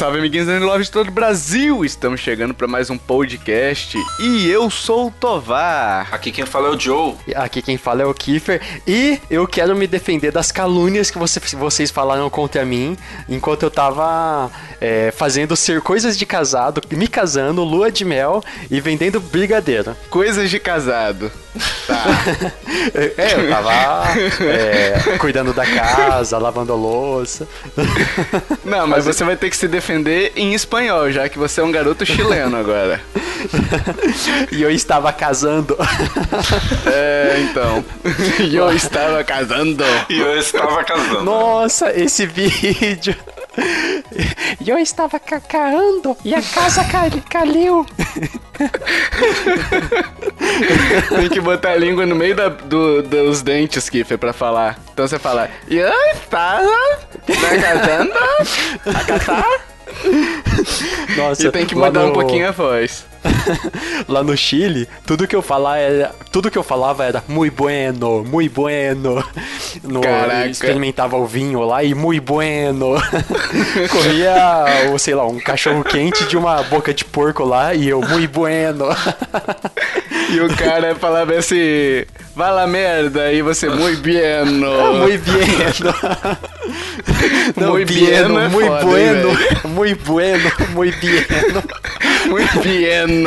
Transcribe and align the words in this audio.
Salve, 0.00 0.16
amiguinhos 0.16 0.48
e 0.48 0.58
love 0.58 0.84
de 0.84 0.90
todo 0.90 1.08
o 1.08 1.10
Brasil! 1.10 1.84
Estamos 1.84 2.20
chegando 2.20 2.54
para 2.54 2.66
mais 2.66 2.88
um 2.88 2.96
podcast 2.96 3.98
e 4.18 4.48
eu 4.48 4.70
sou 4.70 5.08
o 5.08 5.10
Tovar. 5.10 6.08
Aqui 6.10 6.32
quem 6.32 6.46
fala 6.46 6.68
é 6.68 6.70
o 6.70 6.80
Joe. 6.80 7.16
Aqui 7.34 7.60
quem 7.60 7.76
fala 7.76 8.00
é 8.00 8.06
o 8.06 8.14
Kiefer. 8.14 8.62
E 8.86 9.20
eu 9.30 9.46
quero 9.46 9.76
me 9.76 9.86
defender 9.86 10.32
das 10.32 10.50
calúnias 10.50 11.10
que 11.10 11.18
você, 11.18 11.38
vocês 11.54 11.90
falaram 11.90 12.30
contra 12.30 12.64
mim 12.64 12.96
enquanto 13.28 13.64
eu 13.64 13.70
tava 13.70 14.50
é, 14.80 15.10
fazendo 15.10 15.54
ser 15.54 15.82
coisas 15.82 16.16
de 16.16 16.24
casado, 16.24 16.80
me 16.90 17.06
casando, 17.06 17.62
lua 17.62 17.92
de 17.92 18.06
mel 18.06 18.42
e 18.70 18.80
vendendo 18.80 19.20
brigadeiro. 19.20 19.94
Coisas 20.08 20.48
de 20.48 20.58
casado. 20.58 21.30
Tá. 21.86 22.04
é, 22.94 23.34
eu 23.34 23.48
tava 23.48 24.18
é, 24.44 25.18
cuidando 25.18 25.52
da 25.52 25.66
casa, 25.66 26.38
lavando 26.38 26.72
a 26.72 26.76
louça. 26.76 27.46
Não, 28.64 28.86
mas 28.86 29.04
você 29.04 29.24
vai 29.24 29.36
ter 29.36 29.50
que 29.50 29.56
se 29.56 29.66
defender 29.66 30.32
em 30.36 30.54
espanhol, 30.54 31.10
já 31.10 31.28
que 31.28 31.38
você 31.38 31.60
é 31.60 31.64
um 31.64 31.72
garoto 31.72 32.06
chileno 32.06 32.56
agora. 32.56 33.00
e 34.52 34.62
eu 34.62 34.70
estava 34.70 35.12
casando. 35.12 35.76
É, 36.86 37.36
então. 37.40 37.84
E 38.40 38.56
eu 38.56 38.72
estava 38.72 39.22
casando. 39.22 39.84
E 40.08 40.18
eu 40.18 40.38
estava 40.38 40.82
casando. 40.84 41.22
Nossa, 41.22 41.92
esse 41.98 42.26
vídeo. 42.26 43.14
E 44.60 44.68
eu 44.68 44.78
estava 44.78 45.18
cacaando 45.18 46.16
e 46.24 46.34
a 46.34 46.42
casa 46.42 46.84
caiu. 47.28 47.86
Tem 51.08 51.28
que 51.28 51.40
botar 51.40 51.70
a 51.70 51.76
língua 51.76 52.06
no 52.06 52.14
meio 52.14 52.36
da, 52.36 52.48
do, 52.48 53.02
dos 53.02 53.42
dentes, 53.42 53.88
Kiffer, 53.88 54.18
pra 54.18 54.32
falar. 54.32 54.78
Então 54.92 55.06
você 55.06 55.18
fala, 55.18 55.50
e 55.68 55.78
eu 55.78 55.92
estava 56.14 56.68
casando 57.38 58.12
a 58.94 59.04
catar. 59.04 59.44
Nossa, 61.16 61.46
e 61.46 61.50
tem 61.50 61.66
que 61.66 61.74
mudar 61.74 62.02
no... 62.02 62.10
um 62.10 62.12
pouquinho 62.12 62.48
a 62.48 62.52
voz. 62.52 63.09
lá 64.08 64.22
no 64.22 64.36
Chile, 64.36 64.88
tudo 65.06 65.26
que 65.26 65.36
eu 65.36 65.42
falava 65.42 65.78
era, 65.78 66.14
tudo 66.32 66.50
que 66.50 66.58
eu 66.58 66.62
falava 66.62 67.04
era 67.04 67.22
muy 67.28 67.50
bueno, 67.50 68.24
muy 68.24 68.48
bueno. 68.48 69.22
No, 69.84 70.00
experimentava 70.48 71.16
o 71.16 71.26
vinho 71.26 71.60
lá 71.62 71.84
e 71.84 71.94
muy 71.94 72.20
bueno. 72.20 72.94
Comia, 73.90 74.90
ou 74.90 74.98
sei 74.98 75.14
lá, 75.14 75.26
um 75.26 75.38
cachorro 75.38 75.84
quente 75.84 76.24
de 76.24 76.36
uma 76.36 76.62
boca 76.64 76.92
de 76.92 77.04
porco 77.04 77.44
lá 77.44 77.74
e 77.74 77.88
eu 77.88 78.00
muy 78.00 78.26
bueno. 78.26 78.86
e 80.30 80.40
o 80.40 80.48
cara 80.56 80.94
falava 80.94 81.34
assim, 81.34 82.04
vai 82.34 82.52
lá 82.52 82.66
merda, 82.66 83.32
e 83.32 83.42
você 83.42 83.68
muito 83.68 84.00
bien. 84.02 84.20
Ah, 84.80 84.92
muy 84.92 85.18
bien. 85.18 85.40
Não, 87.56 87.70
muy 87.70 87.84
bien, 87.84 88.28
muy 88.50 88.68
bueno, 88.84 89.28
muy 89.64 89.94
bueno, 89.94 90.50
muy 90.74 90.90
bien. 90.92 91.26
Muito 92.30 92.60
bien. 92.60 93.24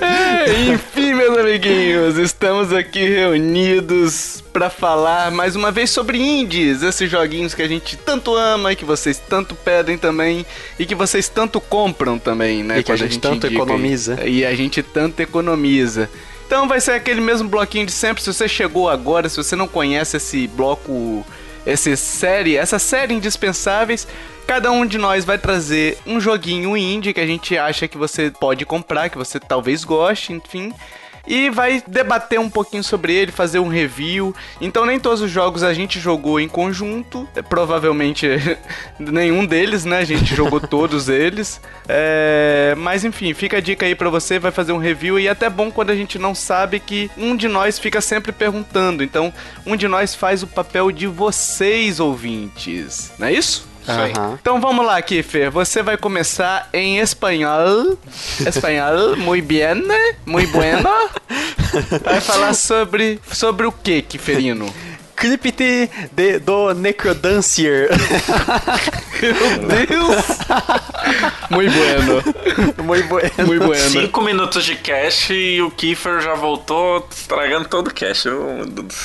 é, 0.00 0.72
enfim, 0.72 1.14
meus 1.14 1.36
amiguinhos, 1.38 2.16
estamos 2.16 2.72
aqui 2.72 3.06
reunidos 3.06 4.42
para 4.52 4.70
falar 4.70 5.30
mais 5.30 5.54
uma 5.54 5.70
vez 5.70 5.90
sobre 5.90 6.18
indies, 6.18 6.82
esses 6.82 7.10
joguinhos 7.10 7.54
que 7.54 7.60
a 7.60 7.68
gente 7.68 7.96
tanto 7.96 8.34
ama 8.34 8.72
e 8.72 8.76
que 8.76 8.84
vocês 8.84 9.18
tanto 9.18 9.54
pedem 9.54 9.98
também 9.98 10.46
e 10.78 10.86
que 10.86 10.94
vocês 10.94 11.28
tanto 11.28 11.60
compram 11.60 12.18
também, 12.18 12.64
né? 12.64 12.78
E 12.78 12.82
que 12.82 12.90
a 12.90 12.96
gente, 12.96 13.08
a 13.08 13.12
gente 13.12 13.20
tanto 13.20 13.46
economiza. 13.46 14.18
E 14.26 14.46
a 14.46 14.54
gente 14.54 14.82
tanto 14.82 15.20
economiza. 15.20 16.08
Então 16.46 16.66
vai 16.66 16.80
ser 16.80 16.92
aquele 16.92 17.20
mesmo 17.20 17.48
bloquinho 17.48 17.84
de 17.84 17.92
sempre. 17.92 18.22
Se 18.22 18.32
você 18.32 18.48
chegou 18.48 18.88
agora, 18.88 19.28
se 19.28 19.36
você 19.36 19.54
não 19.54 19.68
conhece 19.68 20.16
esse 20.16 20.46
bloco, 20.46 21.24
essa 21.66 21.96
série, 21.96 22.56
essa 22.56 22.78
série 22.78 23.14
indispensáveis, 23.14 24.06
Cada 24.46 24.70
um 24.70 24.84
de 24.84 24.98
nós 24.98 25.24
vai 25.24 25.38
trazer 25.38 25.96
um 26.06 26.20
joguinho 26.20 26.76
indie 26.76 27.14
que 27.14 27.20
a 27.20 27.26
gente 27.26 27.56
acha 27.56 27.88
que 27.88 27.96
você 27.96 28.30
pode 28.30 28.66
comprar, 28.66 29.08
que 29.08 29.16
você 29.16 29.40
talvez 29.40 29.84
goste, 29.84 30.34
enfim 30.34 30.72
e 31.26 31.50
vai 31.50 31.82
debater 31.86 32.38
um 32.38 32.50
pouquinho 32.50 32.84
sobre 32.84 33.14
ele, 33.14 33.32
fazer 33.32 33.58
um 33.58 33.68
review. 33.68 34.34
Então 34.60 34.84
nem 34.86 34.98
todos 34.98 35.20
os 35.20 35.30
jogos 35.30 35.62
a 35.62 35.72
gente 35.72 35.98
jogou 35.98 36.38
em 36.38 36.48
conjunto, 36.48 37.28
provavelmente 37.48 38.28
nenhum 38.98 39.44
deles, 39.44 39.84
né? 39.84 39.98
A 39.98 40.04
gente 40.04 40.34
jogou 40.34 40.60
todos 40.66 41.08
eles. 41.08 41.60
É... 41.88 42.74
Mas 42.76 43.04
enfim, 43.04 43.32
fica 43.34 43.58
a 43.58 43.60
dica 43.60 43.86
aí 43.86 43.94
para 43.94 44.10
você, 44.10 44.38
vai 44.38 44.52
fazer 44.52 44.72
um 44.72 44.78
review 44.78 45.18
e 45.18 45.26
é 45.26 45.30
até 45.30 45.48
bom 45.48 45.70
quando 45.70 45.90
a 45.90 45.96
gente 45.96 46.18
não 46.18 46.34
sabe 46.34 46.80
que 46.80 47.10
um 47.16 47.36
de 47.36 47.48
nós 47.48 47.78
fica 47.78 48.00
sempre 48.00 48.32
perguntando. 48.32 49.02
Então 49.02 49.32
um 49.66 49.76
de 49.76 49.88
nós 49.88 50.14
faz 50.14 50.42
o 50.42 50.46
papel 50.46 50.90
de 50.90 51.06
vocês 51.06 52.00
ouvintes, 52.00 53.12
não 53.18 53.26
é 53.26 53.32
isso? 53.32 53.73
Uhum. 53.86 54.38
Então 54.40 54.60
vamos 54.60 54.84
lá, 54.84 55.00
Kiffer. 55.02 55.50
Você 55.50 55.82
vai 55.82 55.96
começar 55.96 56.68
em 56.72 56.98
espanhol. 56.98 57.98
Espanhol, 58.46 59.16
muito 59.16 59.46
bien, 59.46 59.82
muito 60.26 60.52
bueno. 60.52 60.88
Vai 62.04 62.20
falar 62.20 62.54
sobre, 62.54 63.20
sobre 63.32 63.66
o 63.66 63.72
que, 63.72 64.00
Kiferino? 64.02 64.72
Crypt 65.16 65.90
de, 66.12 66.38
do 66.38 66.74
Necrodancer. 66.74 67.90
Meu 69.22 69.86
Deus! 69.86 70.24
Muito 71.50 71.72
bueno. 71.72 72.22
Muito 72.82 73.08
bueno. 73.08 73.30
Muito 73.46 73.66
bueno. 73.66 73.90
Cinco 73.90 74.20
minutos 74.20 74.64
de 74.64 74.76
cash 74.76 75.30
e 75.30 75.62
o 75.62 75.70
Kiefer 75.70 76.20
já 76.20 76.34
voltou 76.34 77.06
estragando 77.10 77.68
todo 77.68 77.88
o 77.88 77.94
cash. 77.94 78.26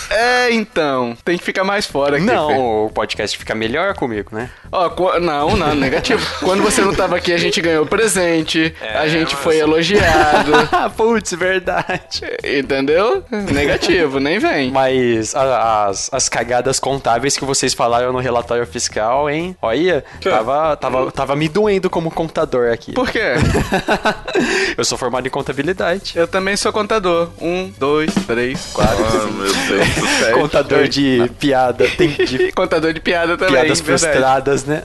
É, 0.10 0.52
então. 0.52 1.18
Tem 1.24 1.38
que 1.38 1.44
ficar 1.44 1.64
mais 1.64 1.86
fora, 1.86 2.20
Não, 2.20 2.48
Kiefer. 2.48 2.64
o 2.64 2.92
podcast 2.94 3.38
fica 3.38 3.56
melhor 3.56 3.94
comigo, 3.96 4.36
né? 4.36 4.50
Ó, 4.72 4.92
oh, 4.98 5.20
não, 5.20 5.58
não, 5.58 5.76
negativo. 5.76 6.26
Quando 6.44 6.64
você 6.64 6.82
não 6.82 6.94
tava 6.94 7.18
aqui, 7.18 7.32
a 7.32 7.38
gente 7.38 7.62
ganhou 7.62 7.86
presente, 7.86 8.74
é, 8.82 8.98
a 8.98 9.08
gente 9.08 9.36
foi 9.36 9.58
elogiado. 9.58 10.52
Putz, 10.96 11.34
verdade. 11.34 12.24
Entendeu? 12.44 13.24
Negativo, 13.30 14.20
nem 14.20 14.40
vem. 14.40 14.72
Mas 14.72 15.36
as, 15.36 15.99
as 16.12 16.30
cagadas 16.30 16.80
contábeis 16.80 17.36
que 17.36 17.44
vocês 17.44 17.74
falaram 17.74 18.14
no 18.14 18.20
relatório 18.20 18.66
fiscal, 18.66 19.30
hein? 19.30 19.56
Olha, 19.62 20.04
tava, 20.24 20.78
tava, 20.78 21.12
tava 21.12 21.36
me 21.36 21.50
doendo 21.50 21.90
como 21.90 22.12
contador 22.12 22.72
aqui. 22.72 22.94
Por 22.94 23.12
quê? 23.12 23.34
Eu 24.78 24.86
sou 24.86 24.98
formado 24.98 25.28
em 25.28 25.32
contabilidade. 25.32 26.14
Eu 26.16 26.28
também 26.28 26.56
sou 26.56 26.72
contador. 26.72 27.30
Um, 27.42 27.72
dois, 27.78 28.14
três, 28.28 28.72
quatro, 28.72 29.04
oh, 29.04 29.22
cinco, 29.22 29.34
meu 29.34 29.54
Deus. 29.54 29.88
Sete, 30.20 30.34
contador 30.34 30.88
de 30.88 31.32
piada. 31.40 31.88
Tem 31.98 32.10
de... 32.10 32.52
contador 32.54 32.94
de 32.94 33.00
piada 33.00 33.38
também. 33.38 33.56
Piadas 33.56 33.82
frustradas 33.82 34.60
né? 34.66 34.84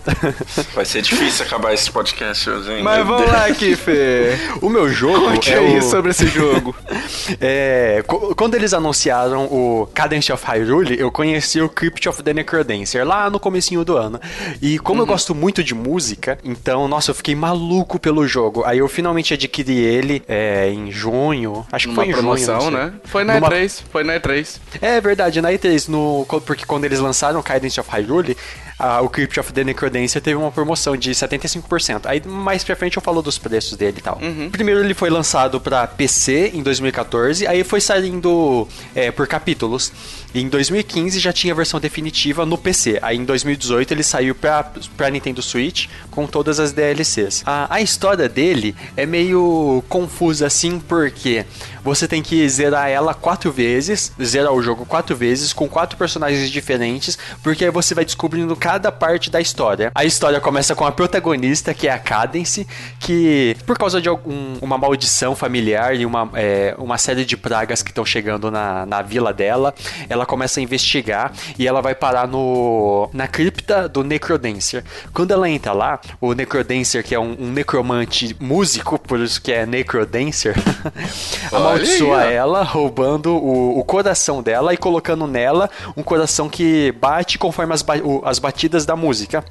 Vai 0.74 0.84
ser 0.84 1.02
difícil 1.02 1.44
acabar 1.44 1.72
esse 1.72 1.90
podcast 1.90 2.48
hoje, 2.48 2.72
hein? 2.72 2.82
Mas 2.82 3.06
vamos 3.06 3.30
lá, 3.30 3.50
Kiffer. 3.52 4.38
O 4.60 4.68
meu 4.68 4.88
jogo. 4.88 5.30
Conte 5.30 5.52
é 5.52 5.58
aí 5.58 5.78
o... 5.78 5.82
sobre 5.82 6.10
esse 6.10 6.26
jogo. 6.26 6.74
é, 7.40 8.02
quando 8.36 8.54
eles 8.54 8.72
anunciaram 8.72 9.44
o 9.44 9.88
Cadence 9.94 10.32
of 10.32 10.44
Hyrule, 10.44 11.03
eu 11.04 11.12
conheci 11.12 11.60
o 11.60 11.68
Crypt 11.68 12.08
of 12.08 12.22
the 12.22 12.32
Necrodancer 12.32 13.06
lá 13.06 13.28
no 13.30 13.38
comecinho 13.38 13.84
do 13.84 13.96
ano. 13.96 14.20
E 14.60 14.78
como 14.78 15.00
uhum. 15.00 15.06
eu 15.06 15.06
gosto 15.06 15.34
muito 15.34 15.62
de 15.62 15.74
música, 15.74 16.38
então, 16.42 16.88
nossa, 16.88 17.10
eu 17.10 17.14
fiquei 17.14 17.34
maluco 17.34 17.98
pelo 17.98 18.26
jogo. 18.26 18.64
Aí 18.64 18.78
eu 18.78 18.88
finalmente 18.88 19.34
adquiri 19.34 19.78
ele 19.78 20.22
é, 20.26 20.70
em 20.70 20.90
junho. 20.90 21.66
Acho 21.70 21.88
que 21.88 21.94
Numa 21.94 22.02
foi 22.02 22.10
em 22.10 22.12
promoção, 22.12 22.60
junho, 22.60 22.72
né? 22.72 22.92
Foi 23.04 23.24
na 23.24 23.34
Numa... 23.34 23.48
E3. 23.48 23.82
Foi 23.90 24.04
na 24.04 24.14
E3. 24.18 24.58
É 24.80 25.00
verdade, 25.00 25.40
na 25.40 25.50
E3. 25.50 25.88
No... 25.88 26.26
Porque 26.44 26.64
quando 26.64 26.84
eles 26.84 27.00
lançaram 27.00 27.42
Cadence 27.42 27.78
of 27.78 27.90
Hyrule, 27.90 28.36
a, 28.78 29.00
o 29.00 29.08
Crypt 29.08 29.38
of 29.38 29.52
the 29.52 29.64
Necrodancer 29.64 30.20
teve 30.20 30.36
uma 30.36 30.50
promoção 30.50 30.96
de 30.96 31.10
75%. 31.10 32.02
Aí 32.04 32.22
mais 32.26 32.64
pra 32.64 32.74
frente 32.74 32.96
eu 32.96 33.02
falo 33.02 33.22
dos 33.22 33.38
preços 33.38 33.76
dele 33.76 33.96
e 33.98 34.02
tal. 34.02 34.18
Uhum. 34.20 34.50
Primeiro 34.50 34.80
ele 34.80 34.94
foi 34.94 35.10
lançado 35.10 35.60
para 35.60 35.86
PC 35.86 36.52
em 36.54 36.62
2014, 36.62 37.46
aí 37.46 37.62
foi 37.62 37.80
saindo 37.80 38.66
é, 38.94 39.10
por 39.10 39.26
capítulos. 39.26 39.92
E 40.34 40.40
em 40.40 40.48
2015 40.48 40.93
já 41.14 41.32
tinha 41.32 41.52
a 41.52 41.56
versão 41.56 41.78
definitiva 41.78 42.44
no 42.44 42.58
PC. 42.58 42.98
Aí 43.00 43.16
em 43.16 43.24
2018 43.24 43.92
ele 43.92 44.02
saiu 44.02 44.34
pra, 44.34 44.64
pra 44.96 45.08
Nintendo 45.08 45.40
Switch 45.40 45.86
com 46.10 46.26
todas 46.26 46.58
as 46.58 46.72
DLCs. 46.72 47.42
A, 47.46 47.72
a 47.74 47.80
história 47.80 48.28
dele 48.28 48.74
é 48.96 49.06
meio 49.06 49.84
confusa 49.88 50.46
assim, 50.46 50.80
porque 50.80 51.44
você 51.84 52.08
tem 52.08 52.22
que 52.22 52.48
zerar 52.48 52.88
ela 52.88 53.14
quatro 53.14 53.52
vezes, 53.52 54.12
zerar 54.22 54.52
o 54.52 54.62
jogo 54.62 54.84
quatro 54.84 55.14
vezes, 55.14 55.52
com 55.52 55.68
quatro 55.68 55.96
personagens 55.96 56.50
diferentes, 56.50 57.16
porque 57.42 57.64
aí 57.64 57.70
você 57.70 57.94
vai 57.94 58.04
descobrindo 58.04 58.56
cada 58.56 58.90
parte 58.90 59.30
da 59.30 59.40
história. 59.40 59.92
A 59.94 60.04
história 60.04 60.40
começa 60.40 60.74
com 60.74 60.84
a 60.84 60.90
protagonista, 60.90 61.74
que 61.74 61.86
é 61.86 61.92
a 61.92 61.98
Cadence, 61.98 62.66
que 62.98 63.56
por 63.66 63.78
causa 63.78 64.00
de 64.00 64.08
algum, 64.08 64.56
uma 64.60 64.76
maldição 64.78 65.36
familiar 65.36 65.94
e 65.94 66.04
uma, 66.04 66.30
é, 66.34 66.74
uma 66.78 66.98
série 66.98 67.24
de 67.24 67.36
pragas 67.36 67.82
que 67.82 67.90
estão 67.90 68.04
chegando 68.04 68.50
na, 68.50 68.86
na 68.86 69.02
vila 69.02 69.32
dela, 69.32 69.74
ela 70.08 70.24
ela 70.24 70.26
começa 70.26 70.58
a 70.58 70.62
investigar 70.62 70.83
e 71.58 71.66
ela 71.66 71.80
vai 71.80 71.94
parar 71.94 72.26
no 72.28 73.08
na 73.12 73.26
cripta 73.26 73.88
do 73.88 74.02
Necrodancer. 74.04 74.84
Quando 75.12 75.30
ela 75.32 75.48
entra 75.48 75.72
lá, 75.72 76.00
o 76.20 76.32
Necrodancer, 76.34 77.02
que 77.04 77.14
é 77.14 77.18
um, 77.20 77.36
um 77.38 77.50
necromante 77.52 78.36
músico, 78.40 78.98
por 78.98 79.18
isso 79.20 79.40
que 79.40 79.52
é 79.52 79.64
necrodancer, 79.66 80.54
amaldiçoa 81.52 82.20
aí, 82.22 82.34
ela, 82.34 82.62
roubando 82.62 83.34
o, 83.34 83.78
o 83.78 83.84
coração 83.84 84.42
dela 84.42 84.72
e 84.74 84.76
colocando 84.76 85.26
nela 85.26 85.70
um 85.96 86.02
coração 86.02 86.48
que 86.48 86.92
bate 86.92 87.38
conforme 87.38 87.72
as, 87.74 87.82
ba- 87.82 87.96
o- 88.02 88.22
as 88.24 88.38
batidas 88.38 88.84
da 88.86 88.96
música. 88.96 89.44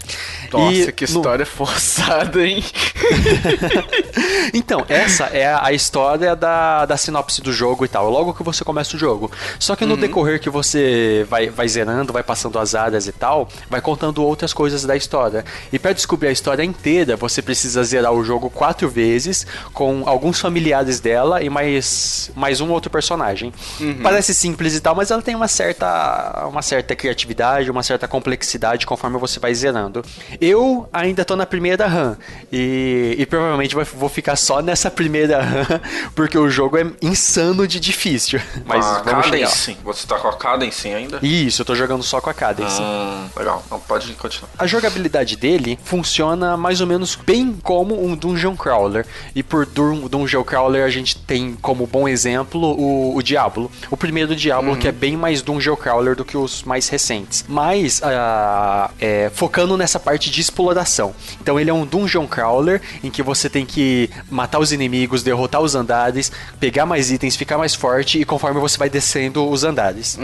Nossa, 0.51 0.73
E 0.75 0.91
que 0.91 1.03
no- 1.11 1.17
história 1.19 1.45
forçada, 1.45 2.45
hein? 2.45 2.63
Então, 4.53 4.85
essa 4.87 5.25
é 5.25 5.53
a 5.53 5.71
história 5.71 6.35
da, 6.35 6.85
da 6.85 6.97
sinopse 6.97 7.41
do 7.41 7.51
jogo 7.51 7.85
e 7.85 7.87
tal, 7.87 8.09
logo 8.09 8.33
que 8.33 8.43
você 8.43 8.63
começa 8.63 8.95
o 8.95 8.99
jogo. 8.99 9.31
Só 9.59 9.75
que 9.75 9.85
no 9.85 9.97
decorrer 9.97 10.39
que 10.39 10.49
você 10.49 11.22
vai, 11.23 11.49
vai 11.49 11.67
zerando, 11.67 12.13
vai 12.13 12.23
passando 12.23 12.59
as 12.59 12.75
áreas 12.75 13.07
e 13.07 13.11
tal, 13.11 13.47
vai 13.69 13.81
contando 13.81 14.23
outras 14.23 14.53
coisas 14.53 14.83
da 14.83 14.95
história. 14.95 15.43
E 15.71 15.79
para 15.79 15.93
descobrir 15.93 16.27
a 16.27 16.31
história 16.31 16.63
inteira, 16.63 17.15
você 17.15 17.41
precisa 17.41 17.83
zerar 17.83 18.13
o 18.13 18.23
jogo 18.23 18.49
quatro 18.49 18.89
vezes, 18.89 19.45
com 19.73 20.03
alguns 20.05 20.39
familiares 20.39 20.99
dela 20.99 21.41
e 21.41 21.49
mais, 21.49 22.31
mais 22.35 22.61
um 22.61 22.71
outro 22.71 22.89
personagem. 22.89 23.53
Parece 24.01 24.33
simples 24.33 24.75
e 24.75 24.81
tal, 24.81 24.95
mas 24.95 25.11
ela 25.11 25.21
tem 25.21 25.35
uma 25.35 25.47
certa, 25.47 26.47
uma 26.47 26.61
certa 26.61 26.95
criatividade, 26.95 27.69
uma 27.69 27.83
certa 27.83 28.07
complexidade 28.07 28.85
conforme 28.85 29.17
você 29.17 29.39
vai 29.39 29.53
zerando. 29.53 30.03
Eu 30.39 30.87
ainda 30.91 31.25
tô 31.25 31.35
na 31.35 31.45
primeira 31.45 31.87
run 31.87 32.15
e, 32.51 33.15
e 33.17 33.25
provavelmente 33.25 33.75
vou 33.75 34.09
ficar 34.09 34.35
só 34.35 34.61
nessa 34.61 34.89
primeira 34.89 35.41
run 35.43 35.79
porque 36.15 36.37
o 36.37 36.49
jogo 36.49 36.77
é 36.77 36.85
insano 37.01 37.67
de 37.67 37.79
difícil. 37.79 38.39
Mas 38.65 38.85
a 38.85 39.01
vamos 39.01 39.25
chegar. 39.25 39.47
Cadence. 39.47 39.77
Você 39.83 40.07
tá 40.07 40.17
com 40.17 40.27
a 40.27 40.37
Cadence 40.37 40.87
ainda? 40.87 41.12
Isso, 41.21 41.61
eu 41.61 41.65
tô 41.65 41.75
jogando 41.75 42.03
só 42.03 42.19
com 42.19 42.29
a 42.29 42.33
Cadence. 42.33 42.81
Hum, 42.81 43.27
legal. 43.35 43.63
Não, 43.69 43.79
pode 43.79 44.11
continuar. 44.13 44.49
A 44.57 44.67
jogabilidade 44.67 45.35
dele 45.35 45.77
funciona 45.83 46.55
mais 46.57 46.81
ou 46.81 46.87
menos 46.87 47.15
bem 47.15 47.57
como 47.61 48.03
um 48.05 48.15
Dungeon 48.15 48.55
Crawler. 48.55 49.05
E 49.35 49.43
por 49.43 49.65
dun 49.65 50.07
Dungeon 50.07 50.43
Crawler 50.43 50.85
a 50.85 50.89
gente 50.89 51.17
tem 51.17 51.55
como 51.61 51.85
bom 51.87 52.07
exemplo 52.07 52.61
o, 52.61 53.15
o 53.15 53.21
Diablo. 53.21 53.71
O 53.89 53.97
primeiro 53.97 54.35
Diablo, 54.35 54.75
que 54.77 54.87
é 54.87 54.91
bem 54.91 55.15
mais 55.17 55.41
Dungeon 55.41 55.75
Crawler 55.75 56.15
do 56.15 56.25
que 56.25 56.37
os 56.37 56.63
mais 56.63 56.87
recentes. 56.89 57.45
Mas 57.47 58.01
ah, 58.03 58.89
é, 58.99 59.31
focando 59.33 59.77
nessa 59.77 59.99
parte 59.99 60.29
de 60.29 60.41
exploração. 60.41 61.13
Então 61.41 61.59
ele 61.59 61.69
é 61.69 61.73
um 61.73 61.85
Dungeon 61.85 62.27
Crawler 62.27 62.81
em 63.03 63.09
que 63.09 63.21
você 63.21 63.49
tem 63.49 63.65
que 63.65 64.09
matar 64.29 64.59
os 64.59 64.71
inimigos, 64.71 65.23
derrotar 65.23 65.61
os 65.61 65.75
andares, 65.75 66.31
pegar 66.59 66.85
mais 66.85 67.11
itens, 67.11 67.35
ficar 67.35 67.57
mais 67.57 67.75
forte 67.75 68.19
e 68.19 68.25
conforme 68.25 68.59
você 68.59 68.77
vai 68.77 68.89
descendo 68.89 69.47
os 69.49 69.63
andares. 69.63 70.17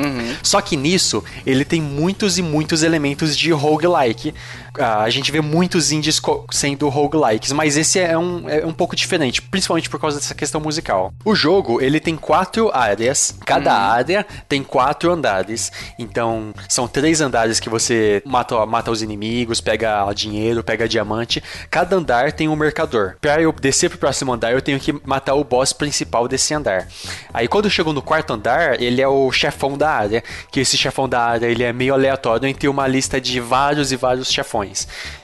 Só 0.44 0.62
que 0.62 0.76
nisso 0.80 1.24
ele 1.46 1.64
tem 1.64 1.82
muitos 1.82 2.38
e 2.38 2.42
muitos 2.42 2.84
elementos 2.84 3.38
de 3.38 3.52
roguelike. 3.52 4.34
A 4.80 5.10
gente 5.10 5.30
vê 5.32 5.42
muitos 5.42 5.92
indies 5.92 6.22
sendo 6.52 6.88
roguelikes, 6.88 7.52
mas 7.52 7.76
esse 7.76 8.00
é 8.00 8.18
um, 8.18 8.50
é 8.50 8.66
um 8.66 8.72
pouco 8.74 8.96
diferente, 8.96 9.42
principalmente 9.42 9.90
por 9.90 10.00
causa 10.00 10.18
dessa 10.18 10.34
questão 10.34 10.62
musical. 10.62 11.14
O 11.26 11.36
jogo, 11.36 11.82
ele 11.82 12.00
tem 12.00 12.16
quatro 12.16 12.72
áreas, 12.74 13.36
cada 13.46 13.74
área 13.74 14.26
tem 14.48 14.64
quatro 14.64 15.12
andares. 15.12 15.70
Então, 15.98 16.54
são 16.70 16.88
três 16.88 17.20
andares 17.20 17.60
que 17.60 17.70
você 17.70 18.24
mata, 18.26 18.66
mata 18.66 18.90
os 18.90 19.02
inimigos, 19.02 19.60
pega 19.60 20.12
dinheiro, 20.14 20.64
pega 20.64 20.88
diamante. 20.88 21.44
Cada 21.70 21.98
andar 21.98 22.32
tem 22.32 22.48
um 22.48 22.56
mercador. 22.56 23.18
Pra 23.20 23.42
eu 23.42 23.52
descer 23.52 23.90
pro 23.90 24.00
próximo 24.00 24.32
andar, 24.32 24.54
eu 24.54 24.62
tenho 24.62 24.80
que 24.80 24.94
matar 25.06 25.34
o 25.36 25.44
boss 25.44 25.74
principal 25.74 26.28
desse 26.28 26.54
andar. 26.54 26.88
Aí, 27.34 27.48
quando 27.48 27.66
eu 27.66 27.72
chego 27.72 27.92
no 27.92 28.02
quarto 28.02 28.32
andar, 28.32 28.82
ele 28.82 29.02
é 29.02 29.08
o 29.08 29.30
chefão 29.32 29.78
da 29.78 29.92
área, 29.92 30.24
que 30.52 30.62
esse 30.62 30.78
chefão 30.78 31.10
da 31.10 31.22
área, 31.22 31.48
ele 31.48 31.64
é 31.64 31.74
meio 31.74 31.94
aleatório 31.94 32.48
entre 32.48 32.70
uma 32.70 32.88
lista 32.88 33.20
de 33.20 33.40
vários 33.42 33.92
e 33.92 33.96
vários 33.98 34.32
chefões. 34.32 34.69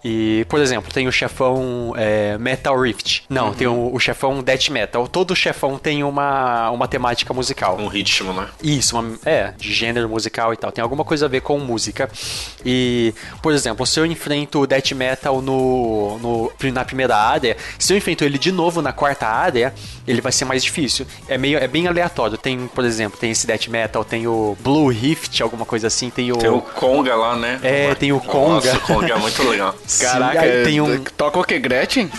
E, 0.03 0.45
por 0.49 0.59
exemplo, 0.59 0.91
tem 0.93 1.07
o 1.07 1.11
chefão 1.11 1.93
é, 1.97 2.37
Metal 2.37 2.79
Rift. 2.79 3.23
Não, 3.29 3.53
tem 3.53 3.67
o, 3.67 3.93
o 3.93 3.99
chefão 3.99 4.41
Death 4.43 4.69
Metal. 4.69 5.07
Todo 5.07 5.35
chefão 5.35 5.77
tem 5.77 6.03
uma, 6.03 6.69
uma 6.71 6.87
temática 6.87 7.33
musical. 7.33 7.77
Um 7.79 7.87
ritmo, 7.87 8.33
né? 8.33 8.47
Isso, 8.61 8.97
uma- 8.97 9.17
é, 9.25 9.53
de 9.57 9.73
gênero 9.73 10.07
musical 10.09 10.53
e 10.53 10.57
tal. 10.57 10.71
Tem 10.71 10.81
alguma 10.81 11.03
coisa 11.03 11.25
a 11.25 11.29
ver 11.29 11.41
com 11.41 11.57
música. 11.59 12.09
E, 12.65 13.13
por 13.41 13.53
exemplo, 13.53 13.85
se 13.85 13.99
eu 13.99 14.05
enfrento 14.05 14.59
o 14.61 14.67
Death 14.67 14.91
Metal 14.91 15.41
no, 15.41 16.17
no- 16.19 16.71
na 16.71 16.83
primeira 16.85 17.15
área, 17.15 17.57
se 17.79 17.93
eu 17.93 17.97
enfrento 17.97 18.23
ele 18.23 18.37
de 18.37 18.51
novo 18.51 18.81
na 18.81 18.91
quarta 18.93 19.27
área, 19.27 19.73
ele 20.07 20.21
vai 20.21 20.31
ser 20.31 20.45
mais 20.45 20.63
difícil. 20.63 21.05
É 21.27 21.37
meio 21.37 21.57
é 21.57 21.67
bem 21.67 21.87
aleatório. 21.87 22.37
Tem, 22.37 22.67
por 22.67 22.83
exemplo, 22.85 23.19
tem 23.19 23.31
esse 23.31 23.45
Death 23.47 23.67
Metal, 23.67 24.03
tem 24.03 24.27
o 24.27 24.57
Blue 24.61 24.87
Rift, 24.89 25.41
alguma 25.41 25.65
coisa 25.65 25.87
assim, 25.87 26.09
tem 26.09 26.31
o. 26.31 26.37
Tem 26.37 26.49
o 26.49 26.61
Conga 26.61 27.15
lá, 27.15 27.35
né? 27.35 27.59
É, 27.63 27.93
tem 27.95 28.11
o 28.11 28.15
Nossa, 28.17 28.27
Conga. 28.29 28.75
o 28.75 28.79
Conga 28.81 29.13
é 29.13 29.15
muito 29.25 29.43
legal. 29.49 29.75
Sim, 29.87 30.05
Caraca, 30.05 30.41
aí 30.41 30.63
tem 30.63 30.81
um. 30.81 31.03
toca 31.17 31.39
o 31.39 31.43
que, 31.43 31.57
Gretchen? 31.59 32.09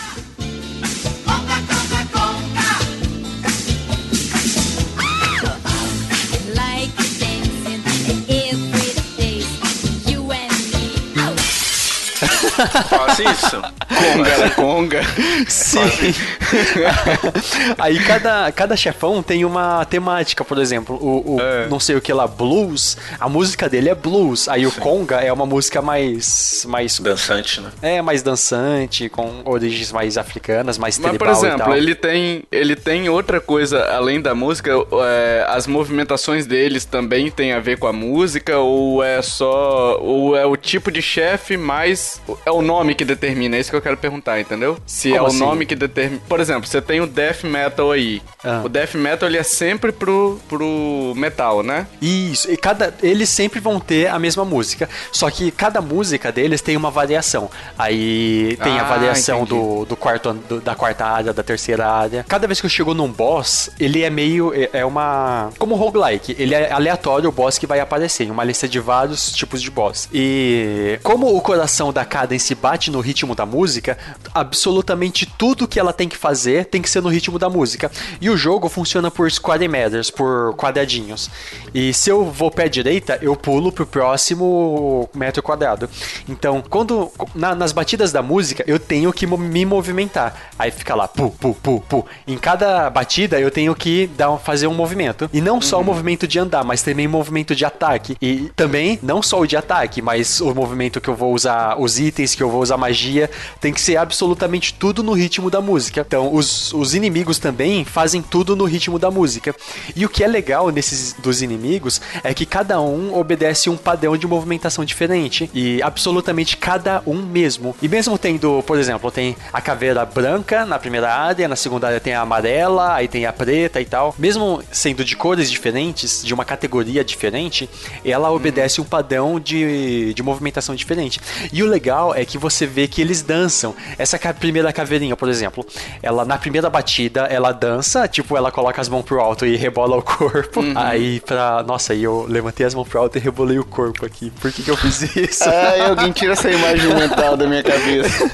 Faz 12.89 13.19
isso. 13.19 13.61
Conga, 13.87 14.49
conga. 14.55 15.01
Sim. 15.47 15.79
Aí 17.77 17.99
cada, 17.99 18.51
cada 18.51 18.75
chefão 18.75 19.21
tem 19.23 19.45
uma 19.45 19.85
temática, 19.85 20.43
por 20.43 20.57
exemplo, 20.57 20.95
o, 20.95 21.35
o 21.35 21.41
É. 21.41 21.67
não 21.67 21.79
sei 21.79 21.95
o 21.95 22.01
que 22.01 22.11
lá, 22.13 22.27
blues, 22.27 22.97
a 23.19 23.29
música 23.29 23.69
dele 23.69 23.89
é 23.89 23.95
blues. 23.95 24.47
Aí 24.47 24.65
o 24.65 24.71
conga 24.71 25.17
é 25.17 25.31
uma 25.31 25.45
música 25.45 25.81
mais 25.81 26.65
mais 26.67 26.99
Dançante, 26.99 27.61
né? 27.61 27.71
é 27.81 28.01
mais 28.01 28.21
dançante, 28.21 29.09
com 29.09 29.41
origens 29.45 29.91
mais 29.91 30.17
africanas, 30.17 30.77
mais 30.77 30.97
Mas, 30.97 31.09
tribal 31.11 31.35
por 31.35 31.45
exemplo, 31.47 31.75
ele 31.75 31.95
tem, 31.95 32.43
ele 32.51 32.75
tem 32.75 33.09
outra 33.09 33.39
coisa 33.39 33.83
além 33.95 34.21
da 34.21 34.33
música. 34.35 34.71
é, 35.05 35.45
as 35.49 35.67
movimentações 35.67 36.45
deles 36.45 36.85
também 36.85 37.29
tem 37.31 37.53
a 37.53 37.59
ver 37.59 37.77
com 37.77 37.87
a 37.87 37.93
música 37.93 38.57
ou 38.57 39.03
é 39.03 39.21
só 39.21 39.97
ou 40.01 40.35
é 40.35 40.45
o 40.45 40.55
tipo 40.55 40.91
de 40.91 41.01
chefe 41.01 41.57
mais 41.57 42.21
é 42.45 42.51
o 42.57 42.61
nome 42.61 42.95
que 42.95 43.05
determina? 43.05 43.55
É 43.57 43.59
isso 43.59 43.69
que 43.69 43.75
eu 43.75 43.81
quero 43.81 43.97
perguntar, 43.97 44.39
entendeu? 44.39 44.77
Se 44.85 45.09
Como 45.09 45.17
é 45.19 45.21
o 45.21 45.27
assim? 45.27 45.39
nome 45.39 45.65
que 45.65 45.75
determina. 45.75 46.21
Por 46.27 46.39
exemplo, 46.39 46.67
você 46.67 46.81
tem 46.81 47.01
o 47.01 47.07
death 47.07 47.43
metal 47.43 47.91
aí. 47.91 48.21
Ah. 48.43 48.61
O 48.65 48.69
death 48.69 48.95
metal 48.95 49.27
ele 49.29 49.37
é 49.37 49.43
sempre 49.43 49.91
pro 49.91 50.39
pro 50.47 51.13
metal, 51.15 51.63
né? 51.63 51.87
Isso, 52.01 52.51
e 52.51 52.57
cada 52.57 52.93
eles 53.01 53.29
sempre 53.29 53.59
vão 53.59 53.79
ter 53.79 54.07
a 54.07 54.19
mesma 54.19 54.43
música, 54.45 54.89
só 55.11 55.29
que 55.29 55.51
cada 55.51 55.81
música 55.81 56.31
deles 56.31 56.61
tem 56.61 56.75
uma 56.77 56.89
variação. 56.91 57.49
Aí 57.77 58.57
tem 58.63 58.77
a 58.79 58.81
Ah, 58.81 58.89
variação 58.89 59.41
entendi. 59.43 59.49
do, 59.61 59.85
do 59.85 59.95
quarto 59.95 60.33
do- 60.33 60.59
da 60.61 60.75
quarta 60.75 61.05
área, 61.05 61.33
da 61.33 61.43
terceira 61.43 61.87
área. 61.87 62.25
Cada 62.27 62.47
vez 62.47 62.59
que 62.59 62.65
eu 62.65 62.69
chego 62.69 62.93
num 62.93 63.07
boss, 63.11 63.69
ele 63.79 64.03
é 64.03 64.09
meio 64.09 64.53
é- 64.53 64.69
é 64.73 64.85
uma 64.85 65.49
como 65.57 65.75
roguelike, 65.75 66.35
ele 66.37 66.53
é 66.53 66.71
aleatório 66.71 67.29
o 67.29 67.31
boss 67.31 67.57
que 67.57 67.67
vai 67.67 67.79
aparecer, 67.79 68.25
em 68.25 68.31
uma 68.31 68.43
lista 68.43 68.67
de 68.67 68.79
vários 68.79 69.31
tipos 69.31 69.61
de 69.61 69.69
boss. 69.71 70.09
E 70.13 70.99
como 71.03 71.35
o 71.35 71.41
coração 71.41 71.91
da 71.93 72.03
Cadence 72.37 72.53
bate 72.55 72.91
no 72.91 72.99
ritmo 72.99 73.33
da 73.33 73.45
música, 73.45 73.97
absolutamente 74.33 75.25
tudo 75.25 75.67
que 75.67 75.79
ela 75.79 75.91
tem 75.91 76.07
que 76.07 76.15
fazer 76.15 76.65
tem 76.65 76.81
que 76.81 76.89
ser 76.89 77.01
no 77.01 77.09
ritmo 77.09 77.39
da 77.39 77.49
música. 77.49 77.91
E 78.21 78.29
o 78.29 78.37
jogo 78.37 78.69
funciona 78.69 79.09
por 79.09 79.29
square 79.31 79.67
meters, 79.67 80.11
por 80.11 80.53
quadradinhos. 80.55 81.29
E 81.73 81.91
se 81.93 82.09
eu 82.09 82.25
vou 82.25 82.51
pé 82.51 82.69
direita, 82.69 83.17
eu 83.21 83.35
pulo 83.35 83.71
pro 83.71 83.85
próximo 83.85 85.09
metro 85.13 85.41
quadrado. 85.41 85.89
Então, 86.29 86.63
quando 86.69 87.11
na- 87.33 87.55
nas 87.55 87.71
batidas 87.71 88.11
da 88.11 88.21
música, 88.21 88.63
eu 88.67 88.77
tenho 88.79 89.11
que 89.11 89.25
me 89.25 89.65
movimentar. 89.65 90.51
Aí 90.59 90.69
fica 90.71 90.93
lá, 90.93 91.07
pu, 91.07 91.31
pu, 91.31 91.55
pu, 91.55 91.81
pu. 91.81 92.05
Em 92.27 92.37
cada 92.37 92.89
batida, 92.89 93.39
eu 93.39 93.49
tenho 93.49 93.73
que 93.73 94.07
dar, 94.15 94.37
fazer 94.37 94.67
um 94.67 94.73
movimento. 94.73 95.29
E 95.33 95.41
não 95.41 95.59
só 95.59 95.81
o 95.81 95.83
movimento 95.83 96.27
de 96.27 96.37
andar, 96.39 96.63
mas 96.63 96.81
também 96.83 97.07
o 97.07 97.09
movimento 97.09 97.55
de 97.55 97.65
ataque. 97.65 98.15
E 98.21 98.51
também, 98.55 98.99
não 99.01 99.21
só 99.21 99.39
o 99.39 99.47
de 99.47 99.57
ataque, 99.57 100.01
mas 100.01 100.39
o 100.41 100.53
movimento 100.53 101.01
que 101.01 101.09
eu 101.09 101.15
vou 101.15 101.33
usar, 101.33 101.79
os 101.79 101.99
itens 101.99 102.26
que 102.35 102.43
eu 102.43 102.49
vou 102.49 102.61
usar 102.61 102.77
magia, 102.77 103.29
tem 103.59 103.73
que 103.73 103.81
ser 103.81 103.97
absolutamente 103.97 104.73
tudo 104.73 105.03
no 105.03 105.13
ritmo 105.13 105.49
da 105.49 105.61
música. 105.61 106.03
Então, 106.07 106.33
os, 106.33 106.73
os 106.73 106.93
inimigos 106.93 107.39
também 107.39 107.85
fazem 107.85 108.21
tudo 108.21 108.55
no 108.55 108.65
ritmo 108.65 108.99
da 108.99 109.11
música. 109.11 109.55
E 109.95 110.05
o 110.05 110.09
que 110.09 110.23
é 110.23 110.27
legal 110.27 110.69
nesses 110.69 111.13
dos 111.13 111.41
inimigos 111.41 112.01
é 112.23 112.33
que 112.33 112.45
cada 112.45 112.79
um 112.81 113.15
obedece 113.17 113.69
um 113.69 113.77
padrão 113.77 114.17
de 114.17 114.27
movimentação 114.27 114.83
diferente. 114.85 115.49
E 115.53 115.81
absolutamente 115.81 116.57
cada 116.57 117.01
um 117.05 117.21
mesmo. 117.21 117.75
E 117.81 117.87
mesmo 117.87 118.17
tendo, 118.17 118.63
por 118.63 118.77
exemplo, 118.77 119.11
tem 119.11 119.35
a 119.51 119.61
caveira 119.61 120.05
branca 120.05 120.65
na 120.65 120.79
primeira 120.79 121.13
área, 121.13 121.47
na 121.47 121.55
segunda 121.55 121.87
área 121.87 121.99
tem 121.99 122.13
a 122.13 122.21
amarela, 122.21 122.93
aí 122.93 123.07
tem 123.07 123.25
a 123.25 123.33
preta 123.33 123.81
e 123.81 123.85
tal. 123.85 124.15
Mesmo 124.17 124.61
sendo 124.71 125.03
de 125.03 125.15
cores 125.15 125.49
diferentes, 125.49 126.23
de 126.23 126.33
uma 126.33 126.45
categoria 126.45 127.03
diferente, 127.03 127.69
ela 128.03 128.31
obedece 128.31 128.81
um 128.81 128.83
padrão 128.83 129.39
de, 129.39 130.13
de 130.13 130.23
movimentação 130.23 130.75
diferente. 130.75 131.19
E 131.51 131.63
o 131.63 131.67
legal 131.67 132.13
é 132.17 132.25
que 132.25 132.37
você 132.37 132.65
vê 132.65 132.87
que 132.87 132.99
eles 133.01 133.21
dançam. 133.21 133.75
Essa 133.97 134.17
primeira 134.33 134.73
caveirinha, 134.73 135.15
por 135.15 135.29
exemplo, 135.29 135.65
ela 136.01 136.25
na 136.25 136.37
primeira 136.37 136.69
batida, 136.69 137.21
ela 137.21 137.51
dança, 137.51 138.07
tipo, 138.07 138.35
ela 138.35 138.51
coloca 138.51 138.81
as 138.81 138.89
mãos 138.89 139.03
pro 139.03 139.19
alto 139.19 139.45
e 139.45 139.55
rebola 139.55 139.97
o 139.97 140.01
corpo. 140.01 140.61
Aí 140.75 141.19
pra. 141.19 141.63
Nossa, 141.63 141.93
aí 141.93 142.03
eu 142.03 142.25
levantei 142.27 142.65
as 142.65 142.73
mãos 142.73 142.87
pro 142.87 142.99
alto 142.99 143.17
e 143.17 143.21
rebolei 143.21 143.59
o 143.59 143.65
corpo 143.65 144.05
aqui. 144.05 144.31
Por 144.41 144.51
que, 144.51 144.63
que 144.63 144.71
eu 144.71 144.77
fiz 144.77 145.15
isso? 145.15 145.43
Ai, 145.49 145.81
alguém 145.81 146.11
tira 146.11 146.33
essa 146.33 146.49
imagem 146.49 146.93
mental 146.95 147.37
da 147.37 147.45
minha 147.45 147.63
cabeça. 147.63 148.31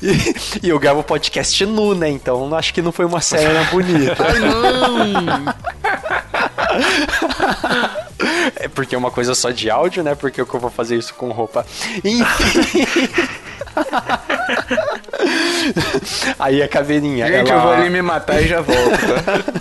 e, 0.00 0.66
e 0.66 0.68
eu 0.68 0.78
gravo 0.78 1.02
podcast 1.02 1.66
nu, 1.66 1.94
né? 1.94 2.08
Então 2.08 2.54
acho 2.54 2.72
que 2.72 2.80
não 2.80 2.92
foi 2.92 3.04
uma 3.04 3.20
cena 3.20 3.64
bonita. 3.64 4.24
Ai, 4.24 4.38
não! 4.38 5.54
É 8.56 8.68
porque 8.68 8.94
é 8.94 8.98
uma 8.98 9.10
coisa 9.10 9.34
só 9.34 9.50
de 9.50 9.70
áudio, 9.70 10.02
né? 10.02 10.14
Porque 10.14 10.40
eu 10.40 10.46
vou 10.46 10.70
fazer 10.70 10.96
isso 10.96 11.14
com 11.14 11.30
roupa. 11.30 11.66
Enfim. 12.04 12.86
Aí 16.38 16.62
a 16.62 16.68
caveirinha. 16.68 17.26
Gente, 17.26 17.50
ela... 17.50 17.60
eu 17.60 17.66
vou 17.66 17.72
ali 17.72 17.90
me 17.90 18.02
matar 18.02 18.42
e 18.42 18.48
já 18.48 18.60
volto? 18.60 18.80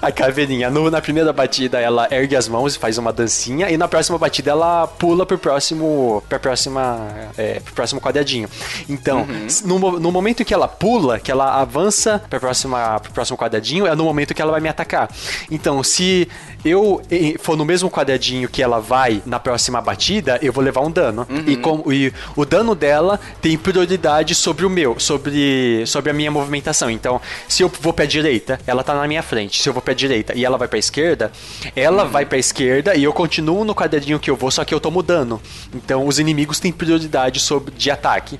A 0.00 0.10
caveirinha, 0.10 0.70
no- 0.70 0.90
na 0.90 1.00
primeira 1.00 1.32
batida, 1.32 1.78
ela 1.80 2.08
ergue 2.10 2.36
as 2.36 2.48
mãos 2.48 2.74
e 2.74 2.78
faz 2.78 2.96
uma 2.98 3.12
dancinha, 3.12 3.70
e 3.70 3.76
na 3.76 3.86
próxima 3.88 4.18
batida 4.18 4.50
ela 4.50 4.86
pula 4.86 5.26
pro 5.26 5.38
próximo. 5.38 6.22
pra 6.28 6.38
próxima. 6.38 7.08
É, 7.36 7.60
pro 7.60 7.74
próximo 7.74 8.00
quadradinho. 8.00 8.48
Então, 8.88 9.26
s- 9.46 9.66
no, 9.66 9.78
no 10.00 10.10
momento 10.12 10.42
em 10.42 10.44
que 10.44 10.54
ela 10.54 10.68
pula, 10.68 11.18
que 11.18 11.30
ela 11.30 11.60
avança 11.60 12.22
pra 12.30 12.40
próxima, 12.40 12.98
pro 13.00 13.12
próximo 13.12 13.36
quadradinho, 13.36 13.86
é 13.86 13.94
no 13.94 14.04
momento 14.04 14.34
que 14.34 14.40
ela 14.40 14.52
vai 14.52 14.60
me 14.60 14.68
atacar. 14.68 15.08
Então, 15.50 15.82
se 15.82 16.28
eu 16.64 17.02
for 17.40 17.56
no 17.56 17.64
mesmo 17.64 17.90
quadradinho 17.90 18.48
que 18.48 18.62
ela 18.62 18.80
vai 18.80 19.22
na 19.26 19.38
próxima 19.38 19.80
batida, 19.80 20.38
eu 20.42 20.52
vou 20.52 20.62
levar 20.64 20.80
um 20.80 20.90
dano. 20.90 21.26
E, 21.46 21.56
com, 21.56 21.92
e 21.92 22.12
o 22.36 22.44
dano 22.44 22.74
dela 22.74 23.20
tem 23.42 23.56
prioridade 23.70 24.34
sobre 24.34 24.66
o 24.66 24.70
meu, 24.70 24.98
sobre, 24.98 25.84
sobre 25.86 26.10
a 26.10 26.12
minha 26.12 26.30
movimentação. 26.30 26.90
Então, 26.90 27.20
se 27.48 27.62
eu 27.62 27.70
vou 27.80 27.92
pra 27.92 28.04
direita, 28.04 28.58
ela 28.66 28.82
tá 28.82 28.94
na 28.94 29.06
minha 29.06 29.22
frente. 29.22 29.62
Se 29.62 29.68
eu 29.68 29.72
vou 29.72 29.80
pra 29.80 29.94
direita 29.94 30.34
e 30.36 30.44
ela 30.44 30.58
vai 30.58 30.66
pra 30.66 30.78
esquerda, 30.78 31.30
ela 31.76 32.04
vai 32.04 32.26
pra 32.26 32.36
esquerda 32.38 32.94
e 32.96 33.04
eu 33.04 33.12
continuo 33.12 33.64
no 33.64 33.74
quadradinho 33.74 34.18
que 34.18 34.28
eu 34.30 34.36
vou, 34.36 34.50
só 34.50 34.64
que 34.64 34.74
eu 34.74 34.80
tomo 34.80 35.02
dano. 35.02 35.40
Então, 35.74 36.06
os 36.06 36.18
inimigos 36.18 36.58
têm 36.58 36.72
prioridade 36.72 37.38
sobre, 37.38 37.72
de 37.74 37.90
ataque. 37.90 38.38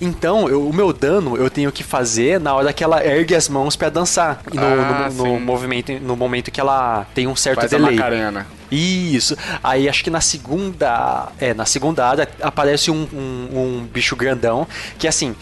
Então, 0.00 0.48
eu- 0.48 0.66
o 0.68 0.72
meu 0.72 0.92
dano 0.92 1.36
eu 1.36 1.48
tenho 1.48 1.70
que 1.70 1.84
fazer 1.84 2.40
na 2.40 2.54
hora 2.54 2.72
que 2.72 2.82
ela 2.82 3.04
ergue 3.04 3.34
as 3.34 3.48
mãos 3.48 3.76
pra 3.76 3.88
dançar. 3.88 4.42
No, 4.52 4.60
Ah, 4.62 5.10
no- 5.14 5.24
no 5.34 5.40
movimento, 5.40 5.92
no 6.00 6.16
momento 6.16 6.50
que 6.50 6.60
ela 6.60 7.06
tem 7.14 7.26
um 7.26 7.36
certo 7.36 7.60
Faz 7.60 7.72
a 7.72 7.76
delay. 7.76 7.94
Macarena. 7.96 8.46
Isso. 8.74 9.36
Aí 9.62 9.86
acho 9.88 10.02
que 10.02 10.08
na 10.10 10.20
segunda. 10.20 11.28
É, 11.38 11.52
na 11.52 11.66
segunda 11.66 12.06
área 12.08 12.26
aparece 12.40 12.90
um, 12.90 13.06
um- 13.12 13.48
um 13.80 13.84
bicho 13.92 14.16
grandão. 14.16 14.66
Que 14.98 15.06
assim, 15.06 15.34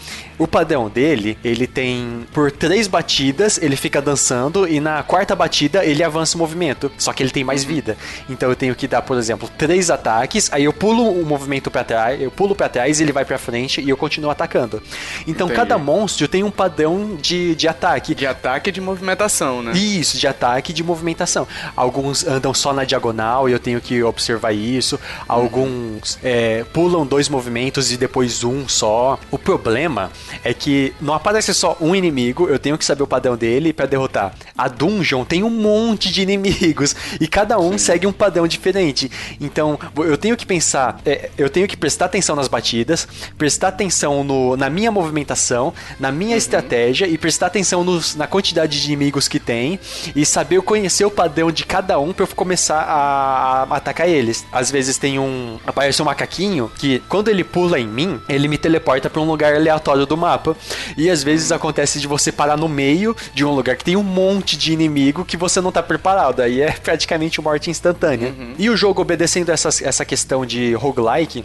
o 0.43 0.47
padrão 0.47 0.89
dele, 0.89 1.37
ele 1.43 1.67
tem. 1.67 2.25
Por 2.33 2.51
três 2.51 2.87
batidas, 2.87 3.59
ele 3.61 3.75
fica 3.75 4.01
dançando. 4.01 4.67
E 4.67 4.79
na 4.79 5.03
quarta 5.03 5.35
batida, 5.35 5.85
ele 5.85 6.03
avança 6.03 6.35
o 6.35 6.39
movimento. 6.39 6.91
Só 6.97 7.13
que 7.13 7.21
ele 7.23 7.29
tem 7.31 7.43
Uhum. 7.43 7.47
mais 7.47 7.63
vida. 7.63 7.97
Então 8.29 8.49
eu 8.49 8.55
tenho 8.55 8.75
que 8.75 8.87
dar, 8.87 9.01
por 9.01 9.17
exemplo, 9.17 9.49
três 9.57 9.89
ataques. 9.89 10.49
Aí 10.51 10.63
eu 10.63 10.73
pulo 10.73 11.09
o 11.11 11.25
movimento 11.25 11.69
pra 11.69 11.83
trás. 11.83 12.19
Eu 12.21 12.31
pulo 12.31 12.55
pra 12.55 12.69
trás, 12.69 12.99
ele 13.01 13.11
vai 13.11 13.25
pra 13.25 13.37
frente 13.37 13.81
e 13.81 13.89
eu 13.89 13.97
continuo 13.97 14.31
atacando. 14.31 14.81
Então 15.27 15.47
Entendi. 15.47 15.59
cada 15.59 15.77
monstro 15.77 16.27
tem 16.27 16.43
um 16.43 16.51
padrão 16.51 17.15
de, 17.21 17.55
de 17.55 17.67
ataque. 17.67 18.15
De 18.15 18.25
ataque 18.25 18.69
e 18.69 18.73
de 18.73 18.81
movimentação, 18.81 19.61
né? 19.61 19.73
Isso, 19.73 20.17
de 20.17 20.27
ataque 20.27 20.71
e 20.71 20.73
de 20.75 20.83
movimentação. 20.83 21.47
Alguns 21.75 22.25
andam 22.25 22.53
só 22.53 22.73
na 22.73 22.83
diagonal 22.83 23.47
e 23.47 23.51
eu 23.51 23.59
tenho 23.59 23.79
que 23.81 24.01
observar 24.03 24.53
isso. 24.53 24.99
Alguns 25.27 26.17
é, 26.23 26.63
pulam 26.73 27.05
dois 27.05 27.27
movimentos 27.29 27.91
e 27.91 27.97
depois 27.97 28.43
um 28.43 28.67
só. 28.67 29.19
O 29.29 29.37
problema 29.37 30.11
é 30.43 30.53
que 30.53 30.93
não 31.01 31.13
aparece 31.13 31.53
só 31.53 31.77
um 31.79 31.95
inimigo, 31.95 32.47
eu 32.47 32.59
tenho 32.59 32.77
que 32.77 32.85
saber 32.85 33.03
o 33.03 33.07
padrão 33.07 33.35
dele 33.35 33.73
pra 33.73 33.85
derrotar. 33.85 34.33
A 34.57 34.67
dungeon 34.67 35.23
tem 35.25 35.43
um 35.43 35.49
monte 35.49 36.11
de 36.11 36.21
inimigos 36.21 36.95
e 37.19 37.27
cada 37.27 37.59
um 37.59 37.77
segue 37.77 38.07
um 38.07 38.11
padrão 38.13 38.47
diferente. 38.47 39.09
Então 39.39 39.79
eu 39.97 40.17
tenho 40.17 40.35
que 40.37 40.45
pensar, 40.45 40.99
é, 41.05 41.29
eu 41.37 41.49
tenho 41.49 41.67
que 41.67 41.77
prestar 41.77 42.05
atenção 42.05 42.35
nas 42.35 42.47
batidas, 42.47 43.07
prestar 43.37 43.69
atenção 43.69 44.23
no, 44.23 44.55
na 44.57 44.69
minha 44.69 44.91
movimentação, 44.91 45.73
na 45.99 46.11
minha 46.11 46.35
estratégia 46.37 47.07
e 47.07 47.17
prestar 47.17 47.47
atenção 47.47 47.83
nos- 47.83 48.15
na 48.15 48.27
quantidade 48.27 48.79
de 48.81 48.85
inimigos 48.87 49.27
que 49.27 49.39
tem 49.39 49.79
e 50.15 50.25
saber 50.25 50.61
conhecer 50.61 51.05
o 51.05 51.11
padrão 51.11 51.51
de 51.51 51.65
cada 51.65 51.99
um 51.99 52.13
pra 52.13 52.23
eu 52.23 52.27
começar 52.35 52.81
a, 52.81 53.63
a 53.69 53.75
atacar 53.77 54.07
eles. 54.07 54.45
Às 54.51 54.71
vezes 54.71 54.97
tem 54.97 55.19
um. 55.19 55.57
Aparece 55.65 56.01
um 56.01 56.05
macaquinho 56.05 56.71
que, 56.77 57.01
quando 57.09 57.27
ele 57.29 57.43
pula 57.43 57.79
em 57.79 57.87
mim, 57.87 58.19
ele 58.29 58.47
me 58.47 58.57
teleporta 58.57 59.09
pra 59.09 59.21
um 59.21 59.25
lugar 59.25 59.55
aleatório 59.55 60.05
do 60.05 60.15
mapa. 60.21 60.55
E 60.95 61.09
às 61.09 61.23
vezes 61.23 61.51
acontece 61.51 61.99
de 61.99 62.07
você 62.07 62.31
parar 62.31 62.55
no 62.55 62.69
meio 62.69 63.15
de 63.33 63.43
um 63.43 63.51
lugar 63.51 63.75
que 63.75 63.83
tem 63.83 63.95
um 63.95 64.03
monte 64.03 64.55
de 64.55 64.71
inimigo 64.71 65.25
que 65.25 65.35
você 65.35 65.59
não 65.59 65.71
tá 65.71 65.81
preparado. 65.81 66.41
Aí 66.41 66.61
é 66.61 66.71
praticamente 66.71 67.41
morte 67.41 67.69
instantânea. 67.69 68.33
E 68.57 68.69
o 68.69 68.77
jogo, 68.77 69.01
obedecendo 69.01 69.49
essas, 69.49 69.81
essa 69.81 70.05
questão 70.05 70.45
de 70.45 70.73
roguelike, 70.73 71.43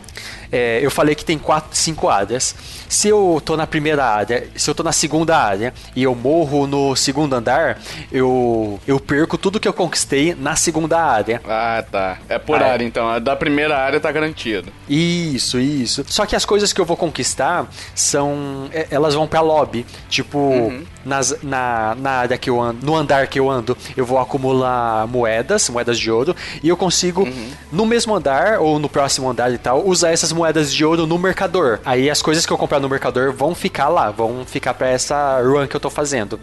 é, 0.53 0.81
eu 0.83 0.91
falei 0.91 1.15
que 1.15 1.25
tem 1.25 1.39
quatro, 1.39 1.71
cinco 1.77 2.09
áreas. 2.09 2.55
Se 2.89 3.09
eu 3.09 3.43
tô 3.45 3.57
na 3.57 3.67
primeira 3.67 4.05
área, 4.05 4.49
se 4.55 4.71
eu 4.71 4.75
tô 4.75 4.83
na 4.83 4.93
segunda 4.93 5.37
área 5.37 5.75
e 5.95 6.03
eu 6.05 6.15
morro 6.15 6.67
no 6.67 6.95
segundo 6.95 7.35
andar, 7.35 7.81
eu, 8.13 8.79
eu 8.87 9.01
perco 9.01 9.37
tudo 9.37 9.59
que 9.59 9.67
eu 9.67 9.73
conquistei 9.73 10.35
na 10.39 10.55
segunda 10.57 11.01
área. 11.01 11.41
Ah, 11.49 11.85
tá. 11.91 12.19
É 12.29 12.39
por 12.39 12.63
Ah, 12.63 12.73
área, 12.73 12.85
então. 12.85 13.09
A 13.09 13.19
da 13.19 13.35
primeira 13.35 13.77
área 13.77 13.99
tá 13.99 14.11
garantido. 14.13 14.73
Isso, 14.89 15.59
isso. 15.59 16.05
Só 16.09 16.25
que 16.27 16.37
as 16.37 16.45
coisas 16.45 16.73
que 16.73 16.81
eu 16.81 16.85
vou 16.85 16.97
conquistar 16.97 17.67
são. 17.95 18.69
é, 18.73 18.87
Elas 18.91 19.15
vão 19.15 19.27
pra 19.27 19.41
lobby. 19.41 19.85
Tipo, 20.09 20.73
nas, 21.05 21.37
na, 21.43 21.97
na 21.99 22.11
área 22.11 22.39
que 22.39 22.49
eu 22.51 22.61
ando, 22.61 22.85
no 22.87 22.95
andar 22.97 23.27
que 23.27 23.39
eu 23.39 23.51
ando, 23.51 23.77
eu 23.97 24.05
vou 24.07 24.19
acumular 24.19 25.07
moedas, 25.09 25.69
moedas 25.69 25.99
de 25.99 26.11
ouro, 26.11 26.35
e 26.63 26.69
eu 26.69 26.77
consigo, 26.77 27.29
no 27.71 27.85
mesmo 27.87 28.15
andar, 28.15 28.61
ou 28.61 28.79
no 28.79 28.89
próximo 28.89 29.29
andar 29.31 29.53
e 29.53 29.59
tal, 29.59 29.87
usar 29.87 30.11
essas 30.11 30.33
moedas 30.37 30.73
de 30.73 30.85
ouro 30.85 31.07
no 31.07 31.19
mercador. 31.19 31.81
Aí 31.85 32.09
as 32.11 32.21
coisas 32.23 32.45
que 32.47 32.53
eu 32.53 32.59
comprar 32.59 32.79
no 32.79 32.89
mercador 32.89 33.33
vão 33.33 33.55
ficar 33.55 33.89
lá, 33.89 34.11
vão 34.11 34.45
ficar 34.47 34.75
pra 34.75 34.89
essa 34.89 35.41
run 35.43 35.67
que 35.67 35.75
eu 35.75 35.81
tô 35.81 35.91
fazendo. 35.91 36.39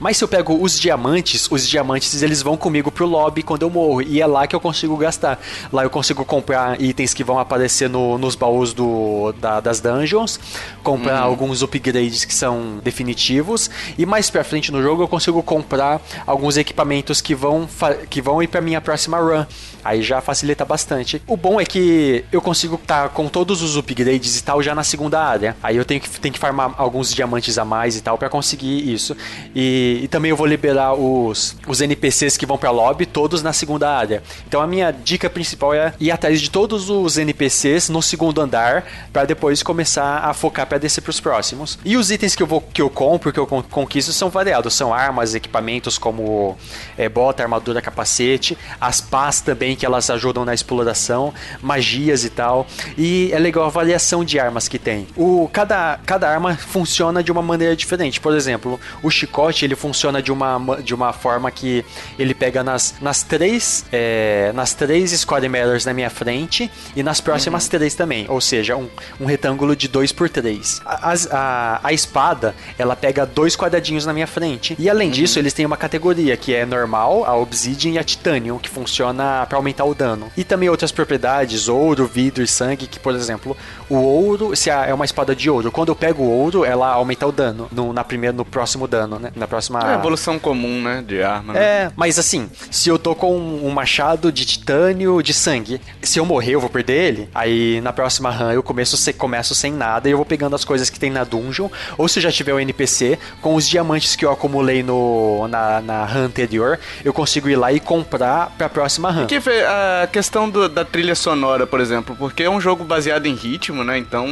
Mas 0.00 0.16
se 0.16 0.24
eu 0.24 0.28
pego 0.28 0.60
os 0.60 0.78
diamantes, 0.80 1.46
os 1.50 1.68
diamantes 1.68 2.22
eles 2.22 2.42
vão 2.42 2.56
comigo 2.56 2.90
pro 2.90 3.06
lobby 3.06 3.42
quando 3.42 3.62
eu 3.62 3.70
morro, 3.70 4.02
e 4.02 4.20
é 4.20 4.26
lá 4.26 4.46
que 4.46 4.56
eu 4.56 4.60
consigo 4.60 4.96
gastar. 4.96 5.38
Lá 5.72 5.82
eu 5.84 5.90
consigo 5.90 6.24
comprar 6.24 6.80
itens 6.80 7.12
que 7.14 7.22
vão 7.22 7.38
aparecer 7.38 7.88
no- 7.88 8.16
nos 8.18 8.34
baús 8.34 8.72
do, 8.72 9.32
da- 9.40 9.60
das 9.60 9.80
dungeons, 9.80 10.40
comprar 10.82 11.18
alguns 11.20 11.62
upgrades 11.62 12.24
que 12.24 12.34
são 12.34 12.78
definitivos, 12.82 13.70
e 13.98 14.06
mais 14.06 14.30
pra 14.30 14.42
frente 14.42 14.72
no 14.72 14.82
jogo 14.82 15.02
eu 15.02 15.08
consigo 15.08 15.42
comprar 15.42 16.00
alguns 16.26 16.56
equipamentos 16.56 17.20
que 17.20 17.34
vão, 17.34 17.68
que 18.08 18.22
vão 18.22 18.42
ir 18.42 18.48
pra 18.48 18.60
minha 18.60 18.80
próxima 18.80 19.18
run. 19.18 19.44
Aí 19.84 20.02
já 20.02 20.20
facilita 20.22 20.64
bastante. 20.64 21.20
O 21.26 21.36
bom 21.36 21.60
é 21.60 21.64
que 21.66 22.24
eu 22.32 22.40
consigo 22.40 22.76
estar 22.76 23.10
com 23.10 23.28
todos 23.34 23.62
os 23.62 23.76
upgrades 23.76 24.38
e 24.38 24.44
tal 24.44 24.62
já 24.62 24.76
na 24.76 24.84
segunda 24.84 25.20
área. 25.20 25.56
Aí 25.60 25.76
eu 25.76 25.84
tenho 25.84 26.00
que, 26.00 26.08
tenho 26.08 26.32
que 26.32 26.38
farmar 26.38 26.72
alguns 26.78 27.12
diamantes 27.12 27.58
a 27.58 27.64
mais 27.64 27.96
e 27.96 28.00
tal 28.00 28.16
pra 28.16 28.28
conseguir 28.28 28.88
isso. 28.94 29.16
E, 29.52 30.02
e 30.04 30.06
também 30.08 30.30
eu 30.30 30.36
vou 30.36 30.46
liberar 30.46 30.94
os, 30.94 31.56
os 31.66 31.80
NPCs 31.80 32.36
que 32.36 32.46
vão 32.46 32.56
pra 32.56 32.70
lobby 32.70 33.06
todos 33.06 33.42
na 33.42 33.52
segunda 33.52 33.90
área. 33.90 34.22
Então 34.46 34.60
a 34.62 34.68
minha 34.68 34.92
dica 34.92 35.28
principal 35.28 35.74
é 35.74 35.92
ir 35.98 36.12
atrás 36.12 36.40
de 36.40 36.48
todos 36.48 36.88
os 36.88 37.18
NPCs 37.18 37.88
no 37.88 38.00
segundo 38.00 38.40
andar 38.40 38.84
pra 39.12 39.24
depois 39.24 39.64
começar 39.64 40.18
a 40.18 40.32
focar 40.32 40.64
pra 40.68 40.78
descer 40.78 41.00
pros 41.00 41.18
próximos. 41.18 41.76
E 41.84 41.96
os 41.96 42.12
itens 42.12 42.36
que 42.36 42.42
eu 42.42 42.46
vou 42.46 42.60
que 42.60 42.80
eu 42.80 42.88
compro, 42.88 43.32
que 43.32 43.40
eu 43.40 43.48
con- 43.48 43.64
conquisto 43.64 44.12
são 44.12 44.30
variados, 44.30 44.74
são 44.74 44.94
armas, 44.94 45.34
equipamentos 45.34 45.98
como 45.98 46.56
é, 46.96 47.08
bota, 47.08 47.42
armadura, 47.42 47.82
capacete, 47.82 48.56
as 48.80 49.00
pás 49.00 49.40
também 49.40 49.74
que 49.74 49.84
elas 49.84 50.08
ajudam 50.08 50.44
na 50.44 50.54
exploração, 50.54 51.34
magias 51.60 52.24
e 52.24 52.30
tal. 52.30 52.64
E 52.96 53.23
é 53.32 53.38
legal 53.38 53.64
a 53.64 53.68
variação 53.68 54.24
de 54.24 54.38
armas 54.38 54.68
que 54.68 54.78
tem. 54.78 55.06
O 55.16 55.48
cada 55.52 55.98
cada 56.06 56.28
arma 56.28 56.56
funciona 56.56 57.22
de 57.22 57.30
uma 57.32 57.42
maneira 57.42 57.74
diferente. 57.76 58.20
Por 58.20 58.34
exemplo, 58.34 58.78
o 59.02 59.10
chicote 59.10 59.64
ele 59.64 59.74
funciona 59.76 60.22
de 60.22 60.32
uma 60.32 60.58
ma- 60.58 60.76
de 60.76 60.94
uma 60.94 61.12
forma 61.12 61.50
que 61.50 61.84
ele 62.18 62.34
pega 62.34 62.62
nas 62.62 62.94
nas 63.00 63.22
três 63.22 63.84
é, 63.92 64.52
nas 64.54 64.74
três 64.74 65.10
square 65.12 65.48
meters 65.48 65.84
na 65.84 65.92
minha 65.92 66.10
frente 66.10 66.70
e 66.96 67.02
nas 67.02 67.20
próximas 67.20 67.68
três 67.68 67.94
também. 67.94 68.26
Ou 68.28 68.40
seja, 68.40 68.76
um, 68.76 68.88
um 69.20 69.24
retângulo 69.26 69.74
de 69.76 69.88
2 69.88 70.12
por 70.12 70.28
3 70.28 70.80
As, 70.84 71.28
a, 71.30 71.80
a 71.82 71.92
espada, 71.92 72.54
ela 72.78 72.94
pega 72.96 73.24
dois 73.26 73.56
quadradinhos 73.56 74.04
na 74.06 74.12
minha 74.12 74.26
frente. 74.26 74.74
E 74.78 74.88
além 74.90 75.10
disso, 75.10 75.38
eles 75.38 75.52
têm 75.52 75.64
uma 75.66 75.76
categoria 75.76 76.36
que 76.36 76.54
é 76.54 76.64
normal, 76.66 77.24
a 77.24 77.36
Obsidian 77.36 77.92
e 77.92 77.98
a 77.98 78.04
Titanium, 78.04 78.58
que 78.58 78.68
funciona 78.68 79.46
pra 79.48 79.56
aumentar 79.58 79.84
o 79.84 79.94
dano. 79.94 80.30
E 80.36 80.44
também 80.44 80.68
outras 80.68 80.90
propriedades, 80.92 81.68
ouro, 81.68 82.06
vidro 82.06 82.42
e 82.42 82.46
sangue, 82.48 82.86
que, 82.86 82.98
por 82.98 83.13
exemplo, 83.16 83.56
o 83.88 83.96
ouro, 83.96 84.54
se 84.56 84.70
é 84.70 84.92
uma 84.94 85.04
espada 85.04 85.34
de 85.34 85.48
ouro, 85.50 85.70
quando 85.70 85.88
eu 85.90 85.96
pego 85.96 86.22
o 86.22 86.30
ouro, 86.30 86.64
ela 86.64 86.88
aumenta 86.92 87.26
o 87.26 87.32
dano 87.32 87.68
no, 87.72 87.92
na 87.92 88.02
primeira, 88.04 88.36
no 88.36 88.44
próximo 88.44 88.86
dano, 88.88 89.18
né? 89.18 89.30
Na 89.36 89.46
próxima. 89.46 89.92
É 89.92 89.94
evolução 89.94 90.38
comum, 90.38 90.80
né? 90.82 91.02
De 91.06 91.22
arma. 91.22 91.52
né? 91.52 91.60
É, 91.62 91.90
mas 91.96 92.18
assim, 92.18 92.48
se 92.70 92.88
eu 92.88 92.98
tô 92.98 93.14
com 93.14 93.36
um 93.36 93.70
machado 93.70 94.30
de 94.32 94.44
titânio 94.44 95.22
de 95.22 95.32
sangue, 95.32 95.80
se 96.02 96.18
eu 96.18 96.24
morrer, 96.24 96.52
eu 96.52 96.60
vou 96.60 96.70
perder 96.70 96.94
ele. 97.04 97.28
Aí 97.34 97.80
na 97.80 97.92
próxima 97.92 98.30
run 98.30 98.50
eu 98.52 98.62
começo, 98.62 98.96
se- 98.96 99.12
começo 99.12 99.54
sem 99.54 99.72
nada 99.72 100.08
e 100.08 100.12
eu 100.12 100.16
vou 100.16 100.26
pegando 100.26 100.54
as 100.56 100.64
coisas 100.64 100.90
que 100.90 100.98
tem 100.98 101.10
na 101.10 101.24
dungeon. 101.24 101.68
Ou 101.98 102.08
se 102.08 102.20
já 102.20 102.30
tiver 102.32 102.52
o 102.52 102.58
NPC, 102.60 103.18
com 103.40 103.54
os 103.54 103.68
diamantes 103.68 104.16
que 104.16 104.24
eu 104.24 104.30
acumulei 104.32 104.82
no, 104.82 105.46
na, 105.48 105.80
na 105.80 106.04
run 106.04 106.24
anterior, 106.24 106.78
eu 107.04 107.12
consigo 107.12 107.48
ir 107.48 107.56
lá 107.56 107.72
e 107.72 107.80
comprar 107.80 108.50
pra 108.58 108.68
próxima 108.68 109.10
run. 109.10 109.26
Que 109.26 109.40
fe- 109.40 109.64
a 109.64 110.06
questão 110.10 110.48
do- 110.48 110.68
da 110.68 110.84
trilha 110.84 111.14
sonora, 111.14 111.66
por 111.66 111.80
exemplo, 111.80 112.16
porque 112.18 112.42
é 112.42 112.50
um 112.50 112.60
jogo 112.60 112.84
baseado 112.84 113.03
em 113.26 113.34
ritmo, 113.34 113.84
né? 113.84 113.98
Então 113.98 114.26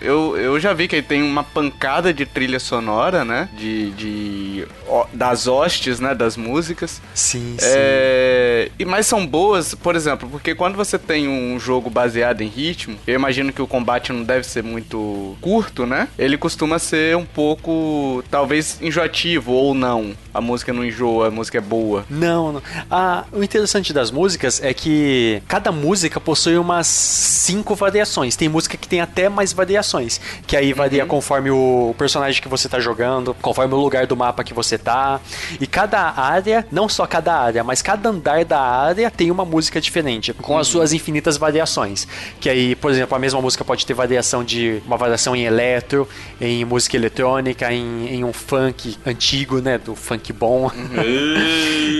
eu, 0.00 0.36
eu 0.36 0.58
já 0.60 0.72
vi 0.72 0.88
que 0.88 0.96
ele 0.96 1.06
tem 1.06 1.22
uma 1.22 1.44
pancada 1.44 2.12
de 2.12 2.24
trilha 2.26 2.58
sonora, 2.58 3.24
né? 3.24 3.48
De, 3.56 3.90
de 3.92 4.66
ó, 4.88 5.06
das 5.12 5.46
hostes, 5.46 6.00
né? 6.00 6.14
Das 6.14 6.36
músicas. 6.36 7.00
Sim, 7.14 7.56
sim. 7.58 7.66
É, 7.66 8.70
e 8.78 8.84
mais 8.84 9.06
são 9.06 9.26
boas, 9.26 9.74
por 9.74 9.96
exemplo, 9.96 10.28
porque 10.28 10.54
quando 10.54 10.76
você 10.76 10.98
tem 10.98 11.28
um 11.28 11.58
jogo 11.58 11.90
baseado 11.90 12.40
em 12.40 12.48
ritmo, 12.48 12.96
eu 13.06 13.14
imagino 13.14 13.52
que 13.52 13.62
o 13.62 13.66
combate 13.66 14.12
não 14.12 14.22
deve 14.22 14.44
ser 14.44 14.62
muito 14.62 15.36
curto, 15.40 15.86
né? 15.86 16.08
Ele 16.18 16.36
costuma 16.36 16.78
ser 16.78 17.16
um 17.16 17.24
pouco, 17.24 18.22
talvez, 18.30 18.78
enjoativo 18.80 19.52
ou 19.52 19.74
não. 19.74 20.12
A 20.32 20.40
música 20.40 20.72
não 20.72 20.84
enjoa, 20.84 21.28
a 21.28 21.30
música 21.30 21.58
é 21.58 21.60
boa. 21.60 22.04
Não, 22.10 22.52
não. 22.52 22.62
Ah, 22.90 23.24
o 23.32 23.42
interessante 23.42 23.92
das 23.92 24.10
músicas 24.10 24.62
é 24.62 24.74
que 24.74 25.42
cada 25.46 25.70
música 25.70 26.20
possui 26.20 26.56
umas 26.56 26.86
cinco 26.86 27.74
variações. 27.74 28.03
Tem 28.36 28.48
música 28.48 28.76
que 28.76 28.88
tem 28.88 29.00
até 29.00 29.28
mais 29.28 29.52
variações. 29.52 30.20
Que 30.46 30.56
aí 30.56 30.72
varia 30.72 31.06
conforme 31.06 31.50
o 31.50 31.94
personagem 31.96 32.40
que 32.42 32.48
você 32.48 32.68
tá 32.68 32.78
jogando, 32.80 33.34
conforme 33.40 33.74
o 33.74 33.78
lugar 33.78 34.06
do 34.06 34.16
mapa 34.16 34.44
que 34.44 34.54
você 34.54 34.76
tá. 34.78 35.20
E 35.60 35.66
cada 35.66 36.00
área, 36.10 36.66
não 36.70 36.88
só 36.88 37.06
cada 37.06 37.34
área, 37.34 37.64
mas 37.64 37.82
cada 37.82 38.08
andar 38.08 38.44
da 38.44 38.60
área 38.60 39.10
tem 39.10 39.30
uma 39.30 39.44
música 39.44 39.80
diferente, 39.80 40.32
com 40.32 40.58
as 40.58 40.66
suas 40.66 40.92
infinitas 40.92 41.36
variações. 41.36 42.06
Que 42.40 42.48
aí, 42.48 42.74
por 42.74 42.90
exemplo, 42.90 43.14
a 43.16 43.18
mesma 43.18 43.40
música 43.40 43.64
pode 43.64 43.84
ter 43.86 43.94
variação 43.94 44.44
de 44.44 44.82
uma 44.86 44.96
variação 44.96 45.34
em 45.34 45.44
eletro, 45.44 46.08
em 46.40 46.64
música 46.64 46.96
eletrônica, 46.96 47.72
em, 47.72 48.08
em 48.08 48.24
um 48.24 48.32
funk 48.32 48.96
antigo, 49.06 49.60
né? 49.60 49.78
Do 49.78 49.94
funk 49.94 50.32
bom. 50.32 50.70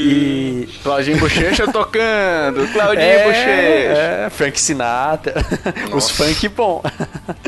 E 0.07 0.69
Claudinho 0.83 1.19
Bochecha 1.19 1.67
tocando, 1.67 2.67
Claudinho 2.73 3.25
Bochecha. 3.25 3.47
é, 3.47 4.29
Frank 4.31 4.61
Sinatra, 4.61 5.35
os 5.97 6.11
funk 6.11 6.49
bom. 6.49 6.83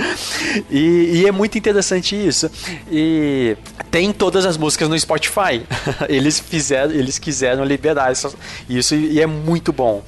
e, 0.71 1.23
e 1.23 1.27
é 1.27 1.33
muito 1.33 1.57
interessante 1.59 2.15
isso. 2.17 2.51
E 2.91 3.57
tem 3.91 4.13
todas 4.13 4.45
as 4.47 4.57
músicas 4.57 4.89
no 4.89 4.99
Spotify. 4.99 5.63
Eles 6.09 6.39
fizeram, 6.41 6.93
eles 6.93 7.19
quiseram 7.19 7.65
liberar 7.65 8.11
essas- 8.13 8.37
isso 8.69 8.95
e 8.95 9.21
é 9.21 9.27
muito 9.27 9.73
bom. 9.73 10.03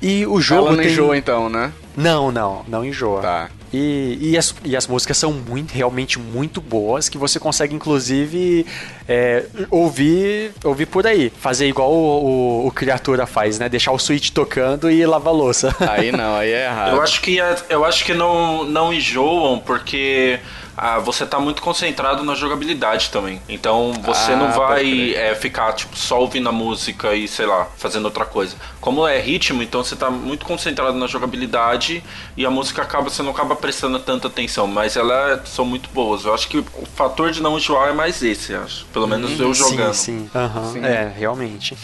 E 0.00 0.26
o 0.26 0.40
jogo 0.40 0.68
Ela 0.68 0.76
não 0.76 0.82
tem... 0.82 0.92
enjoa 0.92 1.16
então, 1.16 1.48
né? 1.48 1.72
Não, 1.96 2.30
não, 2.32 2.64
não 2.68 2.84
enjoa. 2.84 3.20
Tá. 3.22 3.50
E, 3.76 4.18
e, 4.30 4.38
as, 4.38 4.54
e 4.64 4.76
as 4.76 4.86
músicas 4.86 5.18
são 5.18 5.32
muito, 5.32 5.72
realmente 5.72 6.16
muito 6.16 6.60
boas, 6.60 7.08
que 7.08 7.18
você 7.18 7.40
consegue, 7.40 7.74
inclusive, 7.74 8.64
é, 9.08 9.46
ouvir, 9.68 10.52
ouvir 10.62 10.86
por 10.86 11.04
aí. 11.08 11.32
Fazer 11.40 11.66
igual 11.66 11.90
o, 11.92 12.62
o, 12.62 12.66
o 12.68 12.70
Criatura 12.70 13.26
faz, 13.26 13.58
né? 13.58 13.68
Deixar 13.68 13.90
o 13.90 13.98
Switch 13.98 14.30
tocando 14.30 14.88
e 14.88 15.04
lavar 15.04 15.34
a 15.34 15.36
louça. 15.36 15.74
Aí 15.90 16.12
não, 16.12 16.36
aí 16.36 16.52
é 16.52 16.66
errado. 16.66 16.94
Eu 16.94 17.02
acho 17.02 17.20
que, 17.20 17.40
é- 17.40 17.56
eu 17.68 17.84
acho 17.84 18.04
que 18.04 18.14
não, 18.14 18.62
não 18.64 18.94
enjoam 18.94 19.58
porque 19.58 20.38
ah, 20.76 20.98
você 20.98 21.24
tá 21.24 21.38
muito 21.38 21.62
concentrado 21.62 22.24
na 22.24 22.34
jogabilidade 22.34 23.10
também. 23.10 23.40
Então 23.48 23.92
você 24.02 24.32
Ah, 24.32 24.36
não 24.36 24.50
vai 24.52 25.14
é, 25.14 25.34
ficar 25.34 25.72
tipo, 25.72 25.96
só 25.96 26.20
ouvindo 26.20 26.48
a 26.48 26.52
música 26.52 27.14
e 27.14 27.28
sei 27.28 27.46
lá, 27.46 27.68
fazendo 27.76 28.06
outra 28.06 28.24
coisa. 28.24 28.56
Como 28.80 29.06
é 29.06 29.18
ritmo, 29.20 29.62
então 29.62 29.82
você 29.84 29.96
tá 29.96 30.10
muito 30.10 30.44
concentrado 30.44 30.96
na 30.96 31.06
jogabilidade 31.06 32.02
e 32.36 32.44
a 32.44 32.50
música 32.50 32.82
acaba, 32.82 33.08
você 33.08 33.22
não 33.22 33.30
acaba 33.30 33.54
prestando 33.56 33.98
tanta 33.98 34.28
atenção, 34.28 34.66
mas 34.66 34.96
elas 34.96 35.48
são 35.48 35.64
muito 35.64 35.88
boas. 35.90 36.24
Eu 36.24 36.34
acho 36.34 36.48
que 36.48 36.58
o 36.58 36.86
fator 36.94 37.30
de 37.30 37.42
não 37.42 37.56
enjoar 37.56 37.88
é 37.88 37.92
mais 37.92 38.22
esse, 38.22 38.54
acho. 38.54 38.86
Pelo 38.92 39.06
menos 39.06 39.38
eu 39.38 39.54
jogando. 39.54 39.94
Sim, 39.94 40.28
sim. 40.28 40.30
Aham, 40.34 40.72
Sim. 40.72 40.84
É, 40.84 41.12
realmente. 41.16 41.76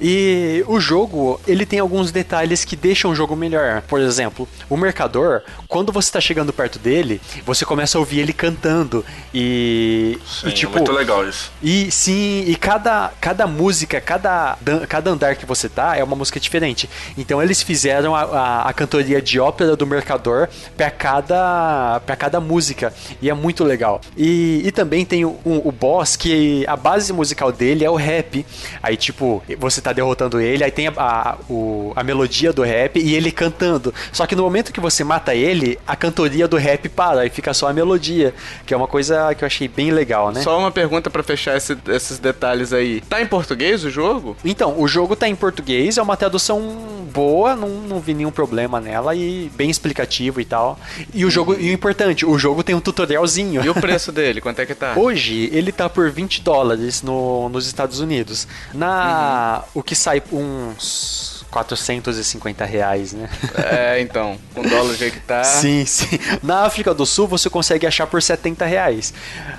E 0.00 0.64
o 0.66 0.80
jogo, 0.80 1.40
ele 1.46 1.66
tem 1.66 1.78
alguns 1.78 2.10
detalhes 2.10 2.64
que 2.64 2.74
deixam 2.74 3.10
o 3.10 3.14
jogo 3.14 3.36
melhor. 3.36 3.82
Por 3.82 4.00
exemplo, 4.00 4.48
o 4.68 4.76
mercador, 4.76 5.42
quando 5.68 5.92
você 5.92 6.10
tá 6.10 6.20
chegando 6.20 6.52
perto 6.52 6.78
dele, 6.78 7.20
você 7.44 7.64
começa 7.64 7.98
a 7.98 8.00
ouvir 8.00 8.20
ele 8.20 8.32
cantando. 8.32 9.04
E, 9.34 10.18
Sim, 10.26 10.48
e 10.48 10.52
tipo, 10.52 10.72
é 10.72 10.76
muito 10.76 10.92
legal 10.92 11.28
isso. 11.28 11.52
E 11.62 11.90
sim, 11.90 12.44
e 12.46 12.56
cada, 12.56 13.12
cada 13.20 13.46
música, 13.46 14.00
cada, 14.00 14.56
cada 14.88 15.10
andar 15.10 15.36
que 15.36 15.44
você 15.44 15.68
tá 15.68 15.96
é 15.96 16.02
uma 16.02 16.16
música 16.16 16.40
diferente. 16.40 16.88
Então 17.18 17.42
eles 17.42 17.62
fizeram 17.62 18.14
a, 18.14 18.22
a, 18.22 18.68
a 18.68 18.72
cantoria 18.72 19.20
de 19.20 19.38
ópera 19.38 19.76
do 19.76 19.86
mercador 19.86 20.48
pra 20.76 20.90
cada, 20.90 22.00
pra 22.06 22.16
cada 22.16 22.40
música. 22.40 22.92
E 23.20 23.28
é 23.28 23.34
muito 23.34 23.64
legal. 23.64 24.00
E, 24.16 24.62
e 24.64 24.72
também 24.72 25.04
tem 25.04 25.24
o, 25.24 25.38
o, 25.44 25.68
o 25.68 25.72
boss 25.72 26.16
que 26.16 26.64
a 26.66 26.76
base 26.76 27.12
musical 27.12 27.52
dele 27.52 27.84
é 27.84 27.90
o 27.90 27.96
rap. 27.96 28.46
Aí, 28.82 28.96
tipo, 28.96 29.42
você 29.58 29.80
tá 29.80 29.89
derrotando 29.92 30.40
ele, 30.40 30.62
aí 30.64 30.70
tem 30.70 30.88
a, 30.88 30.92
a, 30.96 31.36
o- 31.48 31.92
a 31.96 32.02
melodia 32.02 32.52
do 32.52 32.62
rap 32.62 32.98
e 32.98 33.14
ele 33.14 33.30
cantando. 33.30 33.92
Só 34.12 34.26
que 34.26 34.34
no 34.36 34.42
momento 34.42 34.72
que 34.72 34.80
você 34.80 35.02
mata 35.04 35.34
ele, 35.34 35.78
a 35.86 35.94
cantoria 35.96 36.46
do 36.48 36.56
rap 36.56 36.88
para 36.88 37.26
e 37.26 37.30
fica 37.30 37.52
só 37.54 37.68
a 37.68 37.72
melodia. 37.72 38.34
Que 38.66 38.74
é 38.74 38.76
uma 38.76 38.86
coisa 38.88 39.34
que 39.34 39.44
eu 39.44 39.46
achei 39.46 39.68
bem 39.68 39.90
legal, 39.90 40.30
né? 40.32 40.42
Só 40.42 40.58
uma 40.58 40.70
pergunta 40.70 41.10
pra 41.10 41.22
fechar 41.22 41.56
esse- 41.56 41.76
esses 41.88 42.18
detalhes 42.18 42.72
aí. 42.72 43.00
Tá 43.02 43.20
em 43.20 43.26
português 43.26 43.84
o 43.84 43.90
jogo? 43.90 44.36
Então, 44.44 44.74
o 44.80 44.86
jogo 44.88 45.14
tá 45.16 45.28
em 45.28 45.34
português, 45.36 45.98
é 45.98 46.02
uma 46.02 46.16
tradução 46.16 46.60
boa, 47.12 47.56
não, 47.56 47.68
não 47.68 47.98
vi 48.00 48.14
nenhum 48.14 48.30
problema 48.30 48.80
nela 48.80 49.14
e 49.14 49.50
bem 49.56 49.68
explicativo 49.68 50.40
e 50.40 50.44
tal. 50.44 50.78
E 51.12 51.24
o 51.24 51.30
jogo, 51.30 51.54
e 51.58 51.70
o 51.70 51.72
importante, 51.72 52.24
o 52.24 52.38
jogo 52.38 52.62
tem 52.62 52.74
um 52.74 52.80
tutorialzinho. 52.80 53.64
E 53.64 53.68
o 53.68 53.74
preço 53.74 54.12
dele, 54.12 54.40
quanto 54.40 54.60
é 54.60 54.66
que 54.66 54.74
tá? 54.74 54.94
Hoje 54.96 55.48
ele 55.52 55.72
tá 55.72 55.88
por 55.88 56.10
20 56.10 56.40
dólares 56.42 57.02
no, 57.02 57.48
nos 57.48 57.66
Estados 57.66 57.98
Unidos. 58.00 58.46
Na. 58.72 59.62
O 59.80 59.82
que 59.82 59.96
sai 59.96 60.22
uns 60.30 61.39
450 61.50 62.64
reais, 62.64 63.12
né? 63.12 63.28
É, 63.56 64.00
então, 64.00 64.38
com 64.54 64.62
dólar 64.62 64.88
do 64.88 64.96
jeito 64.96 65.14
que 65.14 65.20
tá. 65.20 65.42
Sim, 65.44 65.84
sim. 65.84 66.18
Na 66.42 66.60
África 66.64 66.94
do 66.94 67.04
Sul 67.04 67.26
você 67.26 67.50
consegue 67.50 67.86
achar 67.86 68.06
por 68.06 68.22
70 68.22 68.64
reais. 68.64 69.12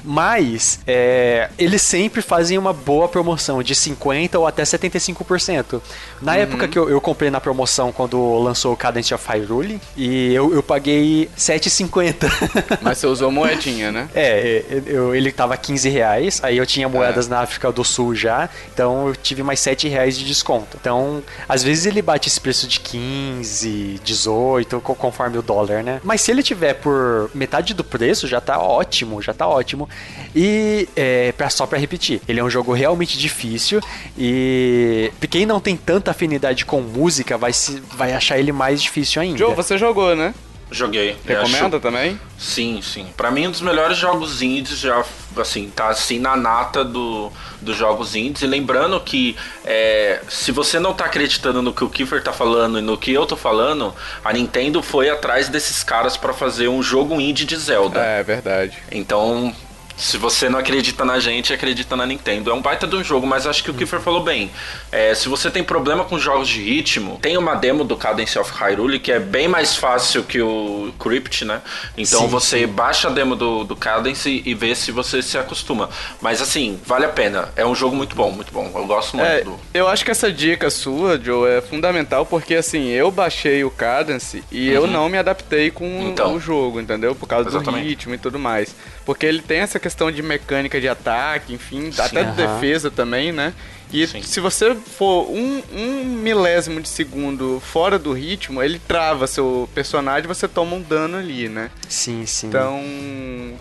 Mas 0.04 0.80
é, 0.88 1.50
eles 1.58 1.82
sempre 1.82 2.22
fazem 2.22 2.58
uma 2.58 2.74
boa 2.74 3.08
promoção 3.08 3.62
de 3.62 3.76
50% 3.76 4.36
ou 4.36 4.48
até 4.48 4.64
75%. 4.64 5.82
Na 6.22 6.36
época 6.38 6.68
que 6.68 6.78
eu, 6.78 6.90
eu 6.90 7.00
comprei 7.02 7.30
na 7.30 7.40
promoção 7.42 7.92
quando 7.92 8.38
lançou 8.40 8.74
o 8.74 8.78
Cadence 8.78 9.14
of 9.14 9.26
Hyrule, 9.28 9.80
e 9.96 10.34
eu, 10.34 10.54
eu 10.54 10.64
paguei 10.64 11.30
7,50. 11.38 12.32
Mas 12.82 12.98
você 12.98 13.08
usou 13.08 13.32
moedinha, 13.32 13.92
né? 13.92 14.08
É, 14.16 14.64
eu- 14.86 15.14
ele 15.16 15.32
tava 15.32 15.56
15 15.58 15.90
reais, 15.90 16.40
aí 16.44 16.58
eu 16.58 16.66
tinha 16.66 16.88
moedas 16.90 17.28
na 17.28 17.40
África 17.42 17.72
do 17.72 17.84
Sul 17.84 18.16
já, 18.16 18.50
então 18.74 19.08
eu 19.08 19.16
tive 19.16 19.44
mais 19.44 19.60
7 19.60 19.88
reais 19.88 20.18
de 20.18 20.26
desconto. 20.26 20.78
Então, 20.80 21.22
às 21.48 21.64
vezes 21.64 21.81
ele 21.86 22.02
bate 22.02 22.28
esse 22.30 22.40
preço 22.40 22.68
de 22.68 22.80
15, 22.80 24.00
18, 24.04 24.80
co- 24.82 24.96
conforme 24.96 25.38
o 25.38 25.42
dólar, 25.42 25.84
né? 25.84 26.00
Mas 26.04 26.22
se 26.22 26.32
ele 26.32 26.44
tiver 26.44 26.74
por 26.76 27.30
metade 27.34 27.74
do 27.74 27.84
preço, 27.84 28.28
já 28.28 28.40
tá 28.42 28.60
ótimo, 28.60 29.22
já 29.22 29.34
tá 29.34 29.48
ótimo. 29.48 29.90
E 30.36 30.88
é, 30.96 31.32
pra, 31.34 31.50
só 31.50 31.66
pra 31.66 31.78
repetir, 31.80 32.22
ele 32.28 32.40
é 32.40 32.44
um 32.44 32.50
jogo 32.50 32.74
realmente 32.74 33.18
difícil 33.18 33.80
e 34.18 35.12
quem 35.30 35.46
não 35.46 35.60
tem 35.60 35.76
tanta 35.76 36.12
afinidade 36.12 36.66
com 36.66 36.82
música 36.82 37.38
vai, 37.38 37.54
se, 37.54 37.82
vai 37.96 38.14
achar 38.14 38.38
ele 38.38 38.52
mais 38.52 38.82
difícil 38.82 39.22
ainda. 39.22 39.38
Joe, 39.38 39.56
você 39.56 39.78
jogou, 39.78 40.16
né? 40.16 40.34
Joguei. 40.72 41.18
Recomenda 41.26 41.78
acho- 41.78 41.80
também? 41.82 42.20
Sim, 42.38 42.82
sim. 42.82 43.08
Pra 43.18 43.30
mim, 43.32 43.48
um 43.48 43.52
dos 43.52 43.62
melhores 43.62 43.98
jogos 43.98 44.42
indies 44.42 44.80
já, 44.80 45.04
assim, 45.38 45.70
tá 45.70 45.88
assim 45.88 46.20
na 46.20 46.36
nata 46.36 46.84
do, 46.84 47.32
dos 47.62 47.76
jogos 47.78 48.16
indies. 48.16 48.42
E 48.42 48.48
lembrando 48.48 49.00
que 49.00 49.36
é, 49.66 50.22
se 50.28 50.52
você 50.52 50.80
não 50.80 50.94
tá 50.94 51.06
acreditando 51.06 51.62
no 51.62 51.74
que 51.74 51.84
o 51.84 51.90
Kiefer 51.90 52.24
tá 52.24 52.34
falando 52.34 52.80
e 52.80 52.82
no 52.82 52.98
que 52.98 53.14
eu 53.14 53.26
tô 53.26 53.36
falando, 53.36 53.94
a 54.24 54.34
Nintendo 54.34 54.82
foi 54.82 55.10
atrás 55.10 55.50
desses 55.50 55.84
caras 55.84 56.18
pra 56.18 56.34
fazer 56.34 56.68
um 56.68 56.82
jogo 56.82 57.20
indie 57.20 57.46
de 57.46 57.56
Zelda. 57.56 58.00
É, 58.00 58.24
verdade. 58.24 58.78
Então, 58.92 59.54
Se 60.02 60.18
você 60.18 60.50
não 60.50 60.58
acredita 60.58 61.06
na 61.06 61.20
gente, 61.20 61.54
acredita 61.54 61.96
na 61.96 62.08
Nintendo. 62.08 62.50
É 62.50 62.54
um 62.54 62.62
baita 62.62 62.88
de 62.88 62.96
um 62.96 63.04
jogo, 63.04 63.28
mas 63.28 63.46
acho 63.46 63.64
que 63.64 63.70
o 63.70 63.74
Kiefer 63.74 64.00
falou 64.00 64.24
bem. 64.24 64.50
É, 64.92 65.14
se 65.14 65.30
você 65.30 65.52
tem 65.52 65.64
problema 65.64 66.04
com 66.04 66.18
jogos 66.18 66.48
de 66.50 66.60
ritmo, 66.60 67.20
tem 67.22 67.38
uma 67.38 67.54
demo 67.54 67.84
do 67.84 67.96
Cadence 67.96 68.38
of 68.40 68.52
Hyrule 68.52 69.00
que 69.00 69.12
é 69.12 69.20
bem 69.20 69.48
mais 69.48 69.76
fácil 69.76 70.24
que 70.24 70.42
o 70.42 70.92
Crypt, 71.00 71.46
né? 71.46 71.62
Então 71.96 72.22
Sim, 72.22 72.28
você 72.28 72.66
baixa 72.66 73.10
a 73.10 73.12
demo 73.12 73.36
do, 73.36 73.64
do 73.64 73.76
Cadence 73.76 74.42
e 74.44 74.54
vê 74.56 74.74
se 74.74 74.92
você 74.92 75.22
se 75.22 75.38
acostuma. 75.38 75.88
Mas 76.20 76.42
assim, 76.42 76.80
vale 76.84 77.06
a 77.06 77.10
pena. 77.10 77.50
É 77.56 77.64
um 77.64 77.76
jogo 77.76 77.96
muito 77.96 78.16
bom, 78.16 78.32
muito 78.32 78.52
bom. 78.52 78.72
Eu 78.74 78.88
gosto 78.88 79.16
muito 79.18 79.30
É, 79.30 79.44
do. 79.44 79.60
eu 79.72 79.88
acho 79.88 80.04
que 80.04 80.10
essa 80.10 80.32
dica 80.32 80.72
sua, 80.72 81.20
Joe, 81.24 81.48
é 81.48 81.62
fundamental 81.62 82.26
porque 82.26 82.56
assim, 82.56 82.88
eu 82.88 83.12
baixei 83.12 83.64
o 83.64 83.70
Cadence 83.70 84.44
e 84.52 84.68
eu 84.68 84.88
não 84.88 85.08
me 85.10 85.20
adaptei 85.20 85.70
com 85.70 85.92
Uhum. 85.92 86.10
Então. 86.10 86.34
o 86.36 86.40
jogo, 86.40 86.80
entendeu? 86.82 87.14
Por 87.14 87.28
causa 87.28 87.50
Exatamente. 87.50 87.84
do 87.84 87.88
ritmo 87.88 88.16
e 88.16 88.18
tudo 88.18 88.40
mais. 88.40 88.74
Porque 89.06 89.26
ele 89.26 89.42
tem 89.42 89.60
essa 89.60 89.80
questão 89.80 90.12
de 90.12 90.22
mecânica 90.22 90.80
de 90.80 90.88
ataque, 90.88 91.54
enfim, 91.54 91.92
até 91.98 92.24
de 92.24 92.30
aham. 92.30 92.36
defesa 92.36 92.92
também, 92.92 93.32
né? 93.32 93.54
E 93.92 94.06
Sim. 94.08 94.22
se 94.22 94.40
você 94.40 94.74
for 94.76 95.30
um, 95.30 95.62
um 95.74 96.04
milésimo 96.06 96.80
de 96.80 96.88
segundo 96.88 97.60
fora 97.60 97.98
do 98.00 98.14
ritmo, 98.14 98.62
ele 98.64 98.80
trava 98.80 99.28
seu 99.28 99.68
personagem 99.74 100.26
e 100.26 100.28
você 100.28 100.48
toma 100.48 100.76
um 100.76 100.82
dano 100.82 101.18
ali, 101.18 101.50
né? 101.50 101.72
Sim, 101.90 102.26
sim. 102.26 102.48
Então, 102.48 102.80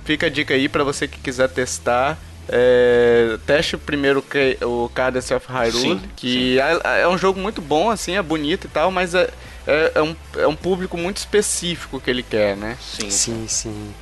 fica 0.05 0.27
a 0.27 0.31
dica 0.31 0.55
aí 0.55 0.69
pra 0.69 0.85
você 0.85 1.09
que 1.09 1.19
quiser 1.19 1.49
testar. 1.49 2.19
É, 2.49 3.39
teste 3.47 3.77
primeiro 3.77 4.21
que- 4.23 4.59
o 4.63 4.89
Cadence 4.95 5.33
of 5.33 5.47
Hyrule, 5.49 6.01
Sim, 6.01 6.03
que 6.17 6.59
é, 6.61 7.03
é 7.03 7.09
um 7.09 7.17
jogo 7.17 7.39
muito 7.41 7.61
bom, 7.63 7.91
assim, 7.91 8.17
é 8.17 8.23
bonito 8.23 8.67
e 8.67 8.71
tal, 8.71 8.91
mas 8.91 9.15
é, 9.15 9.31
é, 9.67 9.93
é 9.97 10.03
um, 10.03 10.17
é 10.37 10.47
um 10.47 10.57
público 10.57 10.97
muito 10.97 11.19
específico 11.19 12.01
que 12.01 12.11
ele 12.11 12.23
quer, 12.25 12.57
né? 12.57 12.77
Sim. 12.81 13.11
Sim, 13.11 13.45
sim. 13.49 13.95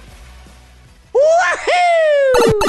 Woohoo! 1.19 2.69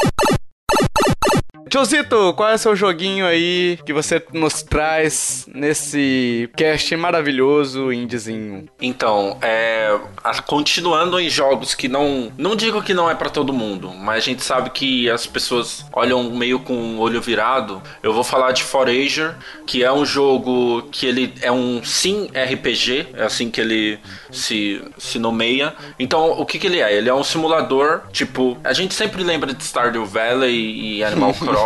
Josito, 1.71 2.33
qual 2.35 2.49
é 2.49 2.55
o 2.55 2.57
seu 2.57 2.75
joguinho 2.75 3.25
aí 3.25 3.77
que 3.85 3.93
você 3.93 4.23
nos 4.33 4.63
traz 4.63 5.47
nesse 5.53 6.49
cast 6.55 6.95
maravilhoso, 6.95 7.93
indiezinho? 7.93 8.67
Então, 8.81 9.37
é, 9.41 9.97
continuando 10.45 11.19
em 11.19 11.29
jogos 11.29 11.75
que 11.75 11.87
não. 11.87 12.31
Não 12.37 12.55
digo 12.55 12.81
que 12.81 12.93
não 12.93 13.09
é 13.09 13.15
pra 13.15 13.29
todo 13.29 13.53
mundo, 13.53 13.93
mas 13.93 14.17
a 14.17 14.25
gente 14.25 14.43
sabe 14.43 14.69
que 14.71 15.09
as 15.09 15.25
pessoas 15.25 15.85
olham 15.93 16.23
meio 16.31 16.59
com 16.59 16.73
o 16.73 16.99
olho 16.99 17.21
virado. 17.21 17.81
Eu 18.01 18.13
vou 18.13 18.23
falar 18.23 18.51
de 18.51 18.63
Forager, 18.63 19.35
que 19.65 19.83
é 19.83 19.91
um 19.91 20.05
jogo 20.05 20.83
que 20.91 21.05
ele 21.05 21.33
é 21.41 21.51
um 21.51 21.83
sim 21.83 22.29
RPG, 22.33 23.07
é 23.13 23.23
assim 23.23 23.49
que 23.49 23.61
ele 23.61 23.99
se, 24.31 24.81
se 24.97 25.19
nomeia. 25.19 25.73
Então, 25.99 26.31
o 26.31 26.45
que, 26.45 26.57
que 26.57 26.67
ele 26.67 26.79
é? 26.79 26.93
Ele 26.93 27.09
é 27.09 27.13
um 27.13 27.23
simulador, 27.23 28.01
tipo. 28.11 28.57
A 28.63 28.73
gente 28.73 28.93
sempre 28.93 29.23
lembra 29.23 29.53
de 29.53 29.63
Stardew 29.63 30.05
Valley 30.05 30.97
e 30.97 31.03
Animal 31.03 31.33
Crossing, 31.33 31.53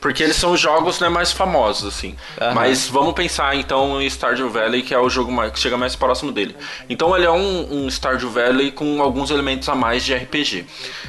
porque 0.00 0.22
eles 0.22 0.36
são 0.36 0.52
os 0.52 0.60
jogos 0.60 1.00
né, 1.00 1.08
mais 1.08 1.32
famosos, 1.32 1.88
assim. 1.94 2.14
Aham. 2.40 2.54
Mas 2.54 2.88
vamos 2.88 3.12
pensar 3.14 3.54
então 3.56 4.00
em 4.00 4.06
Stardew 4.08 4.48
Valley, 4.50 4.82
que 4.82 4.94
é 4.94 4.98
o 4.98 5.08
jogo 5.10 5.30
mais- 5.32 5.52
que 5.52 5.58
chega 5.58 5.76
mais 5.76 5.94
próximo 5.96 6.32
dele. 6.32 6.54
Então 6.88 7.14
ele 7.16 7.26
é 7.26 7.30
um, 7.30 7.84
um 7.84 7.88
Stardew 7.88 8.30
Valley 8.30 8.70
com 8.72 9.02
alguns 9.02 9.30
elementos 9.30 9.68
a 9.68 9.74
mais 9.74 10.04
de 10.04 10.14
RPG. 10.14 10.64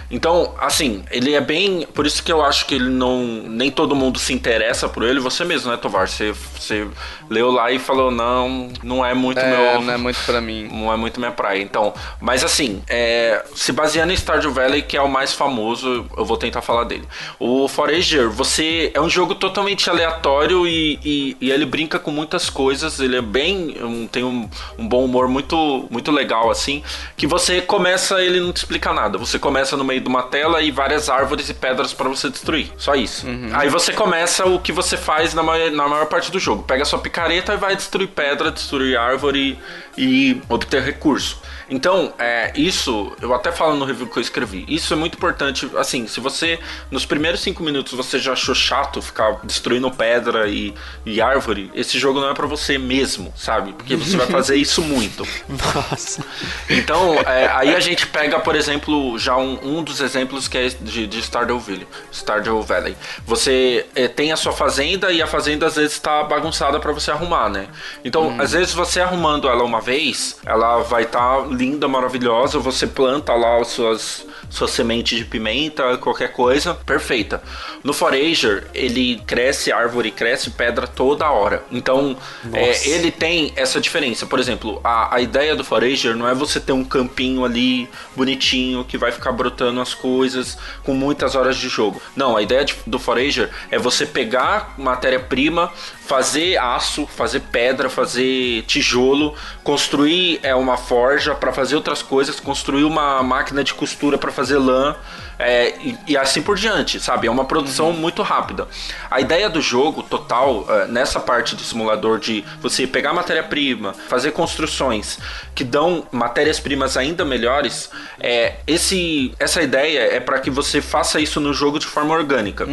Então, 0.09 0.53
assim, 0.59 1.03
ele 1.11 1.33
é 1.33 1.41
bem. 1.41 1.87
Por 1.93 2.05
isso 2.05 2.21
que 2.23 2.31
eu 2.31 2.43
acho 2.43 2.65
que 2.65 2.75
ele 2.75 2.89
não. 2.89 3.23
Nem 3.47 3.71
todo 3.71 3.95
mundo 3.95 4.19
se 4.19 4.33
interessa 4.33 4.87
por 4.87 5.03
ele. 5.03 5.19
Você 5.19 5.43
mesmo, 5.43 5.71
né, 5.71 5.77
Tovar? 5.77 6.07
Você, 6.07 6.31
você 6.31 6.87
leu 7.29 7.51
lá 7.51 7.71
e 7.71 7.79
falou: 7.79 8.11
não, 8.11 8.69
não 8.83 9.05
é 9.05 9.13
muito 9.13 9.39
É, 9.39 9.49
meu. 9.49 9.81
não 9.81 9.93
é 9.93 9.97
muito 9.97 10.19
pra 10.25 10.39
mim. 10.41 10.67
Não 10.71 10.91
é 10.91 10.97
muito 10.97 11.19
minha 11.19 11.31
praia. 11.31 11.61
Então, 11.61 11.93
mas 12.21 12.43
assim, 12.43 12.81
é, 12.87 13.43
se 13.55 13.71
baseando 13.71 14.11
em 14.11 14.15
Stardew 14.15 14.51
Valley, 14.51 14.81
que 14.81 14.95
é 14.97 15.01
o 15.01 15.09
mais 15.09 15.33
famoso, 15.33 16.05
eu 16.17 16.25
vou 16.25 16.37
tentar 16.37 16.61
falar 16.61 16.83
dele. 16.83 17.07
O 17.39 17.67
Forager, 17.67 18.29
você 18.29 18.91
é 18.93 19.01
um 19.01 19.09
jogo 19.09 19.35
totalmente 19.35 19.89
aleatório 19.89 20.67
e, 20.67 20.99
e- 21.03 21.37
e 21.41 21.51
ele 21.51 21.65
brinca 21.65 21.99
com 21.99 22.11
muitas 22.11 22.49
coisas. 22.49 22.99
Ele 22.99 23.17
é 23.17 23.21
bem, 23.21 23.75
um- 23.81 24.07
tem 24.07 24.23
um, 24.23 24.49
um 24.77 24.87
bom 24.87 25.03
humor 25.05 25.27
muito, 25.27 25.87
muito 25.89 26.11
legal 26.11 26.49
assim. 26.49 26.83
Que 27.17 27.27
você 27.27 27.61
começa, 27.61 28.21
ele 28.21 28.39
não 28.39 28.51
te 28.53 28.57
explica 28.57 28.93
nada. 28.93 29.17
Você 29.17 29.37
começa 29.39 29.75
no 29.77 29.83
meio 29.83 30.01
de 30.01 30.07
uma 30.07 30.23
tela 30.23 30.61
e 30.61 30.71
várias 30.71 31.09
árvores 31.09 31.49
e 31.49 31.53
pedras 31.53 31.93
para 31.93 32.07
você 32.09 32.29
destruir. 32.29 32.71
Só 32.77 32.95
isso. 32.95 33.25
Aí 33.53 33.69
você 33.69 33.91
começa 33.93 34.45
o 34.45 34.59
que 34.59 34.71
você 34.71 34.97
faz 34.97 35.33
na 35.33 35.43
maior, 35.43 35.71
na 35.71 35.87
maior 35.87 36.05
parte 36.07 36.31
do 36.31 36.39
jogo. 36.39 36.63
Pega 36.63 36.85
sua 36.85 36.99
picareta 37.15 37.53
e 37.53 37.57
vai 37.57 37.75
destruir 37.77 38.09
pedra, 38.09 38.51
destruir 38.51 38.97
árvore 38.97 39.57
e 39.97 40.41
obter 40.49 40.83
recurso. 40.83 41.39
Então, 41.69 42.13
é, 42.19 42.51
isso, 42.55 43.15
eu 43.21 43.33
até 43.33 43.51
falo 43.51 43.75
no 43.75 43.85
review 43.85 44.07
que 44.07 44.17
eu 44.17 44.21
escrevi, 44.21 44.65
isso 44.67 44.93
é 44.93 44.97
muito 44.97 45.15
importante, 45.15 45.69
assim, 45.77 46.05
se 46.05 46.19
você, 46.19 46.59
nos 46.91 47.05
primeiros 47.05 47.41
cinco 47.41 47.63
minutos, 47.63 47.93
você 47.93 48.19
já 48.19 48.33
achou 48.33 48.53
chato 48.53 49.01
ficar 49.01 49.39
destruindo 49.43 49.89
pedra 49.89 50.47
e, 50.47 50.75
e 51.05 51.19
árvore, 51.19 51.71
esse 51.73 51.97
jogo 51.97 52.19
não 52.19 52.29
é 52.29 52.33
pra 52.35 52.45
você 52.45 52.77
mesmo, 52.77 53.33
sabe? 53.35 53.73
Porque 53.73 53.95
você 53.95 54.15
vai 54.15 54.27
fazer 54.27 54.57
isso 54.57 54.81
muito. 54.81 55.27
Nossa. 55.49 56.23
Então, 56.69 57.15
é, 57.21 57.47
aí 57.47 57.75
a 57.75 57.79
gente 57.79 58.05
pega, 58.07 58.39
por 58.39 58.55
exemplo, 58.55 59.17
já 59.17 59.35
um, 59.35 59.77
um 59.77 59.83
dos 59.83 60.01
exemplos 60.01 60.47
que 60.47 60.57
é 60.57 60.67
de, 60.67 61.07
de 61.07 61.19
Stardew 61.19 61.59
Valley. 61.59 61.87
Stardew 62.11 62.61
Valley. 62.61 62.95
Você 63.25 63.87
é, 63.95 64.07
tem 64.07 64.31
a 64.31 64.37
sua 64.37 64.51
fazenda 64.51 65.11
e 65.11 65.21
a 65.21 65.27
fazenda 65.27 65.65
às 65.65 65.75
vezes 65.75 65.93
está 65.93 66.23
bagunçada 66.23 66.79
para 66.79 66.91
você 66.91 67.04
arrumar, 67.11 67.49
né? 67.49 67.67
Então, 68.03 68.35
às 68.39 68.51
vezes 68.51 68.73
você 68.73 68.99
arrumando 69.01 69.47
ela 69.47 69.63
uma 69.63 69.81
vez, 69.81 70.37
ela 70.45 70.81
vai 70.83 71.03
estar 71.03 71.47
linda, 71.49 71.87
maravilhosa. 71.87 72.59
Você 72.59 72.87
planta 72.87 73.33
lá 73.33 73.59
as 73.61 73.67
suas 73.69 74.25
suas 74.47 74.69
sementes 74.71 75.17
de 75.17 75.25
pimenta, 75.25 75.97
qualquer 75.97 76.31
coisa, 76.31 76.75
perfeita. 76.75 77.41
No 77.83 77.91
Forager, 77.91 78.67
ele 78.75 79.19
cresce 79.25 79.71
árvore, 79.71 80.11
cresce 80.11 80.51
pedra 80.51 80.85
toda 80.85 81.29
hora. 81.29 81.63
Então, 81.71 82.15
é, 82.53 82.87
ele 82.89 83.09
tem 83.11 83.51
essa 83.55 83.81
diferença. 83.81 84.27
Por 84.27 84.39
exemplo, 84.39 84.79
a, 84.83 85.15
a 85.15 85.19
ideia 85.19 85.55
do 85.55 85.63
Forager 85.63 86.15
não 86.15 86.27
é 86.29 86.33
você 86.35 86.59
ter 86.59 86.73
um 86.73 86.83
campinho 86.85 87.43
ali 87.43 87.89
bonitinho 88.15 88.85
que 88.85 88.99
vai 88.99 89.11
ficar 89.11 89.31
brotando 89.31 89.81
as 89.81 89.95
coisas 89.95 90.57
com 90.83 90.93
muitas 90.93 91.33
horas 91.35 91.57
de 91.57 91.67
jogo. 91.67 91.99
Não, 92.15 92.37
a 92.37 92.41
ideia 92.41 92.63
de- 92.63 92.75
do 92.85 92.99
Forager 92.99 93.49
é 93.71 93.79
você 93.79 94.05
pegar 94.05 94.75
matéria-prima, 94.77 95.71
fazer 96.05 96.55
aço, 96.57 96.94
fazer 97.05 97.41
pedra, 97.51 97.89
fazer 97.89 98.61
tijolo, 98.67 99.33
construir 99.63 100.39
é, 100.43 100.53
uma 100.53 100.77
forja 100.77 101.33
para 101.33 101.51
fazer 101.51 101.75
outras 101.75 102.01
coisas, 102.01 102.39
construir 102.39 102.83
uma 102.83 103.21
máquina 103.23 103.63
de 103.63 103.73
costura 103.73 104.17
para 104.17 104.31
fazer 104.31 104.57
lã. 104.57 104.95
É, 105.37 105.75
e, 105.79 105.97
e 106.07 106.17
assim 106.17 106.41
por 106.41 106.55
diante, 106.57 106.99
sabe? 106.99 107.27
É 107.27 107.31
uma 107.31 107.45
produção 107.45 107.91
muito 107.91 108.21
rápida. 108.21 108.67
A 109.09 109.19
ideia 109.19 109.49
do 109.49 109.61
jogo 109.61 110.03
total, 110.03 110.65
é, 110.69 110.87
nessa 110.87 111.19
parte 111.19 111.55
de 111.55 111.63
simulador 111.63 112.19
de 112.19 112.43
você 112.61 112.87
pegar 112.87 113.13
matéria-prima, 113.13 113.93
fazer 114.07 114.31
construções 114.31 115.19
que 115.53 115.63
dão 115.63 116.05
matérias-primas 116.11 116.97
ainda 116.97 117.23
melhores, 117.23 117.89
é, 118.19 118.55
esse, 118.67 119.33
essa 119.39 119.61
ideia 119.61 119.99
é 120.15 120.19
para 120.19 120.39
que 120.39 120.49
você 120.49 120.81
faça 120.81 121.19
isso 121.19 121.39
no 121.39 121.53
jogo 121.53 121.79
de 121.79 121.85
forma 121.85 122.13
orgânica. 122.13 122.65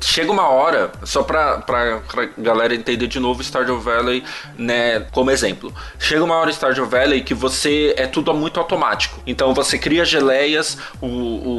Chega 0.00 0.30
uma 0.30 0.48
hora, 0.48 0.90
só 1.04 1.22
pra, 1.22 1.58
pra, 1.58 1.98
pra 2.00 2.28
galera 2.38 2.74
entender 2.74 3.06
de 3.06 3.18
novo 3.18 3.42
Stardew 3.42 3.80
Valley, 3.80 4.22
né, 4.56 5.00
como 5.12 5.30
exemplo. 5.30 5.74
Chega 5.98 6.22
uma 6.22 6.36
hora 6.36 6.50
Stardew 6.50 6.86
Valley 6.86 7.22
que 7.22 7.34
você 7.34 7.94
é 7.96 8.06
tudo 8.06 8.32
muito 8.34 8.58
automático. 8.58 9.20
Então 9.26 9.54
você 9.54 9.78
cria 9.78 10.04
geleias, 10.04 10.78
o, 11.00 11.06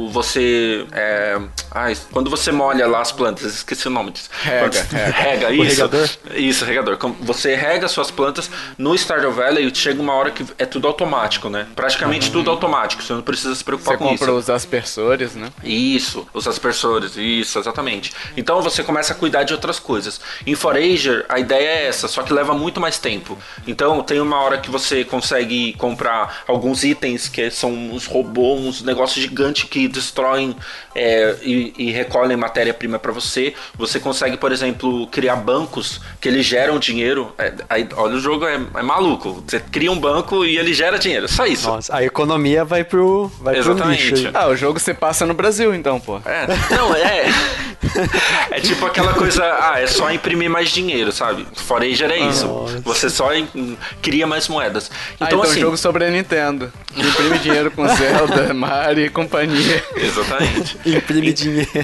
o 0.06 0.08
você. 0.22 0.86
É, 0.92 1.38
ai, 1.70 1.96
quando 2.12 2.28
você 2.30 2.50
molha 2.52 2.86
lá 2.86 3.00
as 3.00 3.12
plantas, 3.12 3.54
esqueci 3.54 3.86
o 3.86 3.90
nome 3.90 4.10
disso. 4.10 4.28
Rega, 4.42 4.60
Quando- 4.70 4.92
rega. 4.92 5.12
rega, 5.12 5.50
isso. 5.52 5.64
regador? 5.70 6.08
Isso, 6.34 6.64
regador. 6.64 6.98
Você 7.20 7.54
rega 7.54 7.88
suas 7.88 8.10
plantas 8.10 8.50
no 8.76 8.94
Stardew 8.96 9.32
Valley, 9.32 9.72
chega 9.74 10.00
uma 10.02 10.12
hora 10.14 10.30
que 10.30 10.44
é 10.58 10.66
tudo 10.66 10.86
automático, 10.88 11.48
né? 11.48 11.66
Praticamente 11.76 12.30
tudo 12.30 12.50
automático, 12.50 13.02
você 13.02 13.12
não 13.12 13.22
precisa 13.22 13.54
se 13.54 13.62
preocupar 13.64 13.94
Você 13.96 14.04
com 14.04 14.10
isso. 14.14 14.18
compra 14.18 14.34
os 14.34 14.50
aspersores, 14.50 15.34
né? 15.34 15.50
Isso, 15.62 16.26
os 16.34 16.46
aspersores, 16.48 17.16
isso, 17.16 17.58
exatamente. 17.58 18.12
Então 18.36 18.60
você 18.60 18.82
começa 18.82 19.12
a 19.12 19.16
cuidar 19.16 19.44
de 19.44 19.52
outras 19.52 19.78
coisas. 19.78 20.20
Em 20.46 20.54
Forager, 20.54 21.24
a 21.28 21.38
ideia 21.38 21.68
é 21.68 21.86
essa, 21.86 22.08
só 22.08 22.22
que 22.22 22.32
leva 22.32 22.54
muito 22.54 22.80
mais 22.80 22.98
tempo. 22.98 23.38
Então 23.66 24.02
tem 24.02 24.20
uma 24.20 24.40
hora 24.40 24.58
que 24.58 24.70
você 24.70 25.04
consegue 25.04 25.72
comprar 25.74 26.42
alguns 26.46 26.82
itens 26.84 27.28
que 27.28 27.50
são 27.50 27.72
uns 27.72 28.06
robôs, 28.06 28.60
uns 28.60 28.82
negócios 28.82 29.22
gigantes 29.22 29.64
que 29.68 29.86
destroem 30.08 30.56
é, 30.94 31.36
e, 31.42 31.74
e 31.78 31.90
recolhem 31.92 32.36
matéria-prima 32.36 32.98
para 32.98 33.12
você. 33.12 33.54
Você 33.76 34.00
consegue, 34.00 34.36
por 34.36 34.50
exemplo, 34.50 35.06
criar 35.08 35.36
bancos 35.36 36.00
que 36.20 36.28
eles 36.28 36.44
geram 36.46 36.78
dinheiro. 36.78 37.32
É, 37.38 37.52
aí, 37.68 37.88
olha, 37.96 38.14
o 38.16 38.20
jogo 38.20 38.46
é, 38.46 38.54
é 38.54 38.82
maluco. 38.82 39.44
Você 39.46 39.60
cria 39.60 39.92
um 39.92 39.98
banco 39.98 40.44
e 40.44 40.58
ele 40.58 40.72
gera 40.72 40.98
dinheiro. 40.98 41.28
Só 41.28 41.46
isso. 41.46 41.68
Nossa, 41.68 41.94
a 41.96 42.02
economia 42.02 42.64
vai 42.64 42.82
pro, 42.82 43.30
vai 43.40 43.54
pro 43.54 43.72
Exatamente. 43.72 44.10
lixo. 44.10 44.26
aí. 44.28 44.32
Ah, 44.34 44.48
o 44.48 44.56
jogo 44.56 44.78
você 44.80 44.94
passa 44.94 45.26
no 45.26 45.34
Brasil, 45.34 45.74
então, 45.74 46.00
pô. 46.00 46.20
É, 46.24 46.46
não, 46.74 46.94
é. 46.94 47.26
É 48.50 48.60
tipo 48.60 48.84
aquela 48.84 49.14
coisa, 49.14 49.44
ah, 49.44 49.80
é 49.80 49.86
só 49.86 50.10
imprimir 50.10 50.50
mais 50.50 50.68
dinheiro, 50.70 51.12
sabe? 51.12 51.46
Forager 51.54 52.10
é 52.10 52.18
isso. 52.18 52.46
Nossa. 52.46 52.80
Você 52.80 53.08
só 53.08 53.28
cria 54.02 54.26
mais 54.26 54.48
moedas. 54.48 54.90
Ah, 54.90 55.26
Então, 55.26 55.28
então 55.28 55.42
assim. 55.42 55.60
jogo 55.60 55.76
sobre 55.76 56.04
a 56.04 56.10
Nintendo. 56.10 56.72
Imprime 56.96 57.38
dinheiro 57.38 57.70
com 57.70 57.86
Zelda, 57.86 58.52
Mario 58.54 59.06
e 59.06 59.10
companhia. 59.10 59.84
Exatamente. 60.04 60.78
Imprime 60.86 61.32
dinheiro. 61.32 61.68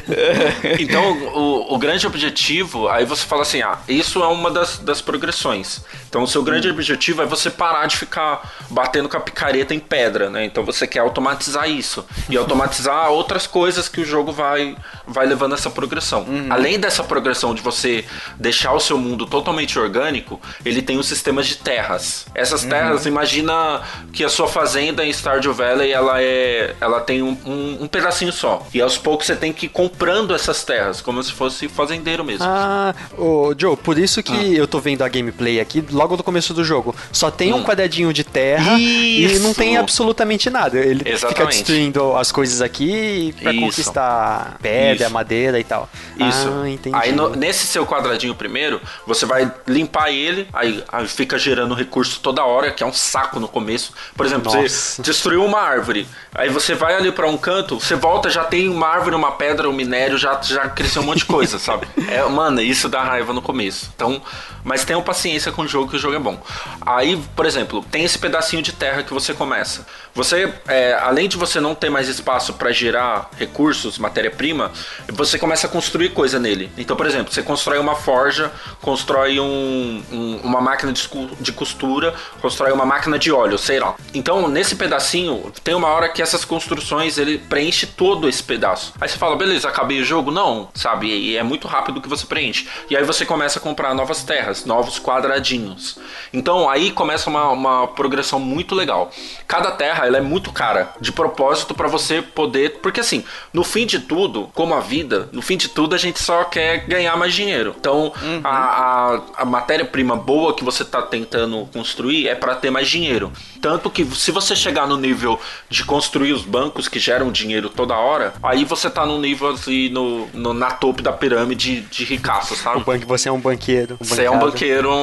Então, 0.79 1.13
o, 1.35 1.75
o 1.75 1.79
grande 1.79 2.07
objetivo, 2.07 2.89
aí 2.89 3.05
você 3.05 3.25
fala 3.25 3.43
assim, 3.43 3.63
ah, 3.63 3.79
isso 3.89 4.23
é 4.23 4.27
uma 4.27 4.51
das, 4.51 4.79
das 4.79 5.01
progressões. 5.01 5.83
Então, 6.09 6.23
o 6.23 6.27
seu 6.27 6.43
grande 6.43 6.69
objetivo 6.69 7.23
é 7.23 7.27
você 7.27 7.51
parar 7.51 7.87
de 7.87 7.97
ficar 7.97 8.67
batendo 8.71 9.09
com 9.09 9.17
a 9.17 9.21
picareta 9.21 9.75
em 9.75 9.79
pedra, 9.79 10.31
né? 10.31 10.45
Então, 10.45 10.65
você 10.65 10.87
quer 10.87 11.01
automatizar 11.01 11.69
isso. 11.69 12.05
E 12.29 12.37
automatizar 12.37 13.11
outras 13.13 13.47
coisas 13.47 13.89
que 13.89 14.01
o 14.01 14.05
jogo 14.05 14.33
vai, 14.33 14.77
vai 15.07 15.27
levando 15.27 15.55
essa 15.55 15.71
progressão. 15.71 16.27
Além 16.51 16.79
dessa 16.79 17.03
progressão 17.03 17.55
de 17.55 17.63
você 17.63 18.05
deixar 18.37 18.73
o 18.73 18.81
seu 18.81 18.99
mundo 18.99 19.27
totalmente 19.27 19.79
orgânico, 19.79 20.41
ele 20.65 20.83
tem 20.83 20.99
os 20.99 21.07
sistemas 21.07 21.47
de 21.47 21.57
terras. 21.57 22.27
Essas 22.35 22.65
terras, 22.65 23.07
imagina 23.07 23.83
que 24.13 24.25
a 24.25 24.29
sua 24.29 24.49
fazenda 24.49 25.05
em 25.05 25.13
Stardew 25.13 25.53
Valley, 25.53 25.93
ela 25.93 26.21
é, 26.21 26.75
ela 26.81 27.01
tem 27.01 27.23
um, 27.23 27.37
um, 27.45 27.85
um 27.85 27.89
pedacinho 28.05 28.33
só. 28.33 28.67
E 28.73 28.81
aos 28.81 28.99
poucos 28.99 29.27
você 29.27 29.35
tem 29.35 29.53
que 29.53 29.67
ir 29.67 29.69
comprando 29.71 30.35
essas 30.35 30.63
terras, 30.65 31.01
como 31.01 31.23
se 31.23 31.33
fosse 31.33 31.69
fazendeiro 31.69 32.23
mesmo. 32.25 32.45
Ah, 32.47 32.95
ô 33.17 33.55
Joe, 33.57 33.77
por 33.77 33.99
isso 33.99 34.23
que 34.23 34.55
eu 34.55 34.67
tô 34.69 34.79
vendo 34.79 35.03
a 35.03 35.09
gameplay 35.09 35.59
aqui 35.61 35.83
logo 35.91 36.17
no 36.17 36.23
começo 36.23 36.53
do 36.53 36.63
jogo. 36.65 36.95
Só 37.11 37.31
tem 37.31 37.53
um 37.53 37.63
quadradinho 37.65 38.13
de 38.13 38.23
terra 38.25 38.79
e 38.79 39.25
Isso. 39.25 39.43
não 39.43 39.55
tem 39.55 39.77
absolutamente 39.77 40.51
nada. 40.51 40.79
Ele 40.79 40.99
fica 40.99 41.11
Exatamente. 41.11 41.53
destruindo 41.57 42.17
as 42.17 42.31
coisas 42.31 42.61
aqui 42.61 43.35
pra 43.41 43.53
Isso. 43.53 43.61
conquistar 43.63 44.57
pedra, 44.61 45.05
Isso. 45.07 45.15
madeira 45.15 45.59
e 45.59 45.65
tal. 45.65 45.89
Isso. 46.19 46.49
Ah, 46.63 46.69
entendi. 46.69 46.97
Aí 46.97 47.13
no- 47.13 47.31
nesse 47.31 47.67
seu 47.67 47.87
quadradinho 47.87 48.35
primeiro, 48.35 48.81
você 49.07 49.25
vai 49.25 49.51
limpar 49.67 50.11
ele, 50.11 50.47
aí, 50.53 50.83
aí 50.89 51.09
fica 51.09 51.39
gerando 51.39 51.75
recurso 51.75 52.21
toda 52.21 52.45
hora, 52.45 52.71
que 52.71 52.83
é 52.83 52.87
um 52.87 52.93
saco 52.93 53.41
no 53.41 53.49
começo. 53.49 53.93
Por 54.17 54.27
exemplo, 54.27 54.51
você 54.51 54.63
Nossa. 54.63 55.03
destruiu 55.03 55.45
uma 55.45 55.61
árvore, 55.61 56.07
aí 56.35 56.49
você 56.51 56.75
vai 56.75 56.95
ali 56.95 57.11
pra 57.11 57.27
um 57.29 57.37
canto, 57.37 57.81
você 57.81 57.94
volta, 57.97 58.29
já 58.31 58.45
tem 58.45 58.69
uma 58.69 58.87
árvore, 58.89 59.15
uma 59.17 59.33
pedra, 59.33 59.69
um 59.69 59.73
minério, 59.73 60.17
já, 60.19 60.41
já 60.43 60.69
cresceu 60.69 61.03
um 61.03 61.07
monte 61.07 61.19
de 61.19 61.25
coisa, 61.27 61.59
sabe? 61.61 61.87
É, 62.09 62.23
mano, 62.25 62.61
isso 62.61 62.89
dá 62.89 63.03
raiva 63.03 63.33
no 63.33 63.43
começo. 63.43 63.91
Então, 63.95 64.21
mas 64.63 64.85
tenham 64.85 65.03
paciência 65.03 65.53
com 65.53 65.63
o 65.63 65.69
jogo, 65.69 65.91
que 65.91 65.97
o 65.97 65.99
jogo 65.99 66.15
é 66.17 66.19
bom. 66.19 66.41
Aí, 66.81 67.21
por 67.37 67.45
exemplo, 67.47 67.85
tem 67.91 68.05
esse 68.05 68.19
pedacinho 68.19 68.63
de 68.63 68.73
terra 68.73 69.03
que 69.03 69.13
você 69.13 69.35
começa. 69.35 69.87
Você, 70.15 70.53
é, 70.69 70.95
além 71.03 71.29
de 71.29 71.37
você 71.37 71.61
não 71.61 71.75
ter 71.75 71.91
mais 71.91 72.09
espaço 72.09 72.55
pra 72.55 72.71
gerar 72.73 73.29
recursos, 73.37 73.99
matéria-prima, 73.99 74.71
você 75.09 75.39
começa 75.39 75.67
a 75.67 75.71
construir 75.71 76.11
coisa 76.11 76.39
nele. 76.39 76.71
Então, 76.79 76.97
por 76.97 77.05
exemplo, 77.07 77.33
você 77.33 77.43
constrói 77.43 77.79
uma 77.79 77.95
forja, 77.97 78.51
constrói 78.81 79.39
um- 79.41 80.03
um- 80.13 80.41
uma 80.45 80.61
máquina 80.61 80.93
de, 80.93 81.09
de 81.41 81.53
costura, 81.53 82.15
constrói 82.41 82.73
uma 82.73 82.87
máquina 82.87 83.19
de 83.19 83.31
óleo, 83.33 83.59
sei 83.59 83.79
lá. 83.81 83.95
Então, 84.15 84.49
nesse 84.49 84.77
pedacinho, 84.77 85.53
tem 85.63 85.75
uma 85.75 85.89
hora 85.89 86.09
que 86.09 86.23
essas 86.23 86.45
construções 86.45 87.19
ele 87.19 87.37
preenche 87.39 87.84
todo 87.87 88.29
esse 88.29 88.43
pedaço. 88.43 88.93
Aí 89.01 89.09
você 89.09 89.19
fala, 89.19 89.37
beleza, 89.37 89.69
acabei 89.69 90.01
o 90.01 90.05
jogo? 90.05 90.31
Não, 90.31 90.69
sabe? 90.75 91.09
E 91.09 91.37
é 91.37 91.43
muito 91.43 91.69
rápido 91.69 92.01
que 92.01 92.09
você 92.09 92.27
preenche. 92.27 92.69
E 92.91 92.97
aí 92.97 93.05
você 93.05 93.25
começa 93.25 93.59
a 93.59 93.63
comprar 93.63 93.95
novas 93.95 94.23
terras, 94.23 94.65
novos 94.65 94.99
quadradinhos. 94.99 95.99
Então, 96.33 96.69
aí 96.69 96.91
começa 96.91 97.31
uma, 97.31 97.51
uma 97.51 97.89
progressão 97.89 98.39
muito 98.39 98.75
legal. 98.75 99.11
Cada 99.47 99.71
terra, 99.71 100.07
ela 100.07 100.19
é 100.19 100.21
muito 100.21 100.53
cara, 100.53 100.93
de 101.01 101.13
propósito 101.13 101.75
para 101.75 101.89
você 101.89 102.23
poder. 102.23 102.81
Porque 102.81 103.01
assim, 103.01 103.25
no 103.53 103.65
fim 103.65 103.87
de 103.87 104.01
tudo, 104.01 104.51
como 104.55 104.75
a 104.75 104.81
vida, 104.81 105.29
no 105.33 105.43
fim 105.43 105.57
de 105.57 105.69
tudo 105.69 105.95
a 105.95 105.99
gente 105.99 106.21
só 106.21 106.45
quer 106.45 106.87
ganhar 106.87 107.17
mais 107.17 107.35
dinheiro. 107.35 107.75
Então, 107.79 108.13
a, 108.43 108.51
a, 108.51 109.21
a 109.39 109.45
matéria-prima 109.45 110.17
boa 110.17 110.55
que 110.55 110.65
você 110.65 110.85
tá 110.85 111.03
tentando 111.03 111.69
construir 111.73 112.29
é 112.29 112.35
para 112.35 112.55
ter 112.55 112.71
mais 112.71 112.89
dinheiro. 112.89 113.33
Tanto 113.61 113.91
que 113.91 114.05
se 114.05 114.31
você 114.31 114.55
chegar 114.55 114.87
no 114.87 114.97
nível 114.97 115.41
de 115.69 115.85
construir 115.85 116.33
os 116.33 116.43
bancos 116.43 116.89
que 116.89 116.99
geram 116.99 117.33
dinheiro 117.33 117.64
toda 117.71 117.95
hora, 117.97 118.35
aí 118.43 118.65
você 118.65 118.89
tá 118.91 119.05
no 119.07 119.19
nível 119.21 119.51
assim, 119.51 119.89
no, 119.89 120.27
no- 120.33 120.55
na 120.55 120.71
topo 120.71 121.03
da 121.03 121.13
pirâmide 121.13 121.81
de 121.83 122.05
ricaço, 122.05 122.55
sabe? 122.57 122.79
O 122.79 122.85
banco, 122.85 123.07
você 123.07 123.29
é 123.29 123.33
um 123.33 123.41
banqueiro. 123.41 123.97
Um 124.01 124.05
Você 124.05 124.25
é 124.25 124.31
um 124.31 124.39
banqueiro, 124.39 124.91
um, 124.91 124.95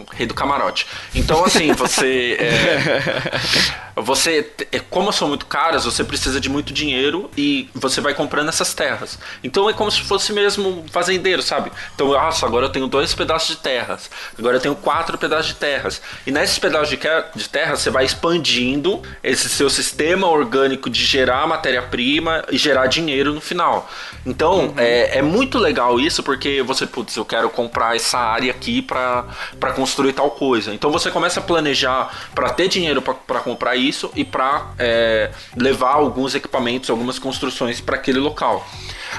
um 0.00 0.04
rei 0.12 0.26
do 0.26 0.34
camarote. 0.34 0.86
Então, 1.14 1.44
assim, 1.44 1.72
você. 1.74 2.36
é, 2.40 3.40
você. 4.00 4.50
é, 4.70 4.78
Como 4.78 5.12
são 5.12 5.28
muito 5.28 5.46
caras, 5.46 5.84
você 5.84 6.02
precisa 6.04 6.40
de 6.40 6.48
muito 6.48 6.72
dinheiro 6.72 7.30
e 7.36 7.68
você 7.74 8.00
vai 8.00 8.14
comprando 8.14 8.48
essas 8.48 8.72
terras. 8.74 9.18
Então 9.42 9.68
é 9.68 9.72
como 9.72 9.90
se 9.90 10.00
fosse 10.02 10.32
mesmo 10.32 10.84
fazendeiro, 10.90 11.42
sabe? 11.42 11.70
Então, 11.94 12.08
nossa, 12.08 12.46
agora 12.46 12.66
eu 12.66 12.70
tenho 12.70 12.86
dois 12.86 13.14
pedaços 13.14 13.48
de 13.48 13.56
terras. 13.62 14.10
Agora 14.38 14.56
eu 14.56 14.60
tenho 14.60 14.74
quatro 14.74 15.16
pedaços 15.18 15.46
de 15.48 15.54
terras. 15.54 16.00
E 16.26 16.30
nesses 16.30 16.58
pedaços 16.58 16.88
de, 16.88 16.98
de 17.34 17.48
terra, 17.48 17.76
você 17.76 17.90
vai 17.90 18.04
expandindo 18.04 19.02
esse 19.22 19.48
seu 19.48 19.68
sistema 19.70 20.26
orgânico 20.26 20.88
de 20.90 21.04
gerar 21.04 21.46
matéria-prima 21.92 22.44
e 22.50 22.56
gerar 22.56 22.86
dinheiro 22.86 23.34
no 23.34 23.40
final. 23.40 23.88
Então, 24.24 24.74
é, 24.76 25.18
é 25.18 25.22
muito 25.22 25.58
legal 25.58 26.00
isso 26.00 26.22
porque 26.22 26.62
você, 26.62 26.86
putz, 26.86 27.16
eu 27.16 27.24
quero 27.24 27.50
comprar 27.50 27.94
essa 27.94 28.18
área 28.18 28.50
aqui 28.50 28.80
pra 28.80 29.26
construir 29.76 30.14
tal 30.14 30.30
coisa. 30.30 30.74
Então 30.74 30.90
você 30.90 31.10
começa 31.10 31.40
a 31.40 31.42
planejar 31.42 32.30
pra 32.34 32.50
ter 32.50 32.68
dinheiro 32.68 33.02
pra 33.02 33.40
comprar 33.40 33.76
isso 33.76 34.10
e 34.16 34.24
pra 34.24 34.72
é, 34.78 35.30
levar 35.56 35.94
alguns 35.94 36.34
equipamentos, 36.34 36.88
algumas 36.88 37.18
construções 37.18 37.80
pra 37.80 37.96
aquele 37.96 38.18
local. 38.18 38.66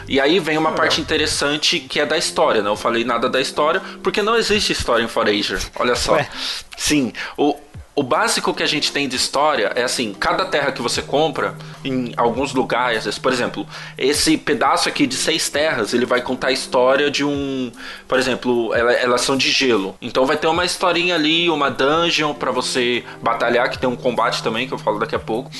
E 0.07 0.19
aí 0.19 0.39
vem 0.39 0.57
uma 0.57 0.71
parte 0.71 0.99
interessante 0.99 1.79
que 1.79 1.99
é 1.99 2.05
da 2.05 2.17
história, 2.17 2.63
né? 2.63 2.69
Eu 2.69 2.75
falei 2.75 3.03
nada 3.03 3.29
da 3.29 3.39
história 3.39 3.79
porque 4.01 4.23
não 4.23 4.35
existe 4.35 4.71
história 4.71 5.03
em 5.03 5.07
Forager. 5.07 5.61
Olha 5.75 5.95
só. 5.95 6.13
Ué. 6.13 6.27
Sim, 6.75 7.13
o, 7.37 7.55
o 7.95 8.01
básico 8.01 8.53
que 8.53 8.63
a 8.63 8.65
gente 8.65 8.91
tem 8.91 9.07
de 9.07 9.15
história 9.15 9.71
é 9.75 9.83
assim, 9.83 10.13
cada 10.13 10.45
terra 10.45 10.71
que 10.71 10.81
você 10.81 11.01
compra 11.01 11.55
em 11.85 12.11
alguns 12.17 12.51
lugares, 12.53 13.19
por 13.19 13.31
exemplo, 13.31 13.67
esse 13.97 14.35
pedaço 14.37 14.89
aqui 14.89 15.05
de 15.05 15.15
seis 15.15 15.47
terras, 15.49 15.93
ele 15.93 16.05
vai 16.05 16.21
contar 16.21 16.47
a 16.47 16.51
história 16.51 17.11
de 17.11 17.23
um, 17.23 17.71
por 18.07 18.17
exemplo, 18.17 18.73
ela- 18.73 18.93
elas 18.93 19.21
são 19.21 19.37
de 19.37 19.51
gelo. 19.51 19.95
Então 20.01 20.25
vai 20.25 20.37
ter 20.37 20.47
uma 20.47 20.65
historinha 20.65 21.13
ali, 21.15 21.49
uma 21.49 21.69
dungeon 21.69 22.33
pra 22.33 22.51
você 22.51 23.03
batalhar, 23.21 23.69
que 23.69 23.77
tem 23.77 23.87
um 23.89 23.95
combate 23.95 24.41
também, 24.41 24.67
que 24.67 24.73
eu 24.73 24.79
falo 24.79 24.97
daqui 24.97 25.15
a 25.15 25.19
pouco. 25.19 25.51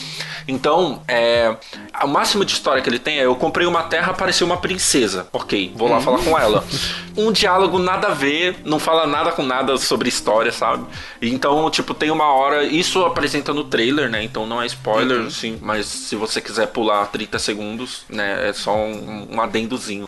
Então, 0.47 1.01
é, 1.07 1.55
o 2.03 2.07
máximo 2.07 2.43
de 2.43 2.53
história 2.53 2.81
que 2.81 2.89
ele 2.89 2.99
tem 2.99 3.19
é 3.19 3.25
eu 3.25 3.35
comprei 3.35 3.65
uma 3.67 3.83
terra, 3.83 4.13
parecia 4.13 4.45
uma 4.45 4.57
princesa. 4.57 5.27
Ok, 5.31 5.71
vou 5.75 5.87
lá 5.89 6.01
falar 6.01 6.17
com 6.19 6.37
ela. 6.37 6.63
Um 7.15 7.31
diálogo 7.31 7.77
nada 7.77 8.07
a 8.07 8.11
ver, 8.11 8.55
não 8.65 8.79
fala 8.79 9.05
nada 9.05 9.31
com 9.31 9.43
nada 9.43 9.77
sobre 9.77 10.09
história, 10.09 10.51
sabe? 10.51 10.83
Então, 11.21 11.69
tipo, 11.69 11.93
tem 11.93 12.09
uma 12.09 12.22
hora. 12.25 12.63
Isso 12.63 13.03
apresenta 13.05 13.53
no 13.53 13.63
trailer, 13.63 14.09
né? 14.09 14.23
Então 14.23 14.45
não 14.45 14.61
é 14.61 14.65
spoiler, 14.65 15.25
assim. 15.25 15.57
Mas 15.61 15.85
se 15.85 16.15
você 16.15 16.39
quiser 16.41 16.67
pular 16.67 17.05
30 17.07 17.39
segundos, 17.39 18.03
né? 18.09 18.49
É 18.49 18.53
só 18.53 18.75
um, 18.75 19.35
um 19.35 19.41
adendozinho. 19.41 20.07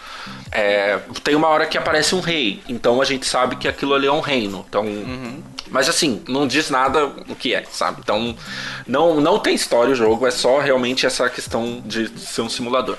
É, 0.52 1.00
tem 1.24 1.36
uma 1.36 1.48
hora 1.48 1.66
que 1.66 1.78
aparece 1.78 2.16
um 2.16 2.20
rei. 2.20 2.62
Então 2.68 3.02
a 3.02 3.06
gente 3.06 3.26
sabe 3.26 3.56
que 3.56 3.68
aquilo 3.68 3.94
ali 3.94 4.08
é 4.08 4.12
um 4.12 4.22
reino. 4.22 4.66
Então. 4.68 4.86
Mas 5.70 5.90
assim, 5.90 6.24
não 6.28 6.48
diz 6.48 6.70
nada 6.70 7.08
o 7.28 7.36
que 7.36 7.54
é, 7.54 7.64
sabe? 7.72 8.00
Então, 8.00 8.36
não, 8.88 9.20
não 9.20 9.40
tem 9.40 9.56
história 9.56 9.92
o 9.92 9.96
jogo, 9.96 10.28
é 10.28 10.32
só 10.32 10.60
realmente 10.60 11.06
essa 11.06 11.30
questão 11.30 11.82
de 11.84 12.08
ser 12.20 12.42
um 12.42 12.50
simulador. 12.50 12.98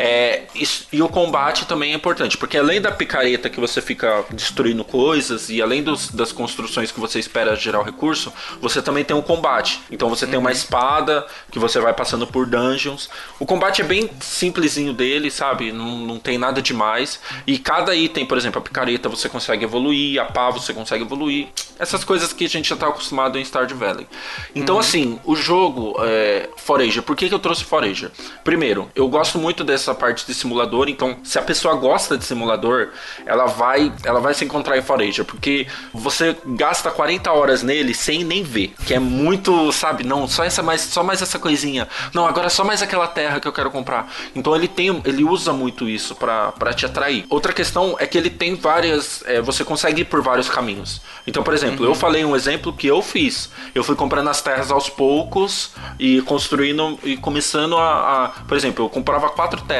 É, 0.00 0.44
isso- 0.54 0.86
e 0.92 1.02
o 1.02 1.08
combate 1.08 1.66
também 1.66 1.90
é 1.92 1.96
importante, 1.96 2.38
porque 2.38 2.56
além 2.56 2.80
da 2.80 2.92
picareta 2.92 3.50
que 3.50 3.58
você 3.58 3.82
fica 3.82 4.24
destruindo 4.30 4.84
coisas 4.84 5.50
e 5.50 5.60
além 5.60 5.82
dos- 5.82 6.10
das 6.12 6.30
construções 6.30 6.92
que 6.92 7.00
você 7.00 7.18
espera 7.18 7.56
gerar 7.56 7.80
o 7.80 7.82
recurso, 7.82 8.32
você 8.60 8.80
também 8.80 9.02
tem 9.04 9.16
um 9.16 9.20
combate. 9.20 9.80
Então 9.90 10.08
você 10.08 10.24
tem 10.24 10.38
uma 10.38 10.52
espada 10.52 11.26
que 11.50 11.58
você 11.58 11.80
vai 11.80 11.92
passando 11.92 12.28
por 12.28 12.46
dungeons. 12.46 13.10
O 13.40 13.44
combate 13.44 13.82
é 13.82 13.84
bem 13.84 14.08
simplesinho 14.20 14.92
dele, 14.92 15.32
sabe? 15.32 15.72
Não, 15.72 15.98
não 15.98 16.18
tem 16.20 16.38
nada 16.38 16.62
demais. 16.62 17.18
E 17.44 17.58
cada 17.58 17.92
item, 17.96 18.24
por 18.24 18.38
exemplo, 18.38 18.60
a 18.60 18.62
picareta 18.62 19.08
você 19.08 19.28
consegue 19.28 19.64
evoluir, 19.64 20.20
a 20.22 20.26
pá 20.26 20.48
você 20.50 20.72
consegue 20.72 21.02
evoluir. 21.02 21.48
Essas 21.76 22.04
coisas 22.04 22.32
que 22.32 22.44
a 22.44 22.48
gente 22.48 22.68
já 22.68 22.76
tá 22.76 22.86
acostumado 22.86 23.36
em 23.36 23.42
Stardew 23.44 23.76
Valley. 23.76 24.06
Então, 24.54 24.78
assim, 24.78 25.18
o 25.24 25.34
jogo 25.34 25.96
é, 26.04 26.48
Forager, 26.56 27.02
por 27.02 27.16
que, 27.16 27.28
que 27.28 27.34
eu 27.34 27.38
trouxe 27.40 27.64
Forager? 27.64 28.10
Primeiro, 28.44 28.88
eu 28.94 29.08
gosto 29.08 29.38
muito 29.38 29.64
dessa 29.64 29.87
essa 29.88 29.94
parte 29.94 30.26
de 30.26 30.34
simulador, 30.34 30.88
então 30.88 31.16
se 31.24 31.38
a 31.38 31.42
pessoa 31.42 31.74
gosta 31.74 32.18
de 32.18 32.24
simulador, 32.24 32.88
ela 33.24 33.46
vai, 33.46 33.90
ela 34.04 34.20
vai 34.20 34.34
se 34.34 34.44
encontrar 34.44 34.76
em 34.76 34.82
Forager, 34.82 35.24
porque 35.24 35.66
você 35.94 36.36
gasta 36.44 36.90
40 36.90 37.32
horas 37.32 37.62
nele 37.62 37.94
sem 37.94 38.22
nem 38.22 38.42
ver, 38.42 38.74
que 38.86 38.92
é 38.92 38.98
muito, 38.98 39.72
sabe, 39.72 40.04
não, 40.04 40.28
só 40.28 40.44
essa 40.44 40.62
mais, 40.62 40.82
só 40.82 41.02
mais 41.02 41.22
essa 41.22 41.38
coisinha. 41.38 41.88
Não, 42.12 42.26
agora 42.26 42.50
só 42.50 42.64
mais 42.64 42.82
aquela 42.82 43.06
terra 43.06 43.40
que 43.40 43.48
eu 43.48 43.52
quero 43.52 43.70
comprar. 43.70 44.12
Então 44.34 44.54
ele 44.54 44.68
tem, 44.68 45.00
ele 45.04 45.24
usa 45.24 45.52
muito 45.52 45.88
isso 45.88 46.14
pra 46.14 46.52
te 46.74 46.84
atrair. 46.84 47.24
Outra 47.30 47.52
questão 47.52 47.96
é 47.98 48.06
que 48.06 48.18
ele 48.18 48.28
tem 48.30 48.54
várias, 48.54 49.22
é, 49.26 49.40
você 49.40 49.64
consegue 49.64 50.02
ir 50.02 50.04
por 50.04 50.20
vários 50.22 50.48
caminhos. 50.50 51.00
Então, 51.26 51.42
por 51.42 51.54
exemplo, 51.54 51.84
eu 51.86 51.94
falei 51.94 52.24
um 52.24 52.36
exemplo 52.36 52.72
que 52.72 52.86
eu 52.86 53.00
fiz. 53.00 53.50
Eu 53.74 53.82
fui 53.82 53.96
comprando 53.96 54.28
as 54.28 54.42
terras 54.42 54.70
aos 54.70 54.88
poucos 54.90 55.70
e 55.98 56.20
construindo 56.22 56.98
e 57.02 57.16
começando 57.16 57.76
a, 57.78 58.24
a- 58.24 58.28
por 58.46 58.56
exemplo, 58.56 58.84
eu 58.84 58.88
comprava 58.90 59.28
quatro 59.30 59.60
terras. 59.62 59.77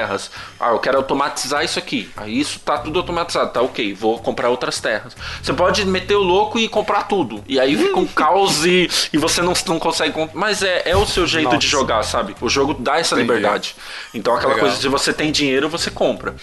Ah, 0.60 0.70
eu 0.70 0.78
quero 0.78 0.96
automatizar 0.98 1.64
isso 1.64 1.78
aqui. 1.78 2.10
Aí 2.16 2.38
isso 2.38 2.60
tá 2.60 2.78
tudo 2.78 2.98
automatizado, 2.98 3.52
tá 3.52 3.62
ok. 3.62 3.94
Vou 3.94 4.18
comprar 4.18 4.48
outras 4.48 4.80
terras. 4.80 5.16
Você 5.42 5.52
pode 5.52 5.84
meter 5.84 6.14
o 6.14 6.22
louco 6.22 6.58
e 6.58 6.68
comprar 6.68 7.04
tudo. 7.04 7.42
E 7.48 7.58
aí 7.58 7.76
fica 7.76 7.98
um 7.98 8.06
caos 8.08 8.64
e, 8.64 8.88
e 9.12 9.18
você 9.18 9.42
não, 9.42 9.52
não 9.66 9.78
consegue. 9.78 10.14
Mas 10.34 10.62
é, 10.62 10.82
é 10.84 10.96
o 10.96 11.06
seu 11.06 11.26
jeito 11.26 11.48
de 11.50 11.54
Nossa. 11.54 11.66
jogar, 11.66 12.02
sabe? 12.02 12.34
O 12.40 12.48
jogo 12.48 12.74
dá 12.74 12.98
essa 12.98 13.14
Entendi. 13.14 13.28
liberdade. 13.32 13.76
Então 14.14 14.34
aquela 14.34 14.54
Legal. 14.54 14.68
coisa 14.68 14.80
de 14.80 14.88
você 14.88 15.12
tem 15.12 15.30
dinheiro, 15.30 15.68
você 15.68 15.90
compra. 15.90 16.34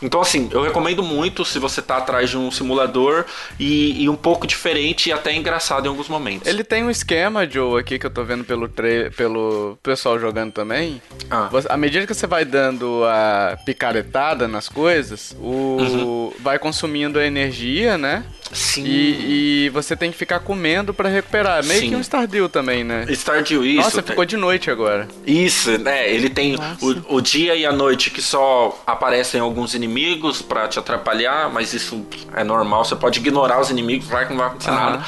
Então 0.00 0.20
assim, 0.20 0.48
eu 0.52 0.62
recomendo 0.62 1.02
muito 1.02 1.44
se 1.44 1.58
você 1.58 1.80
tá 1.80 1.98
atrás 1.98 2.30
de 2.30 2.36
um 2.36 2.50
simulador 2.50 3.24
e, 3.58 4.02
e 4.02 4.08
um 4.08 4.16
pouco 4.16 4.46
diferente 4.46 5.08
e 5.08 5.12
até 5.12 5.32
engraçado 5.34 5.86
em 5.86 5.88
alguns 5.88 6.08
momentos. 6.08 6.48
Ele 6.48 6.64
tem 6.64 6.82
um 6.84 6.90
esquema, 6.90 7.48
Joe, 7.48 7.80
aqui 7.80 7.98
que 7.98 8.06
eu 8.06 8.10
tô 8.10 8.24
vendo 8.24 8.44
pelo, 8.44 8.68
pelo 9.16 9.78
pessoal 9.82 10.18
jogando 10.18 10.52
também. 10.52 11.00
Ah. 11.30 11.48
Você- 11.52 11.68
à 11.70 11.76
medida 11.76 12.06
que 12.06 12.14
você 12.14 12.26
vai 12.26 12.44
dando 12.44 12.91
a 13.04 13.56
picaretada 13.64 14.46
nas 14.46 14.68
coisas, 14.68 15.34
o 15.40 15.76
Uhum. 15.80 16.32
vai 16.40 16.58
consumindo 16.58 17.18
a 17.18 17.26
energia, 17.26 17.96
né? 17.98 18.24
Sim. 18.52 18.84
E, 18.84 19.64
e 19.66 19.68
você 19.70 19.96
tem 19.96 20.10
que 20.12 20.16
ficar 20.16 20.40
comendo 20.40 20.92
pra 20.92 21.08
recuperar. 21.08 21.64
Meio 21.64 21.80
Sim. 21.80 21.88
que 21.90 21.96
um 21.96 22.00
Stardew 22.00 22.48
também, 22.48 22.84
né? 22.84 23.06
Stardew, 23.08 23.64
isso. 23.64 23.82
Nossa, 23.82 24.02
ficou 24.02 24.24
de 24.24 24.36
noite 24.36 24.70
agora. 24.70 25.08
Isso, 25.26 25.78
né? 25.78 26.12
Ele 26.12 26.28
tem 26.28 26.56
o, 26.56 27.16
o 27.16 27.20
dia 27.20 27.54
e 27.54 27.64
a 27.64 27.72
noite 27.72 28.10
que 28.10 28.20
só 28.20 28.80
aparecem 28.86 29.40
alguns 29.40 29.74
inimigos 29.74 30.42
pra 30.42 30.68
te 30.68 30.78
atrapalhar, 30.78 31.50
mas 31.50 31.72
isso 31.72 32.06
é 32.34 32.44
normal. 32.44 32.84
Você 32.84 32.94
pode 32.94 33.18
ignorar 33.18 33.60
os 33.60 33.70
inimigos, 33.70 34.06
vai 34.06 34.26
que 34.26 34.32
não 34.32 34.38
vai 34.38 34.48
acontecer 34.48 34.70
nada. 34.70 35.02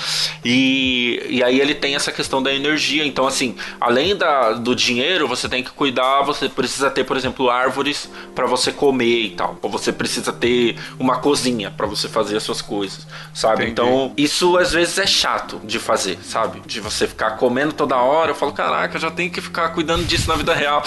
E, 0.45 1.23
e 1.29 1.43
aí 1.43 1.61
ele 1.61 1.75
tem 1.75 1.95
essa 1.95 2.11
questão 2.11 2.43
da 2.43 2.53
energia. 2.53 3.05
Então, 3.05 3.27
assim, 3.27 3.57
além 3.81 4.17
da, 4.17 4.53
do 4.53 4.75
dinheiro, 4.75 5.29
você 5.29 5.49
tem 5.49 5.63
que 5.63 5.71
cuidar. 5.71 6.23
Você 6.23 6.49
precisa 6.49 6.91
ter, 6.91 7.05
por 7.05 7.17
exemplo, 7.17 7.51
árvores 7.51 8.09
pra 8.35 8.47
você 8.47 8.73
comer 8.73 9.25
e 9.25 9.31
tal. 9.31 9.59
Ou 9.61 9.71
você 9.71 9.93
precisa 9.93 10.33
ter 10.33 10.77
uma 10.99 11.19
cozinha 11.19 11.71
pra 11.71 11.87
você 11.87 12.09
fazer 12.09 12.37
as 12.37 12.43
suas 12.43 12.63
coisas, 12.63 13.07
sabe? 13.35 13.65
Entendi. 13.65 13.73
Então, 13.73 14.13
isso 14.17 14.57
às 14.57 14.73
vezes 14.73 14.97
é 14.99 15.07
chato 15.07 15.61
de 15.65 15.79
fazer, 15.79 16.19
sabe? 16.23 16.61
De 16.65 16.81
você 16.81 17.07
ficar 17.07 17.33
comendo 17.33 17.73
toda 17.75 17.97
hora. 17.97 18.31
Eu 18.31 18.35
falo, 18.35 18.53
caraca, 18.53 18.97
eu 18.97 19.01
já 19.01 19.11
tenho 19.11 19.31
que 19.31 19.41
ficar 19.41 19.71
cuidando 19.71 20.05
disso 20.07 20.29
na 20.29 20.37
vida 20.37 20.55
real. 20.55 20.83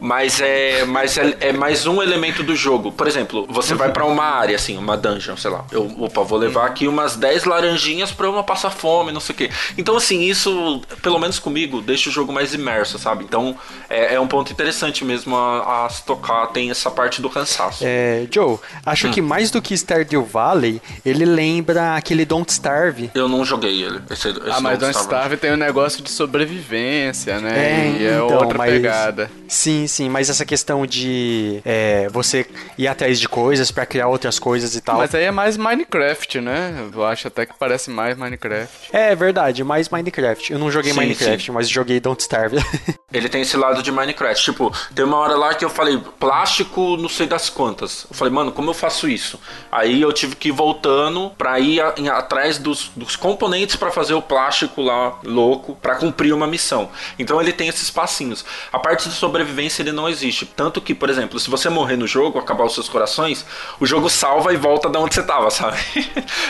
Mas 0.00 0.40
é, 0.40 0.84
mas 0.86 1.18
é, 1.18 1.36
é 1.40 1.52
mais 1.52 1.86
um 1.86 2.02
elemento 2.02 2.42
do 2.42 2.56
jogo. 2.56 2.90
Por 2.90 3.06
exemplo, 3.06 3.46
você 3.50 3.74
vai 3.74 3.92
pra 3.92 4.04
uma 4.06 4.24
área, 4.24 4.56
assim, 4.56 4.78
uma 4.78 4.96
dungeon, 4.96 5.36
sei 5.36 5.50
lá. 5.50 5.64
Eu, 5.70 5.94
opa, 5.98 6.22
vou 6.22 6.38
levar 6.38 6.66
aqui 6.66 6.88
umas 6.88 7.16
10 7.16 7.44
laranjinhas 7.44 8.10
pra 8.10 8.26
eu 8.26 8.32
não 8.32 8.42
passar 8.42 8.70
fome, 8.70 9.12
não 9.12 9.20
sei 9.20 9.34
o 9.34 9.36
quê. 9.36 9.50
Então, 9.76 9.96
assim, 9.96 10.22
isso, 10.22 10.80
pelo 11.02 11.18
menos 11.18 11.38
comigo, 11.38 11.82
deixa 11.82 12.08
o 12.08 12.12
jogo 12.12 12.32
mais 12.32 12.54
imerso, 12.54 12.98
sabe? 12.98 13.24
Então, 13.24 13.54
é, 13.90 14.14
é 14.14 14.20
um 14.20 14.26
ponto 14.26 14.50
interessante 14.50 15.04
mesmo 15.04 15.36
a, 15.36 15.84
a 15.84 15.88
se 15.90 16.02
tocar. 16.04 16.46
Tem 16.48 16.70
essa 16.70 16.90
parte 16.90 17.20
do 17.20 17.28
cansaço. 17.28 17.84
É, 17.86 18.26
Joe, 18.30 18.58
acho 18.86 19.08
Hum. 19.08 19.10
que 19.12 19.20
mais 19.20 19.50
do 19.50 19.60
que 19.60 19.74
Stardew 19.76 20.24
Valley, 20.24 20.80
ele 21.04 21.24
lembra 21.26 21.69
aquele 21.78 22.24
Don't 22.24 22.50
Starve. 22.50 23.10
Eu 23.14 23.28
não 23.28 23.44
joguei 23.44 23.82
ele. 23.82 24.00
Esse, 24.10 24.28
esse 24.28 24.40
ah, 24.50 24.60
mas 24.60 24.78
Don't 24.78 24.92
Don't 24.92 24.98
Starve 24.98 25.36
tem 25.36 25.52
um 25.52 25.56
negócio 25.56 26.02
de 26.02 26.10
sobrevivência, 26.10 27.40
né? 27.40 27.96
e 27.98 28.06
é 28.06 28.14
então, 28.14 28.28
outra 28.38 28.58
mas- 28.58 28.72
pegada. 28.72 29.30
Sim, 29.48 29.86
sim, 29.86 30.08
mas 30.08 30.30
essa 30.30 30.44
questão 30.44 30.86
de 30.86 31.60
é, 31.64 32.08
você 32.10 32.46
ir 32.78 32.86
atrás 32.86 33.18
de 33.18 33.28
coisas 33.28 33.70
pra 33.70 33.84
criar 33.84 34.08
outras 34.08 34.38
coisas 34.38 34.74
e 34.76 34.80
tal. 34.80 34.98
Mas 34.98 35.14
aí 35.14 35.24
é 35.24 35.30
mais 35.30 35.56
Minecraft, 35.56 36.40
né? 36.40 36.88
Eu 36.92 37.04
acho 37.04 37.28
até 37.28 37.44
que 37.46 37.54
parece 37.58 37.90
mais 37.90 38.16
Minecraft. 38.16 38.90
É 38.92 39.14
verdade, 39.14 39.64
mais 39.64 39.88
Minecraft. 39.88 40.52
Eu 40.52 40.58
não 40.58 40.70
joguei 40.70 40.92
Sim, 40.92 40.98
Minecraft, 41.00 41.46
sim. 41.46 41.52
mas 41.52 41.68
joguei 41.68 41.98
Don't 42.00 42.20
Starve. 42.20 42.56
Ele 43.12 43.28
tem 43.28 43.42
esse 43.42 43.56
lado 43.56 43.82
de 43.82 43.90
Minecraft. 43.90 44.44
Tipo, 44.44 44.72
tem 44.94 45.04
uma 45.04 45.16
hora 45.16 45.36
lá 45.36 45.52
que 45.54 45.64
eu 45.64 45.70
falei, 45.70 46.00
plástico, 46.18 46.96
não 46.96 47.08
sei 47.08 47.26
das 47.26 47.50
quantas. 47.50 48.06
Eu 48.08 48.16
falei, 48.16 48.32
mano, 48.32 48.52
como 48.52 48.70
eu 48.70 48.74
faço 48.74 49.08
isso? 49.08 49.40
Aí 49.70 50.00
eu 50.00 50.12
tive 50.12 50.36
que 50.36 50.48
ir 50.48 50.52
voltando 50.52 51.30
pra 51.36 51.58
ir 51.60 51.80
a- 51.80 51.94
em- 51.96 52.08
atrás 52.08 52.58
dos, 52.58 52.90
dos 52.96 53.16
componentes 53.16 53.76
pra 53.76 53.90
fazer 53.90 54.14
o 54.14 54.22
plástico 54.22 54.82
lá, 54.82 55.18
louco, 55.24 55.76
pra 55.80 55.94
cumprir 55.96 56.32
uma 56.32 56.46
missão. 56.46 56.88
Então 57.18 57.40
ele 57.40 57.52
tem 57.52 57.68
esses 57.68 57.90
passinhos. 57.90 58.44
A 58.72 58.78
parte 58.78 59.08
de 59.08 59.14
sobrevivência 59.14 59.82
ele 59.82 59.92
não 59.92 60.08
existe. 60.08 60.46
Tanto 60.46 60.80
que, 60.80 60.94
por 60.94 61.08
exemplo, 61.10 61.38
se 61.38 61.48
você 61.50 61.68
morrer 61.68 61.96
no 61.96 62.06
jogo, 62.06 62.38
acabar 62.38 62.64
os 62.64 62.74
seus 62.74 62.88
corações, 62.88 63.44
o 63.78 63.86
jogo 63.86 64.08
salva 64.10 64.52
e 64.52 64.56
volta 64.56 64.88
da 64.88 64.98
onde 64.98 65.14
você 65.14 65.22
tava, 65.22 65.50
sabe? 65.50 65.76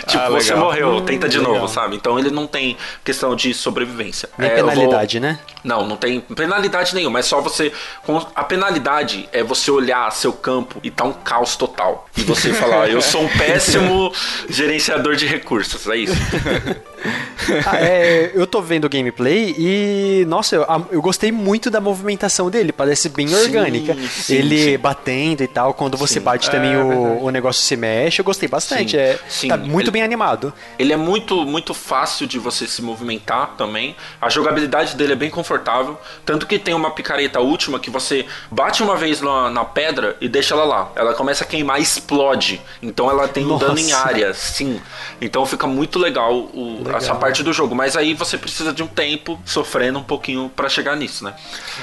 tipo, 0.07 0.19
Ah, 0.19 0.29
você 0.31 0.55
morreu, 0.55 1.01
tenta 1.03 1.29
de 1.29 1.39
legal. 1.39 1.55
novo, 1.55 1.69
sabe? 1.69 1.97
Então 1.97 2.19
ele 2.19 2.31
não 2.31 2.47
tem 2.47 2.77
questão 3.05 3.35
de 3.35 3.53
sobrevivência. 3.53 4.29
Nem 4.39 4.51
É, 4.51 4.61
eu 4.61 4.65
vou- 4.65 4.71
penalidade, 4.75 5.21
né? 5.21 5.39
não, 5.65 5.87
não 5.87 5.97
tem 5.97 6.21
penalidade 6.21 6.95
nenhuma. 6.95 7.19
É 7.19 7.23
só 7.23 7.41
você. 7.41 7.73
A 8.35 8.45
penalidade 8.45 9.29
é 9.33 9.43
você 9.43 9.71
olhar 9.71 10.11
seu 10.13 10.33
campo 10.33 10.79
e 10.83 10.91
tá 10.91 11.05
um 11.05 11.13
caos 11.13 11.57
total. 11.57 12.07
E 12.17 12.23
você 12.23 12.53
falar, 12.53 12.89
eu 12.89 13.01
sou 13.03 13.23
um 13.23 13.29
péssimo 13.37 14.13
gerenciador 14.49 15.00
de 15.17 15.27
recursos. 15.27 15.87
É 15.89 15.97
isso. 15.97 16.15
Ah, 17.67 17.79
é, 17.81 18.31
eu 18.35 18.47
tô 18.47 18.61
vendo 18.61 18.85
o 18.85 18.89
gameplay 18.89 19.55
e, 19.59 20.25
nossa, 20.29 20.55
eu, 20.57 20.67
eu 20.93 21.01
gostei 21.03 21.33
muito 21.33 21.71
da 21.71 21.81
movimentação 21.81 22.51
dele, 22.51 22.71
parece 22.71 23.09
bem 23.09 23.27
Sim, 23.27 23.35
orgânica. 23.35 23.97
sim, 24.09 24.35
ele 24.35 24.73
sim. 24.73 24.79
batendo 24.79 25.43
e 25.43 25.49
tal, 25.49 25.73
quando 25.73 25.97
você 25.97 26.21
bate 26.21 26.51
também 26.51 26.75
É, 26.75 26.79
o, 26.79 26.89
verdade. 26.89 27.19
o 27.25 27.31
negócio 27.31 27.63
se 27.63 27.77
mexe, 27.77 28.21
eu 28.21 28.25
gostei 28.25 28.47
bastante. 28.49 28.97
É. 28.97 29.19
Tá 29.49 29.57
muito 29.57 29.87
Ele- 29.87 29.91
bem 29.93 30.03
animado. 30.03 30.53
Ele 30.79 30.93
é 30.93 30.97
muito, 30.97 31.45
muito 31.47 31.73
fácil 31.73 32.27
de 32.27 32.39
você 32.39 32.67
se 32.67 32.83
movimentar 32.83 33.55
também. 33.57 33.97
A 34.21 34.29
jogabilidade 34.29 34.95
dele 34.95 35.15
é 35.15 35.17
bem 35.17 35.31
confortável. 35.31 35.99
Tanto 36.27 36.47
que 36.47 36.59
tem 36.59 36.75
uma 36.75 36.91
picareta 36.91 37.41
última 37.41 37.81
que 37.81 37.89
você 37.91 38.27
bate 38.51 38.83
uma 38.83 38.97
vez 38.97 39.23
na, 39.23 39.49
na 39.51 39.65
pedra 39.65 40.17
e 40.21 40.29
deixa 40.29 40.55
ela 40.55 40.65
lá. 40.65 40.93
Ela 40.95 41.15
começa 41.15 41.43
a 41.43 41.47
queimar 41.47 41.81
e 41.81 41.83
explode. 41.83 42.61
Então 42.83 43.11
ela 43.11 43.27
tem 43.27 43.47
um 43.47 43.57
dano 43.57 43.79
em 43.79 43.93
área, 43.93 44.35
sim. 44.35 44.79
Então 45.21 45.45
fica 45.47 45.67
muito 45.67 45.99
legal, 45.99 46.35
o- 46.35 46.83
essa 46.95 47.15
parte 47.15 47.43
do 47.43 47.53
jogo. 47.53 47.75
Mas 47.75 47.97
aí 47.97 48.15
você 48.15 48.37
precisa 48.39 48.73
de 48.73 48.83
um 48.83 48.87
tempo 48.87 49.41
sofrendo 49.45 49.99
um 49.99 50.03
pouquinho 50.03 50.51
pra 50.55 50.69
chegar 50.69 50.97
nisso, 50.97 51.25
né? 51.25 51.35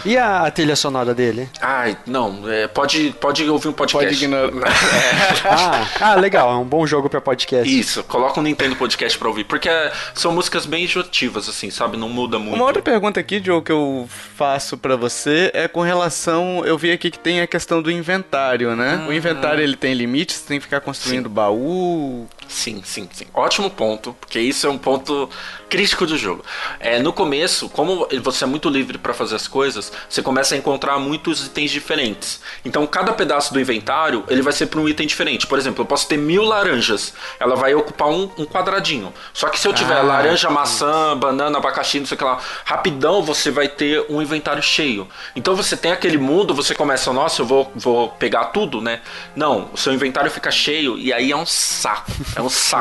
E 0.06 0.18
a, 0.18 0.42
a 0.46 0.52
trilha 0.52 0.76
sonora 0.76 1.14
dele? 1.14 1.50
Ai, 1.62 1.98
não, 2.06 2.50
é, 2.50 2.68
pode, 2.68 3.14
pode 3.20 3.48
ouvir 3.50 3.68
um 3.70 3.74
podcast. 3.74 4.06
Pode 4.08 4.24
ignorar. 4.24 4.68
Ah, 5.50 5.88
ah, 6.02 6.16
legal, 6.16 6.52
é 6.52 6.56
um 6.56 6.64
bom 6.66 6.86
jogo 6.86 7.10
pra 7.10 7.22
podcast. 7.22 7.68
Isso, 7.80 8.04
coloca 8.04 8.40
um 8.40 8.44
Nintendo 8.44 8.76
Podcast 8.76 9.18
pra 9.18 9.28
ouvir. 9.28 9.44
Porque 9.44 9.70
é- 9.70 9.92
são 10.14 10.32
músicas 10.32 10.66
bem 10.66 10.84
enjoativas, 10.84 11.48
assim, 11.50 11.70
sabe? 11.70 11.98
Não 11.98 12.10
muda 12.10 12.38
muito. 12.40 12.56
Uma 12.56 12.66
outra 12.66 12.82
pergunta 12.82 13.20
aqui, 13.20 13.42
Joe, 13.44 13.62
que 13.62 13.72
eu 13.72 14.08
faço 14.36 14.78
pra 14.78 14.96
você 14.96 15.52
é 15.54 15.68
com 15.68 15.82
relação. 15.82 16.64
Eu 16.66 16.78
vi 16.78 16.92
aqui 16.92 17.10
que 17.12 17.20
tem 17.20 17.42
a 17.42 17.48
questão 17.48 17.82
do 17.82 17.92
inventário, 17.92 18.76
né? 18.76 19.06
O 19.08 19.14
inventário 19.14 19.62
ele 19.64 19.76
tem 19.76 19.94
limite, 19.94 20.34
você 20.34 20.46
tem 20.48 20.58
que 20.60 20.64
ficar 20.66 20.82
construindo 20.82 21.30
baú. 21.30 22.28
Sim, 22.48 22.82
sim, 22.88 23.10
sim. 23.12 23.26
Ótimo 23.34 23.70
ponto, 23.70 24.16
porque 24.20 24.40
isso 24.40 24.66
é 24.66 24.70
um 24.70 24.78
ponto 24.78 25.30
crítico 25.70 26.06
do 26.06 26.18
jogo. 26.18 26.44
É, 26.80 27.00
no 27.00 27.12
começo, 27.12 27.68
como 27.70 28.08
você 28.24 28.46
é 28.46 28.48
muito 28.48 28.70
livre 28.70 28.98
para 28.98 29.14
fazer 29.14 29.36
as 29.36 29.48
coisas, 29.48 29.92
você 30.10 30.22
começa 30.22 30.56
a 30.56 30.58
encontrar 30.58 30.98
muitos 30.98 31.46
itens 31.46 31.72
diferentes. 31.72 32.40
Então, 32.64 32.88
cada 32.88 33.12
pedaço 33.12 33.54
do 33.54 33.60
inventário 33.60 34.24
ele 34.30 34.42
vai 34.42 34.54
ser 34.54 34.68
para 34.68 34.80
um 34.80 34.88
item 34.88 35.06
diferente. 35.06 35.46
Por 35.46 35.60
exemplo, 35.60 35.82
eu 35.82 35.86
posso 35.86 36.08
ter 36.08 36.18
mil 36.18 36.44
laranjas, 36.44 37.14
ela 37.40 37.56
vai 37.56 37.76
ocupar 37.76 38.08
um, 38.08 38.32
um 38.38 38.46
quadradinho. 38.46 39.14
Só 39.34 39.50
que 39.50 39.60
se 39.60 39.68
eu 39.68 39.74
tiver 39.74 39.98
Ah, 39.98 40.02
laranja, 40.02 40.50
maçã, 40.50 41.18
banana, 41.18 41.58
abacaxi, 41.58 42.00
não 42.00 42.06
sei 42.08 42.16
o 42.16 42.18
que 42.18 42.24
lá, 42.24 42.40
rapidão 42.64 43.22
você 43.22 43.52
vai 43.52 43.68
ter 43.68 44.06
um 44.10 44.22
inventário 44.22 44.64
cheio. 44.64 45.08
Então 45.36 45.56
você 45.56 45.76
tem 45.76 45.92
aquele 45.92 46.18
mundo, 46.18 46.54
você 46.54 46.74
começa, 46.74 47.12
nossa, 47.12 47.42
eu 47.42 47.46
vou, 47.46 47.72
vou 47.76 48.10
pegar 48.12 48.46
tudo, 48.46 48.80
né? 48.82 49.02
Não, 49.36 49.70
o 49.74 49.78
seu 49.78 49.92
inventário 49.94 50.32
fica 50.32 50.50
cheio 50.50 50.98
e 50.98 51.12
aí 51.12 51.32
é 51.32 51.36
um 51.36 51.46
saco. 51.46 52.12
É 52.36 52.42
um 52.42 52.50
saco. 52.50 52.77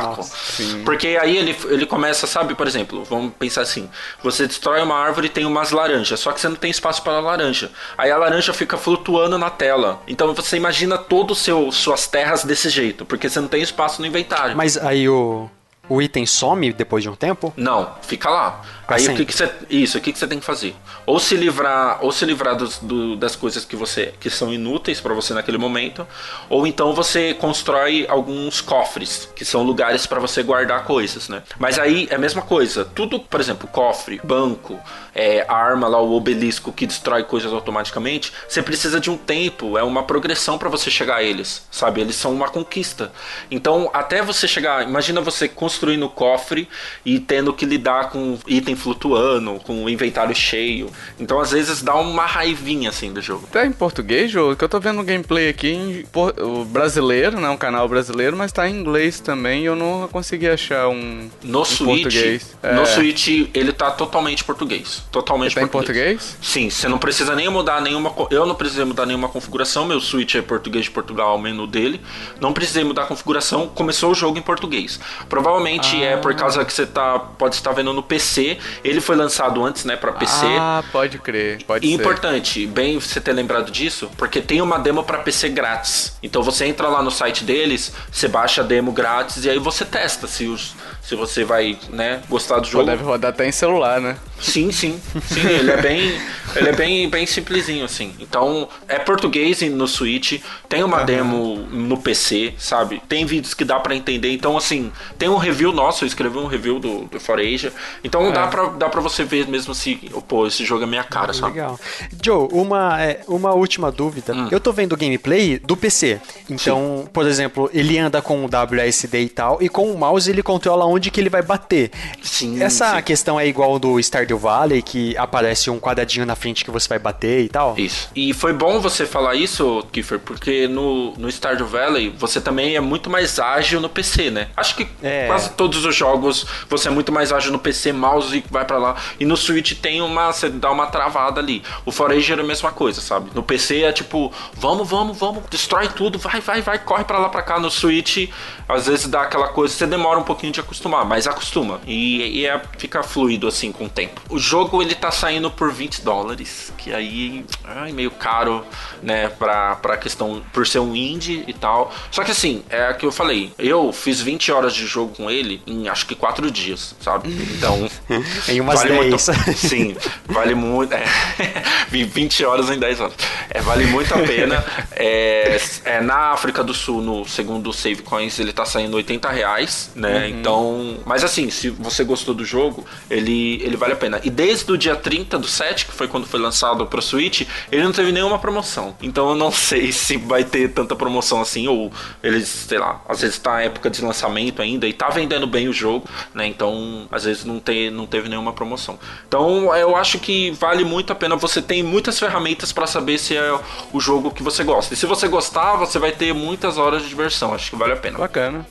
Porque 0.84 1.18
aí 1.20 1.36
ele, 1.36 1.56
ele 1.66 1.86
começa, 1.86 2.26
sabe, 2.26 2.54
por 2.54 2.66
exemplo, 2.66 3.04
vamos 3.04 3.32
pensar 3.38 3.62
assim: 3.62 3.88
você 4.22 4.46
destrói 4.46 4.82
uma 4.82 4.96
árvore 4.96 5.26
e 5.26 5.30
tem 5.30 5.44
umas 5.44 5.70
laranjas, 5.70 6.20
só 6.20 6.32
que 6.32 6.40
você 6.40 6.48
não 6.48 6.56
tem 6.56 6.70
espaço 6.70 7.02
para 7.02 7.14
a 7.14 7.20
laranja. 7.20 7.70
Aí 7.96 8.10
a 8.10 8.16
laranja 8.16 8.52
fica 8.52 8.76
flutuando 8.76 9.38
na 9.38 9.50
tela. 9.50 10.02
Então 10.06 10.34
você 10.34 10.56
imagina 10.56 10.98
todo 10.98 11.32
o 11.32 11.34
seu 11.34 11.70
suas 11.72 12.06
terras 12.06 12.44
desse 12.44 12.68
jeito, 12.68 13.04
porque 13.04 13.28
você 13.28 13.40
não 13.40 13.48
tem 13.48 13.62
espaço 13.62 14.00
no 14.00 14.06
inventário. 14.06 14.56
Mas 14.56 14.76
aí 14.76 15.08
o. 15.08 15.48
O 15.88 16.02
item 16.02 16.26
some 16.26 16.72
depois 16.72 17.02
de 17.02 17.08
um 17.08 17.14
tempo? 17.14 17.52
Não, 17.56 17.94
fica 18.02 18.28
lá. 18.28 18.60
Pra 18.86 18.96
Aí 18.96 19.02
o 19.02 19.06
sempre. 19.06 19.24
que, 19.24 19.32
que 19.32 19.38
você. 19.38 19.50
Isso, 19.68 19.98
o 19.98 20.00
que, 20.00 20.12
que 20.12 20.18
você 20.18 20.26
tem 20.26 20.38
que 20.38 20.44
fazer? 20.44 20.74
Ou 21.04 21.18
se 21.18 21.36
livrar, 21.36 21.98
ou 22.04 22.12
se 22.12 22.24
livrar 22.24 22.56
dos- 22.56 22.78
do- 22.78 23.16
das 23.16 23.34
coisas 23.36 23.64
que 23.64 23.74
você. 23.76 24.14
que 24.20 24.30
são 24.30 24.52
inúteis 24.52 25.00
pra 25.00 25.12
você 25.14 25.34
naquele 25.34 25.58
momento. 25.58 26.06
Ou 26.48 26.66
então 26.66 26.92
você 26.94 27.34
constrói 27.34 28.06
alguns 28.08 28.60
cofres, 28.60 29.28
que 29.34 29.44
são 29.44 29.62
lugares 29.62 30.06
pra 30.06 30.20
você 30.20 30.42
guardar 30.42 30.84
coisas, 30.84 31.28
né? 31.28 31.42
Mas 31.58 31.78
aí 31.78 32.06
é 32.10 32.14
a 32.14 32.18
mesma 32.18 32.42
coisa. 32.42 32.84
Tudo, 32.84 33.18
por 33.20 33.40
exemplo, 33.40 33.68
cofre, 33.68 34.20
banco, 34.22 34.78
é, 35.16 35.44
a 35.48 35.54
arma 35.54 35.88
lá, 35.88 36.00
o 36.00 36.14
obelisco 36.14 36.70
que 36.70 36.86
destrói 36.86 37.24
coisas 37.24 37.52
automaticamente, 37.52 38.32
você 38.48 38.62
precisa 38.62 39.00
de 39.00 39.10
um 39.10 39.16
tempo, 39.16 39.78
é 39.78 39.82
uma 39.82 40.02
progressão 40.02 40.58
pra 40.58 40.68
você 40.68 40.90
chegar 40.90 41.16
a 41.16 41.22
eles, 41.22 41.66
sabe? 41.70 42.00
Eles 42.02 42.14
são 42.16 42.32
uma 42.34 42.48
conquista. 42.48 43.10
Então, 43.50 43.90
até 43.94 44.22
você 44.22 44.46
chegar, 44.46 44.82
imagina 44.86 45.20
você 45.20 45.48
construindo 45.48 46.04
o 46.04 46.10
cofre 46.10 46.68
e 47.04 47.18
tendo 47.18 47.52
que 47.52 47.64
lidar 47.64 48.10
com 48.10 48.38
item 48.46 48.76
flutuando, 48.76 49.58
com 49.64 49.84
o 49.84 49.88
inventário 49.88 50.34
cheio. 50.34 50.90
Então, 51.18 51.40
às 51.40 51.50
vezes 51.52 51.80
dá 51.82 51.94
uma 51.94 52.26
raivinha 52.26 52.90
assim 52.90 53.12
do 53.12 53.22
jogo. 53.22 53.46
Tá 53.50 53.64
em 53.64 53.72
português, 53.72 54.30
jogo? 54.30 54.54
Que 54.54 54.64
eu 54.64 54.68
tô 54.68 54.78
vendo 54.78 55.00
um 55.00 55.04
gameplay 55.04 55.48
aqui 55.48 55.70
em 55.72 56.04
por- 56.12 56.34
brasileiro, 56.66 57.40
né? 57.40 57.48
Um 57.48 57.56
canal 57.56 57.88
brasileiro, 57.88 58.36
mas 58.36 58.52
tá 58.52 58.68
em 58.68 58.74
inglês 58.78 59.20
também 59.20 59.62
e 59.62 59.64
eu 59.66 59.74
não 59.76 60.06
consegui 60.08 60.48
achar 60.48 60.88
um 60.88 61.30
No 61.42 61.62
em 61.62 61.64
Switch, 61.64 62.02
português. 62.02 62.56
no 62.62 62.82
É. 62.82 62.86
Switch 62.86 63.28
ele 63.54 63.72
tá 63.72 63.90
totalmente 63.90 64.44
português, 64.44 65.02
totalmente 65.10 65.54
Tá 65.54 65.62
em 65.62 65.66
português? 65.66 66.36
Sim, 66.42 66.68
você 66.70 66.88
não 66.88 66.98
precisa 66.98 67.34
nem 67.34 67.48
mudar 67.48 67.80
nenhuma. 67.80 68.12
Eu 68.30 68.46
não 68.46 68.54
precisei 68.54 68.84
mudar 68.84 69.06
nenhuma 69.06 69.28
configuração. 69.28 69.84
Meu 69.86 70.00
Switch 70.00 70.34
é 70.34 70.42
português 70.42 70.84
de 70.84 70.90
Portugal, 70.90 71.36
o 71.36 71.40
menu 71.40 71.66
dele. 71.66 72.00
Não 72.40 72.52
precisei 72.52 72.84
mudar 72.84 73.02
a 73.02 73.06
configuração. 73.06 73.68
Começou 73.68 74.10
o 74.10 74.14
jogo 74.14 74.38
em 74.38 74.42
português. 74.42 74.98
Provavelmente 75.28 76.02
é 76.02 76.16
por 76.16 76.34
causa 76.34 76.64
que 76.64 76.72
você 76.72 76.86
tá, 76.86 77.18
pode 77.18 77.54
estar 77.56 77.72
vendo 77.72 77.92
no 77.92 78.02
PC. 78.02 78.58
Ele 78.84 79.00
foi 79.00 79.16
lançado 79.16 79.64
antes, 79.64 79.84
né, 79.84 79.96
para 79.96 80.12
PC. 80.12 80.46
Ah, 80.58 80.82
pode 80.92 81.18
crer, 81.18 81.62
pode 81.64 81.86
E 81.86 81.90
ser. 81.90 81.94
importante, 81.94 82.66
bem 82.66 82.98
você 82.98 83.20
ter 83.20 83.32
lembrado 83.32 83.70
disso, 83.70 84.10
porque 84.16 84.40
tem 84.40 84.60
uma 84.60 84.78
demo 84.78 85.02
pra 85.02 85.18
PC 85.18 85.48
grátis. 85.50 86.16
Então 86.22 86.42
você 86.42 86.66
entra 86.66 86.88
lá 86.88 87.02
no 87.02 87.10
site 87.10 87.44
deles, 87.44 87.92
você 88.10 88.28
baixa 88.28 88.62
a 88.62 88.64
demo 88.64 88.92
grátis 88.92 89.44
e 89.44 89.50
aí 89.50 89.58
você 89.58 89.84
testa 89.84 90.26
se, 90.26 90.46
os, 90.46 90.74
se 91.06 91.14
você 91.14 91.44
vai, 91.44 91.78
né, 91.90 92.20
gostar 92.28 92.56
do 92.56 92.62
Pô, 92.62 92.70
jogo. 92.70 92.86
deve 92.86 93.04
rodar 93.04 93.30
até 93.30 93.46
em 93.46 93.52
celular, 93.52 94.00
né? 94.00 94.16
Sim, 94.40 94.72
sim. 94.72 95.00
Sim, 95.26 95.46
ele 95.46 95.70
é 95.70 95.80
bem. 95.80 96.20
ele 96.54 96.68
é 96.68 96.72
bem, 96.72 97.08
bem 97.08 97.26
simplesinho, 97.26 97.84
assim. 97.84 98.12
Então, 98.18 98.68
é 98.88 98.98
português 98.98 99.62
no 99.62 99.86
Switch, 99.86 100.40
tem 100.68 100.82
uma 100.82 101.04
demo 101.04 101.56
no 101.70 101.96
PC, 101.96 102.54
sabe? 102.58 103.00
Tem 103.08 103.24
vídeos 103.24 103.54
que 103.54 103.64
dá 103.64 103.78
pra 103.78 103.94
entender. 103.94 104.32
Então, 104.32 104.56
assim, 104.56 104.92
tem 105.16 105.28
um 105.28 105.36
review 105.36 105.72
nosso, 105.72 106.04
eu 106.04 106.08
escrevi 106.08 106.38
um 106.38 106.46
review 106.46 106.78
do, 106.78 107.04
do 107.04 107.20
Forager. 107.20 107.72
Então 108.02 108.30
dá, 108.32 108.46
pra, 108.48 108.66
dá 108.70 108.88
pra 108.88 109.00
você 109.00 109.24
ver 109.24 109.46
mesmo 109.46 109.74
se, 109.74 109.94
pô, 110.26 110.46
esse 110.46 110.64
jogo 110.64 110.82
é 110.82 110.86
minha 110.86 111.04
cara, 111.04 111.32
sabe? 111.32 111.54
Legal. 111.54 111.78
Joe, 112.22 112.48
uma, 112.50 113.00
é, 113.00 113.20
uma 113.28 113.52
última 113.54 113.90
dúvida. 113.92 114.34
Hum. 114.34 114.48
Eu 114.50 114.60
tô 114.60 114.72
vendo 114.72 114.92
o 114.92 114.96
gameplay 114.96 115.58
do 115.58 115.76
PC. 115.76 116.20
Então, 116.50 117.08
por 117.12 117.26
exemplo, 117.26 117.70
ele 117.72 117.96
anda 117.98 118.20
com 118.20 118.44
o 118.44 118.48
WSD 118.48 119.20
e 119.20 119.28
tal, 119.28 119.62
e 119.62 119.68
com 119.68 119.90
o 119.90 119.96
mouse 119.96 120.28
ele 120.28 120.42
controla 120.42 120.84
onde 120.96 121.10
que 121.10 121.20
ele 121.20 121.30
vai 121.30 121.42
bater. 121.42 121.90
Sim, 122.22 122.62
Essa 122.62 122.96
sim. 122.96 123.02
questão 123.02 123.38
é 123.38 123.46
igual 123.46 123.78
do 123.78 123.98
Stardew 124.00 124.38
Valley, 124.38 124.82
que 124.82 125.16
aparece 125.16 125.70
um 125.70 125.78
quadradinho 125.78 126.26
na 126.26 126.34
frente 126.34 126.64
que 126.64 126.70
você 126.70 126.88
vai 126.88 126.98
bater 126.98 127.44
e 127.44 127.48
tal? 127.48 127.74
Isso. 127.78 128.10
E 128.14 128.32
foi 128.34 128.52
bom 128.52 128.80
você 128.80 129.06
falar 129.06 129.34
isso, 129.34 129.84
Kiefer, 129.92 130.18
porque 130.18 130.66
no, 130.68 131.12
no 131.16 131.28
Stardew 131.30 131.66
Valley 131.66 132.14
você 132.18 132.40
também 132.40 132.76
é 132.76 132.80
muito 132.80 133.08
mais 133.10 133.38
ágil 133.38 133.80
no 133.80 133.88
PC, 133.88 134.30
né? 134.30 134.48
Acho 134.56 134.74
que 134.76 134.86
É. 135.02 135.26
quase 135.26 135.50
todos 135.50 135.84
os 135.84 135.94
jogos 135.94 136.46
você 136.68 136.88
é 136.88 136.90
muito 136.90 137.12
mais 137.12 137.32
ágil 137.32 137.52
no 137.52 137.58
PC, 137.58 137.92
mouse 137.92 138.42
vai 138.50 138.64
pra 138.64 138.78
lá. 138.78 138.96
E 139.20 139.24
no 139.24 139.36
Switch 139.36 139.72
tem 139.80 140.00
uma. 140.02 140.32
Você 140.32 140.48
dá 140.48 140.70
uma 140.70 140.86
travada 140.86 141.40
ali. 141.40 141.62
O 141.84 141.92
Forager 141.92 142.38
é 142.38 142.42
a 142.42 142.44
mesma 142.44 142.70
coisa, 142.72 143.00
sabe? 143.00 143.30
No 143.34 143.42
PC 143.42 143.82
é 143.82 143.92
tipo, 143.92 144.32
vamos, 144.54 144.88
vamos, 144.88 145.16
vamos, 145.18 145.42
destrói 145.50 145.88
tudo, 145.88 146.18
vai, 146.18 146.40
vai, 146.40 146.62
vai, 146.62 146.78
corre 146.78 147.04
pra 147.04 147.18
lá 147.18 147.28
pra 147.28 147.42
cá. 147.42 147.58
No 147.60 147.70
Switch, 147.70 148.28
às 148.68 148.86
vezes 148.86 149.06
dá 149.08 149.22
aquela 149.22 149.48
coisa, 149.48 149.74
você 149.74 149.86
demora 149.86 150.18
um 150.18 150.22
pouquinho 150.22 150.52
de 150.52 150.60
acostumar, 150.60 150.85
mas 150.88 151.26
acostuma. 151.26 151.80
E, 151.86 152.40
e 152.40 152.46
é, 152.46 152.60
fica 152.78 153.02
fluido 153.02 153.46
assim 153.46 153.72
com 153.72 153.84
o 153.84 153.88
tempo. 153.88 154.20
O 154.28 154.38
jogo 154.38 154.82
ele 154.82 154.94
tá 154.94 155.10
saindo 155.10 155.50
por 155.50 155.72
20 155.72 156.02
dólares, 156.02 156.72
que 156.78 156.92
aí 156.92 157.44
ai, 157.64 157.92
meio 157.92 158.10
caro, 158.10 158.64
né, 159.02 159.28
pra, 159.28 159.76
pra 159.76 159.96
questão, 159.96 160.42
por 160.52 160.66
ser 160.66 160.78
um 160.78 160.94
indie 160.94 161.44
e 161.46 161.52
tal. 161.52 161.92
Só 162.10 162.22
que 162.24 162.30
assim, 162.30 162.62
é 162.68 162.90
o 162.90 162.94
que 162.96 163.06
eu 163.06 163.12
falei, 163.12 163.52
eu 163.58 163.92
fiz 163.92 164.20
20 164.20 164.52
horas 164.52 164.74
de 164.74 164.86
jogo 164.86 165.14
com 165.14 165.30
ele 165.30 165.62
em 165.66 165.88
acho 165.88 166.06
que 166.06 166.14
4 166.14 166.50
dias, 166.50 166.94
sabe? 167.00 167.28
Então. 167.56 167.88
Em 168.48 168.60
umas 168.60 168.80
vale 168.80 168.90
10. 168.90 169.28
Muito, 169.28 169.56
sim, 169.56 169.96
vale 170.26 170.54
muito. 170.54 170.92
É, 170.92 171.04
20 171.90 172.44
horas 172.44 172.70
em 172.70 172.78
10 172.78 173.00
horas. 173.00 173.14
É, 173.50 173.60
vale 173.60 173.86
muito 173.86 174.14
a 174.14 174.18
pena. 174.18 174.64
É, 174.92 175.58
é, 175.84 176.00
na 176.00 176.32
África 176.32 176.62
do 176.62 176.72
Sul, 176.72 177.02
no 177.02 177.26
segundo 177.26 177.72
Save 177.72 178.02
Coins, 178.02 178.38
ele 178.38 178.52
tá 178.52 178.64
saindo 178.64 178.96
80 178.96 179.28
reais, 179.30 179.90
né? 179.94 180.28
Então. 180.28 180.75
Mas 181.04 181.24
assim, 181.24 181.50
se 181.50 181.70
você 181.70 182.04
gostou 182.04 182.34
do 182.34 182.44
jogo, 182.44 182.84
ele, 183.10 183.60
ele 183.62 183.76
vale 183.76 183.92
a 183.92 183.96
pena. 183.96 184.20
E 184.24 184.30
desde 184.30 184.70
o 184.70 184.78
dia 184.78 184.96
30 184.96 185.38
do 185.38 185.46
7, 185.46 185.86
que 185.86 185.92
foi 185.92 186.08
quando 186.08 186.26
foi 186.26 186.40
lançado 186.40 186.86
pro 186.86 187.02
Switch, 187.02 187.46
ele 187.70 187.82
não 187.82 187.92
teve 187.92 188.12
nenhuma 188.12 188.38
promoção. 188.38 188.96
Então 189.02 189.30
eu 189.30 189.34
não 189.34 189.50
sei 189.52 189.92
se 189.92 190.16
vai 190.16 190.44
ter 190.44 190.72
tanta 190.72 190.94
promoção 190.96 191.40
assim, 191.40 191.68
ou 191.68 191.92
eles, 192.22 192.48
sei 192.48 192.78
lá, 192.78 193.02
às 193.08 193.20
vezes 193.20 193.38
tá 193.38 193.60
época 193.60 193.90
de 193.90 194.02
lançamento 194.02 194.62
ainda 194.62 194.86
e 194.86 194.92
tá 194.92 195.08
vendendo 195.08 195.46
bem 195.46 195.68
o 195.68 195.72
jogo, 195.72 196.08
né? 196.34 196.46
Então, 196.46 197.06
às 197.10 197.24
vezes 197.24 197.44
não, 197.44 197.58
tem, 197.58 197.90
não 197.90 198.06
teve 198.06 198.28
nenhuma 198.28 198.52
promoção. 198.52 198.98
Então, 199.26 199.74
eu 199.74 199.96
acho 199.96 200.18
que 200.18 200.50
vale 200.52 200.84
muito 200.84 201.12
a 201.12 201.16
pena. 201.16 201.36
Você 201.36 201.60
tem 201.60 201.82
muitas 201.82 202.18
ferramentas 202.18 202.72
pra 202.72 202.86
saber 202.86 203.18
se 203.18 203.36
é 203.36 203.58
o 203.92 204.00
jogo 204.00 204.30
que 204.30 204.42
você 204.42 204.64
gosta. 204.64 204.94
E 204.94 204.96
se 204.96 205.06
você 205.06 205.28
gostar, 205.28 205.76
você 205.76 205.98
vai 205.98 206.12
ter 206.12 206.32
muitas 206.32 206.78
horas 206.78 207.02
de 207.02 207.08
diversão. 207.08 207.54
Acho 207.54 207.70
que 207.70 207.76
vale 207.76 207.92
a 207.92 207.96
pena. 207.96 208.18
Bacana. 208.18 208.66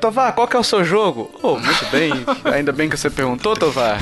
Tovar, 0.00 0.32
qual 0.34 0.46
que 0.46 0.56
é 0.56 0.58
o 0.58 0.64
seu 0.64 0.84
jogo? 0.84 1.30
Oh, 1.42 1.58
muito 1.58 1.86
bem. 1.86 2.12
Ainda 2.52 2.70
bem 2.70 2.88
que 2.88 2.96
você 2.96 3.10
perguntou, 3.10 3.56
Tovar. 3.56 3.98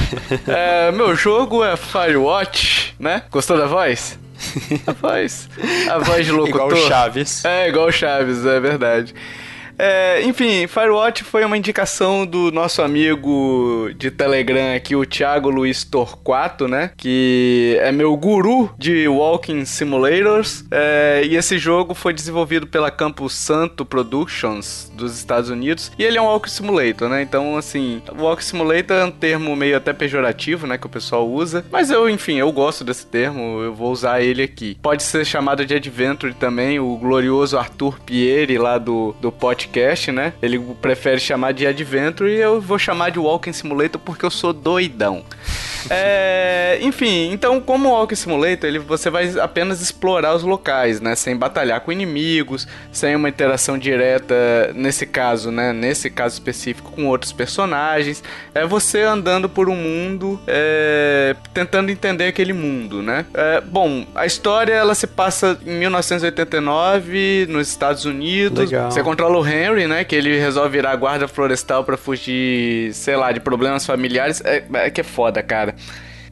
É, 0.47 0.93
meu 0.93 1.15
jogo 1.15 1.65
é 1.65 1.77
Firewatch, 1.77 2.95
né? 2.99 3.23
Gostou 3.31 3.57
da 3.57 3.67
voz? 3.67 4.19
A 4.87 4.93
voz. 4.93 5.49
A 5.91 5.99
voz 5.99 6.27
de 6.27 6.33
locutor. 6.33 6.67
Igual 6.67 6.85
o 6.85 6.89
Chaves. 6.89 7.45
É, 7.45 7.69
igual 7.69 7.87
o 7.87 7.93
Chaves, 7.93 8.45
é 8.45 8.61
verdade. 8.61 9.15
É, 9.79 10.22
enfim, 10.22 10.66
Firewatch 10.66 11.25
foi 11.25 11.45
uma 11.45 11.57
indicação 11.57 12.27
do 12.27 12.51
nosso 12.53 12.83
amigo 12.83 13.91
de 13.97 14.11
Telegram 14.11 14.75
aqui, 14.77 14.95
o 14.95 15.05
Thiago 15.05 15.51
Luiz 15.51 15.85
Torquato, 15.85 16.68
né? 16.68 16.91
Que 16.97 17.77
é 17.81 17.91
meu 17.91 18.16
guru 18.16 18.72
de 18.79 19.09
Walking 19.09 19.64
Simulators. 19.64 20.64
É, 20.70 21.22
e 21.25 21.37
esse 21.37 21.59
jogo 21.59 21.95
foi 21.95 22.12
desenvolvido 22.12 22.66
pela 22.66 22.91
Campo 22.91 23.29
Santo 23.29 23.85
Productions 23.85 24.91
dos 24.95 25.16
Estados 25.16 25.51
Unidos. 25.51 25.91
E 25.99 26.05
ele 26.05 26.18
é 26.18 26.22
um 26.22 26.27
Walking 26.27 26.51
Simulator, 26.51 27.09
né? 27.09 27.22
Então, 27.22 27.57
assim, 27.57 28.03
Walking 28.16 28.45
Simulator 28.45 28.97
é 28.97 29.05
um 29.05 29.11
termo 29.11 29.55
meio 29.57 29.77
até 29.77 29.93
pejorativo, 29.93 30.66
né? 30.66 30.79
Que 30.79 30.87
o 30.87 30.91
pessoal 30.91 31.29
usa. 31.29 31.64
Mas 31.70 31.91
eu, 31.91 32.09
enfim, 32.09 32.39
eu 32.39 32.51
gosto 32.53 32.85
desse 32.85 33.07
termo, 33.07 33.61
eu 33.62 33.75
vou 33.75 33.91
usar 33.91 34.20
ele 34.20 34.43
aqui. 34.43 34.79
Pode 34.81 35.03
ser 35.03 35.25
chamado 35.25 35.66
de 35.66 35.75
Adventure 35.75 36.35
também, 36.35 36.79
o 36.79 36.97
glorioso 36.97 37.59
Arthur 37.59 37.99
Pieri 38.01 38.59
lá 38.59 38.79
do, 38.79 39.14
do 39.20 39.33
podcast, 39.65 40.12
né? 40.12 40.33
Ele 40.43 40.59
prefere 40.81 41.19
chamar 41.19 41.53
de 41.53 41.67
Adventure 41.67 42.31
e 42.31 42.41
eu 42.41 42.61
vou 42.61 42.79
chamar 42.79 43.11
de 43.11 43.19
Walking 43.19 43.53
Simulator 43.53 44.01
porque 44.01 44.25
eu 44.25 44.31
sou 44.31 44.53
doidão. 44.53 45.25
É, 45.91 46.79
enfim, 46.81 47.31
então 47.31 47.61
como 47.61 47.91
Walking 47.91 48.15
Simulator, 48.15 48.69
ele, 48.69 48.79
você 48.79 49.11
vai 49.11 49.39
apenas 49.39 49.81
explorar 49.81 50.35
os 50.35 50.43
locais, 50.43 51.01
né? 51.01 51.15
Sem 51.15 51.37
batalhar 51.37 51.81
com 51.81 51.93
inimigos, 51.93 52.67
sem 52.93 53.15
uma 53.15 53.29
interação 53.29 53.77
direta, 53.77 54.35
nesse 54.75 55.07
caso, 55.07 55.51
né? 55.51 55.73
Nesse 55.73 56.09
caso 56.09 56.35
específico, 56.35 56.93
com 56.93 57.07
outros 57.07 57.33
personagens. 57.33 58.23
É 58.55 58.67
você 58.67 59.03
andando 59.03 59.49
por 59.49 59.69
um 59.69 59.77
mundo, 59.77 60.41
é, 60.47 61.37
tentando 61.53 61.91
entender 61.91 62.29
aquele 62.29 62.53
mundo, 62.53 63.03
né? 63.03 63.27
É, 63.35 63.61
bom, 63.61 64.07
a 64.15 64.25
história 64.25 64.73
ela 64.73 64.95
se 64.95 65.07
passa 65.07 65.59
em 65.67 65.79
1989, 65.81 67.47
nos 67.49 67.69
Estados 67.69 68.05
Unidos. 68.05 68.71
Legal. 68.71 68.91
Você 68.91 69.03
controla 69.03 69.37
o 69.39 69.43
Henry, 69.55 69.87
né? 69.87 70.05
Que 70.05 70.17
ele 70.17 70.39
resolve 70.39 70.71
virar 70.71 70.95
guarda 70.97 71.29
florestal 71.29 71.85
pra 71.85 71.97
fugir, 71.97 72.93
sei 72.93 73.17
lá, 73.17 73.33
de 73.33 73.41
problemas 73.41 73.87
familiares. 73.87 74.41
É, 74.45 74.65
é 74.75 74.91
que 74.91 75.01
é 75.01 75.05
foda, 75.05 75.43
cara. 75.43 75.75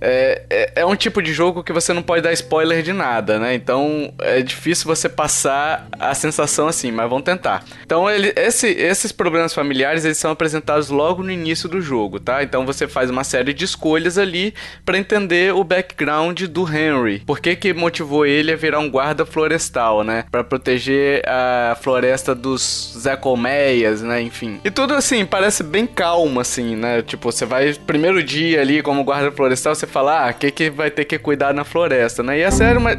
É, 0.03 0.43
é, 0.51 0.73
é 0.77 0.87
um 0.87 0.97
tipo 0.97 1.23
de 1.23 1.33
jogo 1.33 1.63
que 1.63 1.73
você 1.73 1.93
não 1.93 2.03
pode 2.03 2.23
dar 2.23 2.33
spoiler 2.33 2.83
de 2.83 2.93
nada, 2.93 3.39
né? 3.39 3.55
Então 3.55 4.13
é 4.19 4.43
difícil 4.43 4.87
você 4.87 5.09
passar 5.09 5.89
a 5.99 6.13
sensação 6.13 6.67
assim, 6.67 6.91
mas 6.91 7.09
vamos 7.09 7.25
tentar. 7.25 7.65
Então 7.85 8.11
ele, 8.11 8.33
esse, 8.35 8.67
esses 8.67 9.13
problemas 9.13 9.55
familiares 9.55 10.05
eles 10.05 10.19
são 10.19 10.33
apresentados 10.33 10.89
logo 10.89 11.23
no 11.23 11.31
início 11.31 11.69
do 11.69 11.81
jogo, 11.81 12.19
tá? 12.19 12.43
Então 12.43 12.67
você 12.67 12.89
faz 12.89 13.11
uma 13.11 13.23
série 13.23 13.55
de 13.55 13.65
escolhas 13.65 14.19
ali 14.19 14.53
para 14.85 14.99
entender 14.99 15.55
o 15.55 15.63
background 15.63 16.43
do 16.43 16.67
Henry. 16.69 17.21
Por 17.21 17.39
que 17.39 17.55
que 17.55 17.73
motivou 17.73 18.27
ele 18.27 18.53
a 18.53 18.57
virar 18.57 18.81
um 18.81 18.91
guarda 18.91 19.25
florestal, 19.25 20.03
né? 20.03 20.25
Para 20.33 20.43
proteger 20.43 21.23
a 21.29 21.77
floresta 21.81 22.35
dos 22.35 22.95
Zé 22.99 23.15
Colmeias, 23.15 24.03
né? 24.03 24.21
Enfim. 24.21 24.61
E 24.65 24.71
tudo 24.71 24.95
assim 24.95 25.25
parece 25.25 25.63
bem 25.63 25.87
calmo 25.87 26.41
assim, 26.41 26.75
né? 26.75 27.03
Tipo, 27.03 27.31
você 27.31 27.47
vai 27.47 27.73
primeiro 27.75 28.21
dia 28.23 28.61
ali 28.61 28.83
como 28.83 29.05
guarda 29.05 29.31
florestal, 29.31 29.75
você 29.75 29.87
fala, 29.93 30.29
ah, 30.29 30.33
que 30.33 30.51
que 30.51 30.71
vai 30.71 30.91
ter 30.91 31.05
que 31.05 31.19
cuidar 31.19 31.53
na 31.53 31.65
floresta, 31.65 32.23
né? 32.23 32.39
E 32.39 32.45
a 32.45 32.51
série, 32.51 32.79
uma, 32.79 32.91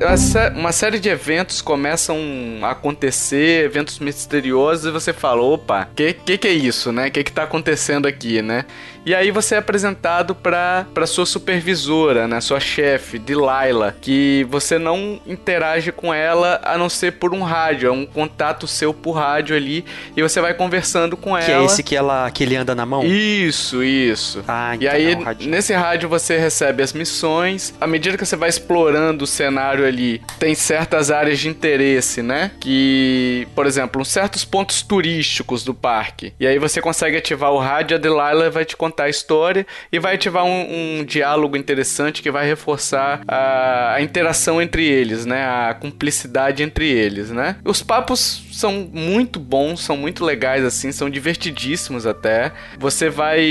uma 0.55 0.71
série 0.71 0.99
de 0.99 1.09
eventos 1.09 1.61
começam 1.61 2.17
a 2.61 2.71
acontecer, 2.71 3.65
eventos 3.65 3.99
misteriosos, 3.99 4.85
e 4.85 4.91
você 4.91 5.11
fala, 5.11 5.41
opa, 5.41 5.89
que 5.95 6.13
que 6.13 6.37
que 6.37 6.47
é 6.47 6.53
isso, 6.53 6.91
né? 6.91 7.09
Que 7.09 7.23
que 7.23 7.31
tá 7.31 7.43
acontecendo 7.43 8.07
aqui, 8.07 8.41
né? 8.41 8.65
E 9.05 9.13
aí 9.13 9.31
você 9.31 9.55
é 9.55 9.57
apresentado 9.57 10.33
pra, 10.33 10.85
pra 10.93 11.05
sua 11.05 11.25
supervisora, 11.25 12.27
né? 12.27 12.39
Sua 12.41 12.59
chefe, 12.59 13.19
Delilah, 13.19 13.93
que 14.01 14.45
você 14.49 14.77
não 14.79 15.19
interage 15.27 15.91
com 15.91 16.13
ela 16.13 16.61
a 16.63 16.77
não 16.77 16.87
ser 16.89 17.13
por 17.13 17.33
um 17.33 17.41
rádio, 17.43 17.89
é 17.89 17.91
um 17.91 18.05
contato 18.05 18.65
seu 18.67 18.93
por 18.93 19.11
rádio 19.13 19.55
ali, 19.55 19.83
e 20.15 20.21
você 20.21 20.39
vai 20.39 20.53
conversando 20.53 21.17
com 21.17 21.35
Que 21.37 21.51
ela. 21.51 21.63
é 21.63 21.65
esse 21.65 21.83
que, 21.83 21.95
ela, 21.95 22.29
que 22.31 22.43
ele 22.43 22.55
anda 22.55 22.73
na 22.73 22.85
mão? 22.85 23.03
Isso, 23.03 23.83
isso. 23.83 24.43
Ah, 24.47 24.73
E 24.73 24.85
então 24.85 24.91
aí, 24.95 25.13
é 25.13 25.17
um 25.17 25.23
radinho. 25.23 25.51
nesse 25.51 25.73
rádio 25.73 26.07
você 26.07 26.37
recebe 26.37 26.81
as 26.81 26.93
missões. 26.93 27.73
À 27.81 27.87
medida 27.87 28.17
que 28.17 28.25
você 28.25 28.35
vai 28.35 28.49
explorando 28.49 29.23
o 29.25 29.27
cenário 29.27 29.85
ali, 29.85 30.21
tem 30.39 30.55
certas 30.55 31.11
áreas 31.11 31.39
de 31.39 31.49
interesse, 31.49 32.21
né? 32.21 32.51
Que, 32.59 33.47
por 33.55 33.65
exemplo, 33.65 34.03
certos 34.05 34.45
pontos 34.45 34.81
turísticos 34.81 35.63
do 35.63 35.73
parque. 35.73 36.33
E 36.39 36.47
aí 36.47 36.57
você 36.59 36.81
consegue 36.81 37.17
ativar 37.17 37.51
o 37.51 37.59
rádio, 37.59 37.97
a 37.97 37.99
Delilah 37.99 38.49
vai 38.49 38.63
te 38.65 38.77
contar 38.77 38.92
a 39.01 39.09
história 39.09 39.65
e 39.91 39.99
vai 39.99 40.15
ativar 40.15 40.43
um, 40.45 40.99
um 40.99 41.03
diálogo 41.03 41.57
interessante 41.57 42.21
que 42.21 42.31
vai 42.31 42.45
reforçar 42.45 43.21
a, 43.27 43.93
a 43.95 44.01
interação 44.01 44.61
entre 44.61 44.85
eles, 44.85 45.25
né? 45.25 45.43
A 45.45 45.73
cumplicidade 45.73 46.61
entre 46.63 46.89
eles, 46.89 47.29
né? 47.29 47.55
Os 47.65 47.81
papos 47.81 48.43
são 48.51 48.87
muito 48.93 49.39
bons, 49.39 49.81
são 49.81 49.97
muito 49.97 50.23
legais, 50.23 50.63
assim, 50.63 50.91
são 50.91 51.09
divertidíssimos 51.09 52.05
até. 52.05 52.51
Você 52.77 53.09
vai. 53.09 53.43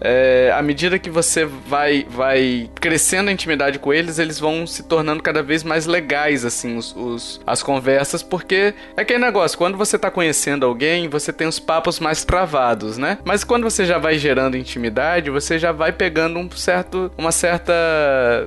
é, 0.00 0.52
à 0.54 0.62
medida 0.62 0.98
que 0.98 1.10
você 1.10 1.44
vai, 1.44 2.06
vai 2.10 2.68
crescendo 2.80 3.28
a 3.30 3.32
intimidade 3.32 3.78
com 3.78 3.92
eles, 3.92 4.18
eles 4.18 4.38
vão 4.38 4.66
se 4.66 4.82
tornando 4.82 5.22
cada 5.22 5.42
vez 5.42 5.62
mais 5.62 5.86
legais, 5.86 6.44
assim, 6.44 6.76
os, 6.76 6.94
os- 6.96 7.40
as 7.46 7.62
conversas, 7.62 8.22
porque 8.22 8.74
é 8.96 9.00
aquele 9.00 9.18
negócio, 9.24 9.56
quando 9.56 9.76
você 9.78 9.98
tá 9.98 10.10
conhecendo 10.10 10.66
alguém, 10.66 11.08
você 11.08 11.32
tem 11.32 11.46
os 11.46 11.58
papos 11.58 11.98
mais 12.00 12.24
travados, 12.24 12.98
né? 12.98 13.18
Mas 13.24 13.44
quando 13.44 13.62
você 13.64 13.84
já 13.84 13.98
vai 13.98 14.18
gerando 14.18 14.33
intimidade, 14.58 15.30
você 15.30 15.58
já 15.58 15.72
vai 15.72 15.92
pegando 15.92 16.38
um 16.38 16.50
certo, 16.50 17.10
uma 17.16 17.32
certa 17.32 17.72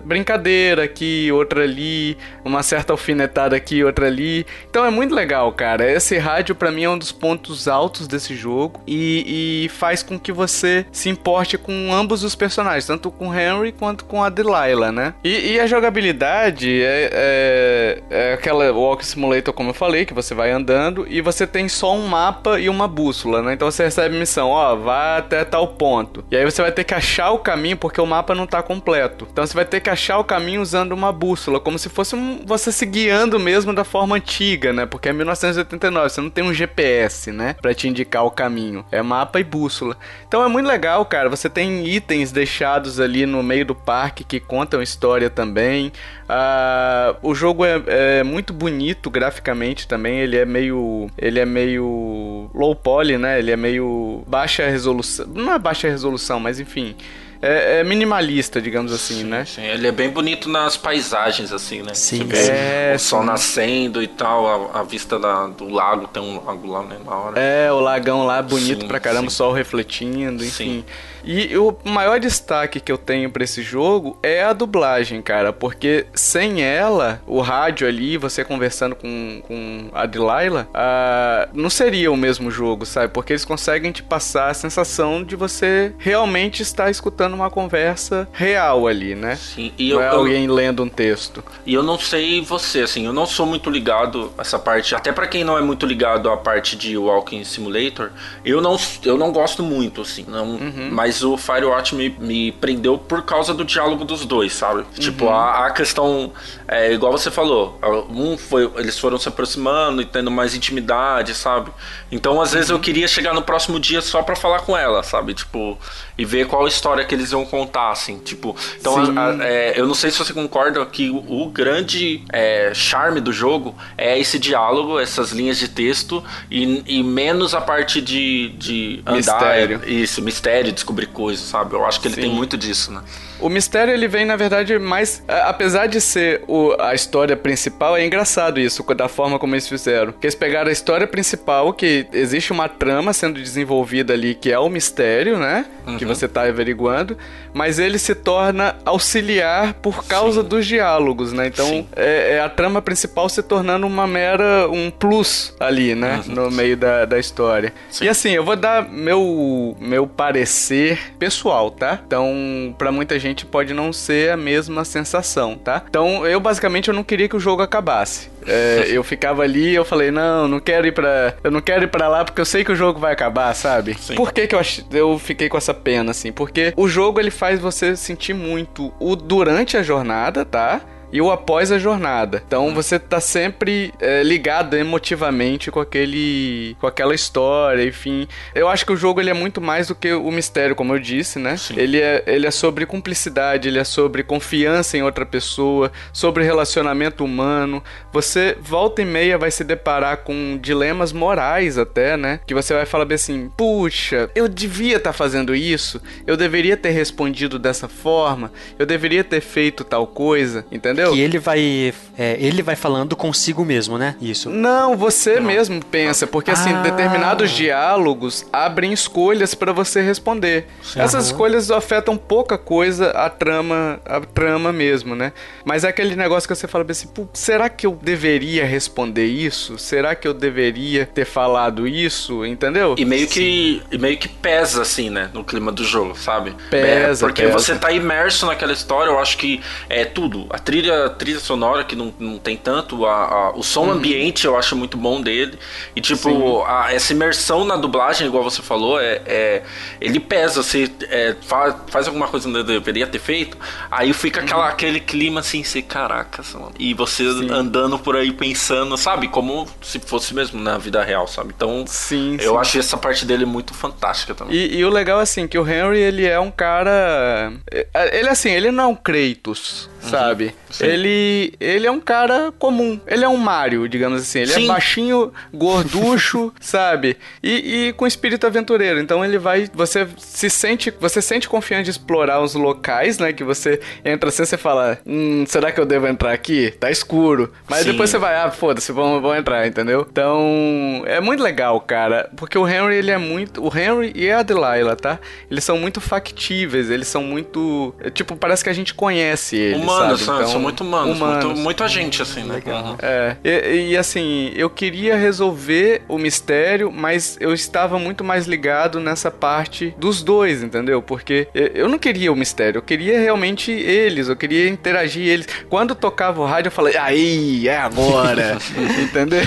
brincadeira 0.03 0.83
aqui, 0.83 1.31
outra 1.31 1.63
ali, 1.63 2.17
uma 2.43 2.63
certa 2.63 2.93
alfinetada 2.93 3.55
aqui, 3.55 3.83
outra 3.83 4.07
ali. 4.07 4.45
Então 4.69 4.85
é 4.85 4.89
muito 4.89 5.13
legal, 5.13 5.51
cara. 5.51 5.89
Esse 5.89 6.17
rádio 6.17 6.55
pra 6.55 6.71
mim 6.71 6.83
é 6.83 6.89
um 6.89 6.97
dos 6.97 7.11
pontos 7.11 7.67
altos 7.67 8.07
desse 8.07 8.35
jogo 8.35 8.81
e, 8.85 9.65
e 9.65 9.69
faz 9.69 10.03
com 10.03 10.19
que 10.19 10.31
você 10.31 10.85
se 10.91 11.09
importe 11.09 11.57
com 11.57 11.93
ambos 11.93 12.23
os 12.23 12.35
personagens, 12.35 12.85
tanto 12.85 13.11
com 13.11 13.33
Henry 13.33 13.71
quanto 13.71 14.05
com 14.05 14.23
a 14.23 14.29
Delilah, 14.29 14.91
né? 14.91 15.13
E, 15.23 15.53
e 15.53 15.59
a 15.59 15.67
jogabilidade 15.67 16.81
é, 16.81 17.09
é, 17.13 18.03
é 18.09 18.33
aquela 18.33 18.71
Walk 18.71 19.05
Simulator, 19.05 19.53
como 19.53 19.69
eu 19.69 19.73
falei, 19.73 20.05
que 20.05 20.13
você 20.13 20.33
vai 20.33 20.51
andando 20.51 21.05
e 21.09 21.21
você 21.21 21.45
tem 21.45 21.67
só 21.67 21.95
um 21.95 22.07
mapa 22.07 22.59
e 22.59 22.69
uma 22.69 22.87
bússola, 22.87 23.41
né? 23.41 23.53
Então 23.53 23.69
você 23.69 23.83
recebe 23.83 24.17
missão, 24.17 24.49
ó, 24.49 24.75
vá 24.75 25.17
até 25.17 25.43
tal 25.43 25.67
ponto. 25.77 26.23
E 26.31 26.35
aí 26.37 26.43
você 26.43 26.61
vai 26.61 26.71
ter 26.71 26.83
que 26.83 26.93
achar 26.93 27.31
o 27.31 27.39
caminho 27.39 27.77
porque 27.77 28.01
o 28.01 28.05
mapa 28.05 28.33
não 28.33 28.47
tá 28.47 28.61
completo. 28.63 29.27
Então 29.31 29.45
você 29.45 29.53
vai 29.53 29.65
ter 29.65 29.79
que 29.79 29.89
achar 29.89 30.17
o 30.17 30.23
caminho 30.23 30.61
usando 30.61 30.91
uma 30.91 31.11
bússola, 31.11 31.59
como 31.59 31.77
se 31.77 31.89
fosse 31.89 32.15
um- 32.15 32.41
você 32.45 32.71
se 32.71 32.85
guiando 32.85 33.39
mesmo 33.39 33.73
da 33.73 33.83
forma 33.83 34.15
antiga, 34.15 34.73
né? 34.73 34.85
Porque 34.85 35.09
é 35.09 35.13
1989, 35.13 36.09
você 36.09 36.21
não 36.21 36.29
tem 36.29 36.43
um 36.43 36.53
GPS, 36.53 37.31
né? 37.31 37.55
Pra 37.61 37.73
te 37.73 37.87
indicar 37.87 38.25
o 38.25 38.31
caminho. 38.31 38.85
É 38.91 39.01
mapa 39.01 39.39
e 39.39 39.43
bússola. 39.43 39.95
Então 40.27 40.43
é 40.43 40.47
muito 40.47 40.65
legal, 40.67 41.05
cara. 41.05 41.29
Você 41.29 41.49
tem 41.49 41.85
itens 41.87 42.31
deixados 42.31 42.99
ali 42.99 43.25
no 43.25 43.43
meio 43.43 43.65
do 43.65 43.75
parque 43.75 44.23
que 44.23 44.39
contam 44.39 44.81
história 44.81 45.29
também. 45.29 45.91
Ah, 46.29 47.15
o 47.21 47.33
jogo 47.33 47.63
é, 47.65 47.81
é 47.87 48.23
muito 48.23 48.51
bonito 48.53 49.09
graficamente 49.09 49.87
também. 49.87 50.19
Ele 50.19 50.37
é 50.37 50.45
meio. 50.45 51.07
Ele 51.17 51.39
é 51.39 51.45
meio 51.45 52.49
low 52.53 52.75
poly, 52.75 53.17
né? 53.17 53.39
Ele 53.39 53.51
é 53.51 53.55
meio 53.57 54.23
baixa 54.27 54.67
resolução. 54.67 55.25
Não 55.33 55.53
é 55.53 55.59
baixa 55.67 55.87
resolução, 55.89 56.39
mas 56.39 56.59
enfim. 56.59 56.95
É, 57.39 57.81
é 57.81 57.83
minimalista, 57.83 58.59
digamos 58.59 58.91
assim, 58.91 59.23
né? 59.23 59.45
Sim, 59.45 59.61
ele 59.61 59.85
é 59.87 59.91
bem 59.91 60.09
bonito 60.09 60.49
nas 60.49 60.75
paisagens, 60.75 61.51
assim, 61.53 61.83
né? 61.83 61.93
Sim, 61.93 62.19
Você 62.19 62.23
vê 62.23 62.93
é, 62.93 62.95
o 62.95 62.99
sol 62.99 63.19
sim. 63.19 63.25
nascendo 63.27 64.01
e 64.01 64.07
tal, 64.07 64.71
a, 64.75 64.79
a 64.79 64.83
vista 64.83 65.19
da- 65.19 65.45
do 65.45 65.69
lago, 65.69 66.07
tem 66.07 66.23
um 66.23 66.43
lago 66.43 66.67
lá, 66.67 66.81
né, 66.81 66.97
na 67.05 67.15
hora. 67.15 67.39
É, 67.39 67.71
o 67.71 67.79
lagão 67.79 68.25
lá 68.25 68.41
bonito 68.41 68.81
Sim, 68.81 68.87
pra 68.87 68.99
caramba, 68.99 69.27
o 69.27 69.29
sim. 69.29 69.37
sol 69.37 69.53
refletindo, 69.53 70.43
enfim. 70.43 70.83
Sim. 70.83 70.85
E 71.27 71.57
o 71.57 71.75
maior 71.83 72.19
destaque 72.21 72.79
que 72.79 72.89
eu 72.91 72.97
tenho 72.97 73.29
pra 73.29 73.43
esse 73.43 73.61
jogo 73.61 74.17
é 74.23 74.41
a 74.43 74.53
dublagem, 74.53 75.21
cara, 75.21 75.51
porque 75.51 76.05
sem 76.13 76.61
ela, 76.63 77.21
o 77.27 77.41
rádio 77.41 77.85
ali, 77.85 78.15
você 78.17 78.45
conversando 78.45 78.95
com, 78.95 79.41
com 79.45 79.89
a 79.93 80.05
Delilah, 80.05 80.67
ah, 80.73 81.49
não 81.53 81.69
seria 81.69 82.09
o 82.11 82.15
mesmo 82.15 82.49
jogo, 82.49 82.85
sabe? 82.85 83.11
Porque 83.11 83.33
eles 83.33 83.43
conseguem 83.43 83.91
te 83.91 84.01
passar 84.01 84.49
a 84.49 84.53
sensação 84.53 85.21
de 85.21 85.35
você 85.35 85.93
realmente 85.97 86.61
estar 86.61 86.89
escutando 86.89 87.33
uma 87.33 87.49
conversa 87.49 88.27
real 88.31 88.87
ali, 88.87 89.13
né? 89.13 89.35
Sim, 89.35 89.73
e 89.77 89.89
não 89.89 89.97
eu, 89.97 90.01
é 90.01 90.07
eu- 90.13 90.19
alguém 90.19 90.47
lendo 90.47 90.81
um 90.81 90.87
texto. 90.89 91.43
E 91.65 91.73
eu 91.73 91.83
não 91.83 91.99
sei 91.99 92.39
você, 92.41 92.81
assim, 92.83 93.05
eu 93.05 93.11
não 93.13 93.25
sou 93.25 93.45
muito 93.45 93.69
ligado 93.69 94.31
a 94.37 94.41
essa 94.41 94.57
parte, 94.57 94.95
até 94.95 95.11
pra 95.11 95.27
quem 95.27 95.43
não 95.43 95.57
é 95.57 95.61
muito 95.61 95.85
ligado 95.85 96.29
à 96.29 96.37
parte 96.37 96.77
de 96.77 96.97
Walking 96.97 97.43
Simulator, 97.43 98.11
eu 98.45 98.61
não, 98.61 98.77
eu 99.03 99.17
não 99.17 99.31
gosto 99.33 99.61
muito, 99.61 100.01
assim, 100.01 100.23
não, 100.27 100.57
mas 100.91 101.16
o 101.23 101.37
Firewatch 101.37 101.93
me, 101.95 102.09
me 102.19 102.51
prendeu 102.53 102.97
por 102.97 103.23
causa 103.23 103.53
do 103.53 103.63
diálogo 103.65 104.03
dos 104.05 104.25
dois, 104.25 104.53
sabe? 104.53 104.83
Tipo, 104.99 105.29
a, 105.29 105.67
a 105.67 105.71
questão, 105.71 106.31
é, 106.67 106.91
igual 106.93 107.11
você 107.11 107.29
falou, 107.31 107.79
um 108.09 108.37
foi, 108.37 108.71
eles 108.77 108.97
foram 108.99 109.17
se 109.17 109.27
aproximando 109.27 110.01
e 110.01 110.05
tendo 110.05 110.29
mais 110.31 110.55
intimidade, 110.55 111.33
sabe? 111.33 111.71
Então, 112.11 112.39
às 112.41 112.53
vezes 112.53 112.69
eu 112.69 112.79
queria 112.79 113.07
chegar 113.07 113.33
no 113.33 113.41
próximo 113.41 113.79
dia 113.79 114.01
só 114.01 114.21
pra 114.21 114.35
falar 114.35 114.59
com 114.61 114.75
ela, 114.77 115.03
sabe? 115.03 115.33
Tipo, 115.33 115.77
e 116.17 116.25
ver 116.25 116.47
qual 116.47 116.67
história 116.67 117.03
que 117.05 117.13
eles 117.15 117.31
iam 117.31 117.45
contar, 117.45 117.91
assim, 117.91 118.17
tipo, 118.19 118.55
então 118.79 118.95
a- 118.97 119.29
a- 119.29 119.37
é, 119.47 119.73
eu 119.79 119.85
não 119.87 119.93
sei 119.93 120.09
se 120.11 120.17
você 120.17 120.33
concorda 120.33 120.85
que 120.85 121.09
o, 121.09 121.43
o 121.43 121.49
grande 121.49 122.23
é, 122.31 122.71
charme 122.73 123.19
do 123.21 123.31
jogo 123.31 123.75
é 123.97 124.17
esse 124.19 124.39
diálogo, 124.39 124.99
essas 124.99 125.31
linhas 125.31 125.57
de 125.57 125.67
texto 125.67 126.23
e, 126.49 126.83
e 126.85 127.03
menos 127.03 127.53
a 127.53 127.61
parte 127.61 128.01
de, 128.01 128.49
de 128.57 129.01
andar. 129.05 129.17
Mistério. 129.17 129.81
Isso, 129.85 130.21
mistério, 130.21 130.71
descobrir 130.71 131.06
coisas, 131.07 131.45
sabe? 131.45 131.73
Eu 131.73 131.85
acho 131.85 131.99
que 132.01 132.07
ele 132.07 132.15
Sim. 132.15 132.21
tem 132.21 132.29
muito 132.29 132.57
disso, 132.57 132.91
né? 132.91 133.01
O 133.39 133.49
mistério 133.49 133.93
ele 133.93 134.07
vem, 134.07 134.25
na 134.25 134.35
verdade, 134.35 134.77
mais. 134.79 135.23
a- 135.27 135.49
Apesar 135.49 135.87
de 135.87 136.01
ser 136.01 136.43
o- 136.47 136.75
a 136.79 136.93
história 136.95 137.35
principal, 137.35 137.95
é 137.95 138.05
engraçado 138.05 138.59
isso, 138.59 138.83
da 138.95 139.07
forma 139.07 139.37
como 139.39 139.53
eles 139.53 139.67
fizeram. 139.67 140.11
Que 140.11 140.25
eles 140.25 140.35
pegaram 140.35 140.69
a 140.69 140.71
história 140.71 141.05
principal, 141.07 141.71
que 141.73 142.07
existe 142.13 142.51
uma 142.51 142.67
trama 142.67 143.13
sendo 143.13 143.39
desenvolvida 143.39 144.13
ali, 144.13 144.33
que 144.35 144.51
é 144.51 144.57
o 144.59 144.69
mistério, 144.69 145.37
né? 145.37 145.65
Que 145.97 146.05
você 146.05 146.27
tá 146.27 146.43
averiguando. 146.43 147.17
Mas 147.53 147.79
ele 147.79 147.97
se 147.99 148.13
torna 148.15 148.75
auxiliar 148.85 149.73
por 149.75 150.03
causa 150.05 150.43
dos 150.43 150.65
diálogos, 150.65 151.31
né? 151.31 151.47
Então, 151.47 151.65
Sim. 151.67 151.87
é, 151.95 152.33
é 152.35 152.41
a 152.41 152.49
trama 152.49 152.81
principal 152.81 153.29
se 153.29 153.41
tornando 153.43 153.85
uma 153.87 154.05
mera. 154.07 154.67
um 154.69 154.89
plus 154.91 155.53
ali, 155.59 155.95
né? 155.95 156.21
No 156.27 156.49
meio 156.51 156.75
da, 156.75 157.05
da 157.05 157.17
história. 157.19 157.73
Sim. 157.89 158.05
E 158.05 158.09
assim, 158.09 158.31
eu 158.31 158.43
vou 158.43 158.55
dar 158.55 158.87
meu, 158.89 159.75
meu 159.79 160.05
parecer 160.07 160.86
pessoal, 161.17 161.71
tá? 161.71 161.99
Então, 162.05 162.75
pra 162.77 162.91
muita 162.91 163.17
gente 163.19 163.45
pode 163.45 163.73
não 163.73 163.91
ser 163.91 164.31
a 164.31 164.37
mesma 164.37 164.85
sensação, 164.85 165.55
tá? 165.55 165.83
Então, 165.89 166.25
eu 166.25 166.39
basicamente 166.39 166.87
eu 166.89 166.93
não 166.93 167.03
queria 167.03 167.27
que 167.27 167.35
o 167.35 167.39
jogo 167.39 167.61
acabasse. 167.61 168.29
É, 168.45 168.85
eu 168.91 169.03
ficava 169.03 169.43
ali 169.43 169.73
eu 169.75 169.83
falei, 169.83 170.11
não, 170.11 170.47
não 170.47 170.59
quero 170.59 170.87
ir 170.87 170.91
pra. 170.91 171.33
Eu 171.43 171.51
não 171.51 171.61
quero 171.61 171.83
ir 171.83 171.87
pra 171.87 172.07
lá 172.07 172.23
porque 172.23 172.39
eu 172.39 172.45
sei 172.45 172.63
que 172.63 172.71
o 172.71 172.75
jogo 172.75 172.99
vai 172.99 173.13
acabar, 173.13 173.53
sabe? 173.53 173.95
Sim. 173.99 174.15
Por 174.15 174.31
que, 174.31 174.47
que 174.47 174.55
eu, 174.55 174.59
ach- 174.59 174.83
eu 174.91 175.17
fiquei 175.19 175.49
com 175.49 175.57
essa 175.57 175.73
pena, 175.73 176.11
assim? 176.11 176.31
Porque 176.31 176.73
o 176.77 176.87
jogo 176.87 177.19
ele 177.19 177.31
faz 177.31 177.59
você 177.59 177.95
sentir 177.95 178.33
muito 178.33 178.93
o 178.99 179.15
durante 179.15 179.75
a 179.77 179.83
jornada, 179.83 180.45
tá? 180.45 180.81
E 181.11 181.21
o 181.21 181.31
após 181.31 181.71
a 181.71 181.79
jornada. 181.79 182.43
Então 182.45 182.73
você 182.73 182.99
tá 182.99 183.19
sempre 183.19 183.93
é, 183.99 184.23
ligado 184.23 184.75
emotivamente 184.75 185.71
com 185.71 185.79
aquele. 185.79 186.75
com 186.79 186.87
aquela 186.87 187.15
história, 187.15 187.83
enfim. 187.83 188.27
Eu 188.53 188.67
acho 188.67 188.85
que 188.85 188.91
o 188.91 188.97
jogo 188.97 189.21
ele 189.21 189.29
é 189.29 189.33
muito 189.33 189.61
mais 189.61 189.87
do 189.87 189.95
que 189.95 190.11
o 190.13 190.31
mistério, 190.31 190.75
como 190.75 190.93
eu 190.93 190.99
disse, 190.99 191.39
né? 191.39 191.57
Sim. 191.57 191.75
Ele 191.77 191.99
é, 191.99 192.23
ele 192.27 192.45
é 192.45 192.51
sobre 192.51 192.85
cumplicidade, 192.85 193.67
ele 193.67 193.79
é 193.79 193.83
sobre 193.83 194.23
confiança 194.23 194.97
em 194.97 195.03
outra 195.03 195.25
pessoa, 195.25 195.91
sobre 196.11 196.43
relacionamento 196.43 197.23
humano. 197.23 197.83
Você 198.11 198.57
volta 198.59 199.01
e 199.01 199.05
meia 199.05 199.37
vai 199.37 199.51
se 199.51 199.63
deparar 199.63 200.17
com 200.17 200.57
dilemas 200.61 201.11
morais 201.13 201.77
até, 201.77 202.17
né? 202.17 202.39
Que 202.45 202.53
você 202.53 202.73
vai 202.73 202.85
falar 202.85 203.05
bem 203.05 203.15
assim: 203.15 203.49
puxa, 203.55 204.29
eu 204.35 204.47
devia 204.47 204.97
estar 204.97 205.13
fazendo 205.13 205.55
isso, 205.55 206.01
eu 206.25 206.35
deveria 206.35 206.75
ter 206.75 206.89
respondido 206.89 207.57
dessa 207.57 207.87
forma, 207.87 208.51
eu 208.77 208.85
deveria 208.85 209.23
ter 209.23 209.41
feito 209.41 209.83
tal 209.83 210.05
coisa, 210.07 210.65
entendeu? 210.71 210.96
E 211.13 211.21
ele 211.21 211.39
vai. 211.39 211.93
é, 212.17 212.35
ele 212.39 212.61
vai 212.63 212.75
falando 212.75 213.15
consigo 213.15 213.63
mesmo, 213.63 213.97
né? 213.97 214.15
Isso. 214.21 214.49
Não, 214.49 214.95
você 214.97 215.39
mesmo 215.39 215.83
pensa, 215.85 216.25
porque 216.25 216.51
assim, 216.51 216.73
Ah. 216.73 216.81
determinados 216.81 217.51
diálogos 217.51 218.45
abrem 218.51 218.91
escolhas 218.91 219.53
pra 219.53 219.71
você 219.71 220.01
responder. 220.01 220.67
Essas 220.95 221.27
escolhas 221.27 221.69
afetam 221.71 222.17
pouca 222.17 222.57
coisa 222.57 223.11
a 223.11 223.29
trama, 223.29 223.99
a 224.05 224.19
trama 224.21 224.71
mesmo, 224.73 225.15
né? 225.15 225.31
Mas 225.63 225.83
é 225.83 225.89
aquele 225.89 226.15
negócio 226.15 226.47
que 226.49 226.55
você 226.55 226.67
fala 226.67 226.85
assim, 226.89 227.07
"Pô, 227.07 227.27
será 227.33 227.69
que 227.69 227.85
eu 227.85 227.97
deveria 228.01 228.65
responder 228.65 229.25
isso? 229.25 229.77
Será 229.77 230.15
que 230.15 230.27
eu 230.27 230.33
deveria 230.33 231.05
ter 231.05 231.25
falado 231.25 231.87
isso? 231.87 232.45
Entendeu? 232.45 232.95
E 232.97 233.05
meio 233.05 233.27
que 233.27 233.81
e 233.91 233.97
meio 233.97 234.17
que 234.17 234.27
pesa 234.27 234.81
assim, 234.81 235.09
né, 235.09 235.29
no 235.33 235.43
clima 235.43 235.71
do 235.71 235.83
jogo, 235.83 236.15
sabe? 236.17 236.55
Pesa, 236.69 237.25
É, 237.25 237.27
porque 237.27 237.43
pesa. 237.43 237.53
você 237.53 237.75
tá 237.75 237.91
imerso 237.91 238.45
naquela 238.45 238.73
história, 238.73 239.09
eu 239.11 239.19
acho 239.19 239.37
que 239.37 239.61
é 239.89 240.03
tudo. 240.05 240.47
A 240.49 240.57
trilha, 240.59 240.86
a 240.89 241.09
trilha 241.09 241.39
sonora 241.39 241.83
que 241.83 241.95
não, 241.95 242.13
não 242.19 242.37
tem 242.37 242.55
tanto, 242.57 243.05
a, 243.05 243.13
a- 243.25 243.51
o 243.55 243.63
som 243.63 243.89
ambiente 243.91 244.45
eu 244.45 244.57
acho 244.57 244.75
muito 244.75 244.97
bom 244.97 245.21
dele. 245.21 245.57
E 245.95 246.01
tipo, 246.01 246.63
a- 246.63 246.91
essa 246.93 247.13
imersão 247.13 247.65
na 247.65 247.75
dublagem, 247.75 248.27
igual 248.27 248.43
você 248.43 248.61
falou, 248.61 248.99
é, 248.99 249.21
é- 249.25 249.63
ele 250.01 250.19
pesa, 250.19 250.61
você 250.63 250.89
é, 251.09 251.35
faz, 251.41 251.75
faz 251.87 252.07
alguma 252.07 252.27
coisa 252.27 252.49
que 252.49 252.63
deveria 252.63 253.07
ter 253.07 253.19
feito, 253.19 253.57
aí 253.91 254.13
fica 254.13 254.41
aquela, 254.41 254.67
aquele 254.67 254.99
clima 254.99 255.39
assim, 255.41 255.63
você, 255.63 255.81
caracas, 255.81 256.53
mano. 256.53 256.71
E 256.79 256.93
você 256.93 257.23
andando 257.51 257.97
por 257.99 258.15
aí 258.15 258.31
pensando, 258.31 258.95
sabe? 258.97 259.27
Como 259.27 259.67
se 259.81 259.99
fosse 259.99 260.33
mesmo 260.33 260.59
na 260.61 260.77
vida 260.77 261.03
real, 261.03 261.27
sabe? 261.27 261.53
Então, 261.55 261.83
Sim, 261.87 262.37
eu 262.41 262.53
sim. 262.53 262.57
acho 262.59 262.79
essa 262.79 262.97
parte 262.97 263.25
dele 263.25 263.45
muito 263.45 263.73
fantástica 263.73 264.33
também. 264.35 264.55
E, 264.55 264.77
e 264.77 264.85
o 264.85 264.89
legal, 264.89 265.19
assim, 265.19 265.47
que 265.47 265.57
o 265.57 265.67
Henry, 265.67 265.99
ele 265.99 266.25
é 266.25 266.39
um 266.39 266.51
cara... 266.51 267.51
é- 267.71 268.19
Ele, 268.19 268.29
assim, 268.29 268.49
ele 268.49 268.71
não 268.71 268.83
é 268.83 268.87
um 268.87 268.95
Kratos, 268.95 269.89
sabe? 270.01 270.53
sim. 270.69 270.85
Ele, 270.85 271.53
ele 271.59 271.87
é 271.87 271.91
um 271.91 271.99
cara 271.99 272.51
comum. 272.57 272.99
Ele 273.07 273.23
é 273.23 273.29
um 273.29 273.37
Mario, 273.37 273.87
digamos 273.87 274.21
assim. 274.21 274.39
Ele 274.39 274.51
é 274.51 274.55
Sim. 274.55 274.67
baixinho, 274.67 275.31
gorducho, 275.53 276.53
sabe? 276.59 277.17
E, 277.41 277.87
e 277.87 277.93
com 277.93 278.05
espírito 278.05 278.45
aventureiro. 278.45 278.99
Então 278.99 279.23
ele 279.23 279.37
vai... 279.37 279.69
Você 279.73 280.07
se 280.17 280.49
sente... 280.49 280.93
Você 280.99 281.21
sente 281.21 281.47
confiante 281.47 281.85
de 281.85 281.91
explorar 281.91 282.41
os 282.41 282.53
locais, 282.53 283.17
né? 283.17 283.33
Que 283.33 283.43
você 283.43 283.79
entra 284.03 284.29
assim, 284.29 284.45
você 284.45 284.57
fala... 284.57 284.99
Hum, 285.05 285.45
será 285.47 285.71
que 285.71 285.79
eu 285.79 285.85
devo 285.85 286.07
entrar 286.07 286.31
aqui? 286.33 286.71
Tá 286.79 286.91
escuro. 286.91 287.51
Mas 287.67 287.79
Sim. 287.79 287.91
depois 287.91 288.09
você 288.09 288.17
vai... 288.17 288.35
Ah, 288.35 288.51
foda-se, 288.51 288.91
vamos, 288.91 289.21
vamos 289.21 289.37
entrar, 289.37 289.67
entendeu? 289.67 290.05
Então... 290.09 291.03
É 291.05 291.19
muito 291.19 291.41
legal, 291.41 291.79
cara. 291.81 292.29
Porque 292.35 292.57
o 292.57 292.67
Henry, 292.67 292.95
ele 292.95 293.11
é 293.11 293.17
muito... 293.17 293.63
O 293.63 293.67
Henry 293.75 294.11
e 294.15 294.31
a 294.31 294.43
Delilah, 294.43 294.95
tá? 294.95 295.19
Eles 295.49 295.63
são 295.63 295.77
muito 295.77 296.01
factíveis. 296.01 296.89
Eles 296.89 297.07
são 297.07 297.23
muito... 297.23 297.93
é, 297.99 298.09
Tipo, 298.09 298.35
parece 298.35 298.63
que 298.63 298.69
a 298.69 298.73
gente 298.73 298.93
conhece 298.93 299.55
eles, 299.55 299.86
Humanos, 299.93 300.21
sabe? 300.21 300.31
né? 300.31 300.37
Então, 300.43 300.51
são 300.53 300.61
muito 300.61 300.81
humanos, 300.81 301.17
humanos. 301.17 301.45
Muito, 301.45 301.59
muito 301.61 301.83
a 301.83 301.87
gente, 301.87 302.21
assim, 302.21 302.43
né? 302.43 302.61
Uhum. 302.65 302.95
É, 303.01 303.35
e, 303.43 303.89
e, 303.91 303.97
assim, 303.97 304.51
eu 304.55 304.69
queria 304.69 305.15
resolver 305.15 306.01
o 306.07 306.17
mistério, 306.17 306.91
mas 306.91 307.37
eu 307.39 307.53
estava 307.53 307.97
muito 307.99 308.23
mais 308.23 308.47
ligado 308.47 308.99
nessa 308.99 309.29
parte 309.31 309.93
dos 309.97 310.21
dois, 310.23 310.63
entendeu? 310.63 311.01
Porque 311.01 311.47
eu- 311.53 311.67
eu 311.73 311.89
não 311.89 311.97
queria 311.99 312.31
o 312.31 312.35
mistério, 312.35 312.79
eu 312.79 312.81
queria 312.81 313.19
realmente 313.19 313.71
eles, 313.71 314.27
eu 314.29 314.35
queria 314.35 314.67
interagir 314.69 315.25
eles. 315.27 315.47
Quando 315.69 315.95
tocava 315.95 316.41
o 316.41 316.45
rádio, 316.45 316.67
eu 316.67 316.71
falei, 316.71 316.97
aí, 316.97 317.67
é 317.67 317.77
agora, 317.77 318.57
entendeu? 319.01 319.41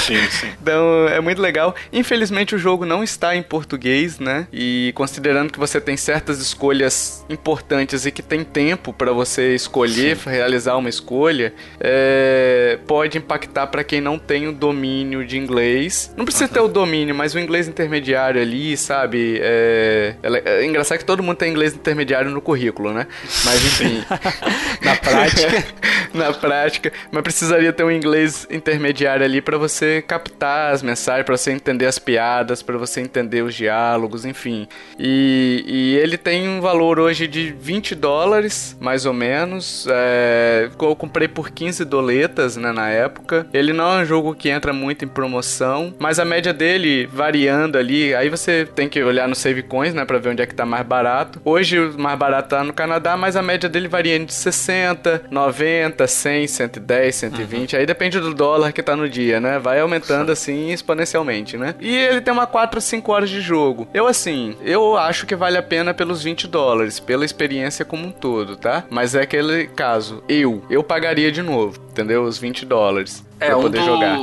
Sim, 0.00 0.30
sim. 0.30 0.48
Então 0.60 1.08
é 1.08 1.20
muito 1.20 1.40
legal. 1.40 1.74
Infelizmente 1.92 2.54
o 2.54 2.58
jogo 2.58 2.84
não 2.84 3.02
está 3.02 3.34
em 3.36 3.42
português, 3.42 4.18
né? 4.18 4.46
E 4.52 4.92
considerando 4.94 5.52
que 5.52 5.58
você 5.58 5.80
tem 5.80 5.96
certas 5.96 6.38
escolhas 6.40 7.24
importantes 7.28 8.06
e 8.06 8.10
que 8.10 8.22
tem 8.22 8.42
tempo 8.44 8.92
para 8.92 9.12
você 9.12 9.54
escolher, 9.54 9.85
realizar 10.24 10.76
uma 10.76 10.88
escolha, 10.88 11.52
é, 11.80 12.78
pode 12.86 13.18
impactar 13.18 13.66
para 13.68 13.84
quem 13.84 14.00
não 14.00 14.18
tem 14.18 14.48
o 14.48 14.52
domínio 14.52 15.24
de 15.24 15.38
inglês. 15.38 16.12
Não 16.16 16.24
precisa 16.24 16.48
ter 16.48 16.60
o 16.60 16.68
domínio, 16.68 17.14
mas 17.14 17.34
o 17.34 17.38
inglês 17.38 17.68
intermediário 17.68 18.40
ali, 18.40 18.76
sabe? 18.76 19.38
É, 19.40 20.14
é 20.22 20.36
é 20.46 20.64
engraçado 20.64 20.98
que 20.98 21.04
todo 21.04 21.22
mundo 21.22 21.36
tem 21.36 21.50
inglês 21.50 21.74
intermediário 21.74 22.30
no 22.30 22.40
currículo, 22.40 22.92
né? 22.92 23.06
Mas 23.44 23.64
enfim. 23.64 24.04
Na 24.82 24.96
prática. 24.96 25.66
na 26.14 26.32
prática, 26.32 26.92
mas 27.10 27.22
precisaria 27.22 27.72
ter 27.72 27.84
um 27.84 27.90
inglês 27.90 28.46
intermediário 28.50 29.24
ali 29.24 29.40
pra 29.40 29.58
você 29.58 30.02
captar 30.02 30.72
as 30.72 30.82
mensagens, 30.82 31.24
pra 31.24 31.36
você 31.36 31.52
entender 31.52 31.86
as 31.86 31.98
piadas, 31.98 32.62
pra 32.62 32.76
você 32.78 33.00
entender 33.00 33.42
os 33.42 33.54
diálogos, 33.54 34.24
enfim. 34.24 34.66
E, 34.98 35.64
e 35.66 35.96
ele 35.96 36.16
tem 36.16 36.48
um 36.48 36.60
valor 36.60 36.98
hoje 36.98 37.26
de 37.26 37.54
20 37.58 37.94
dólares, 37.94 38.76
mais 38.80 39.06
ou 39.06 39.12
menos. 39.12 39.75
É, 39.88 40.68
eu 40.80 40.96
comprei 40.96 41.28
por 41.28 41.50
15 41.50 41.84
doletas 41.84 42.56
né, 42.56 42.72
na 42.72 42.88
época. 42.88 43.46
Ele 43.52 43.72
não 43.72 43.98
é 43.98 44.02
um 44.02 44.04
jogo 44.04 44.34
que 44.34 44.48
entra 44.48 44.72
muito 44.72 45.04
em 45.04 45.08
promoção, 45.08 45.92
mas 45.98 46.18
a 46.18 46.24
média 46.24 46.52
dele 46.52 47.06
variando 47.06 47.76
ali, 47.76 48.14
aí 48.14 48.28
você 48.28 48.66
tem 48.74 48.88
que 48.88 49.02
olhar 49.02 49.28
no 49.28 49.34
Save 49.34 49.62
Coins, 49.62 49.94
né, 49.94 50.04
pra 50.04 50.18
ver 50.18 50.30
onde 50.30 50.42
é 50.42 50.46
que 50.46 50.54
tá 50.54 50.64
mais 50.64 50.86
barato. 50.86 51.40
Hoje 51.44 51.78
o 51.78 51.98
mais 51.98 52.18
barato 52.18 52.50
tá 52.50 52.64
no 52.64 52.72
Canadá, 52.72 53.16
mas 53.16 53.36
a 53.36 53.42
média 53.42 53.68
dele 53.68 53.88
varia 53.88 54.18
de 54.18 54.32
60, 54.32 55.24
90, 55.30 56.06
100, 56.06 56.46
110, 56.46 57.14
120. 57.14 57.76
Aí 57.76 57.86
depende 57.86 58.20
do 58.20 58.34
dólar 58.34 58.72
que 58.72 58.82
tá 58.82 58.94
no 58.94 59.08
dia, 59.08 59.40
né? 59.40 59.58
Vai 59.58 59.80
aumentando 59.80 60.30
assim 60.32 60.70
exponencialmente, 60.70 61.56
né? 61.56 61.74
E 61.80 61.94
ele 61.94 62.20
tem 62.20 62.32
uma 62.32 62.46
4 62.46 62.78
a 62.78 62.80
5 62.80 63.12
horas 63.12 63.30
de 63.30 63.40
jogo. 63.40 63.88
Eu 63.92 64.06
assim, 64.06 64.56
eu 64.62 64.96
acho 64.96 65.26
que 65.26 65.34
vale 65.34 65.58
a 65.58 65.62
pena 65.62 65.92
pelos 65.92 66.22
20 66.22 66.46
dólares, 66.46 67.00
pela 67.00 67.24
experiência 67.24 67.84
como 67.84 68.06
um 68.06 68.12
todo, 68.12 68.56
tá? 68.56 68.84
Mas 68.90 69.14
é 69.14 69.22
aquele 69.22 69.65
caso, 69.66 70.22
eu, 70.28 70.62
eu 70.70 70.82
pagaria 70.82 71.30
de 71.30 71.42
novo, 71.42 71.78
entendeu? 71.96 72.24
Os 72.24 72.36
20 72.36 72.66
dólares 72.66 73.24
É, 73.40 73.46
pra 73.46 73.56
um 73.58 73.62
poder 73.62 73.80
do, 73.80 73.84
jogar. 73.86 74.18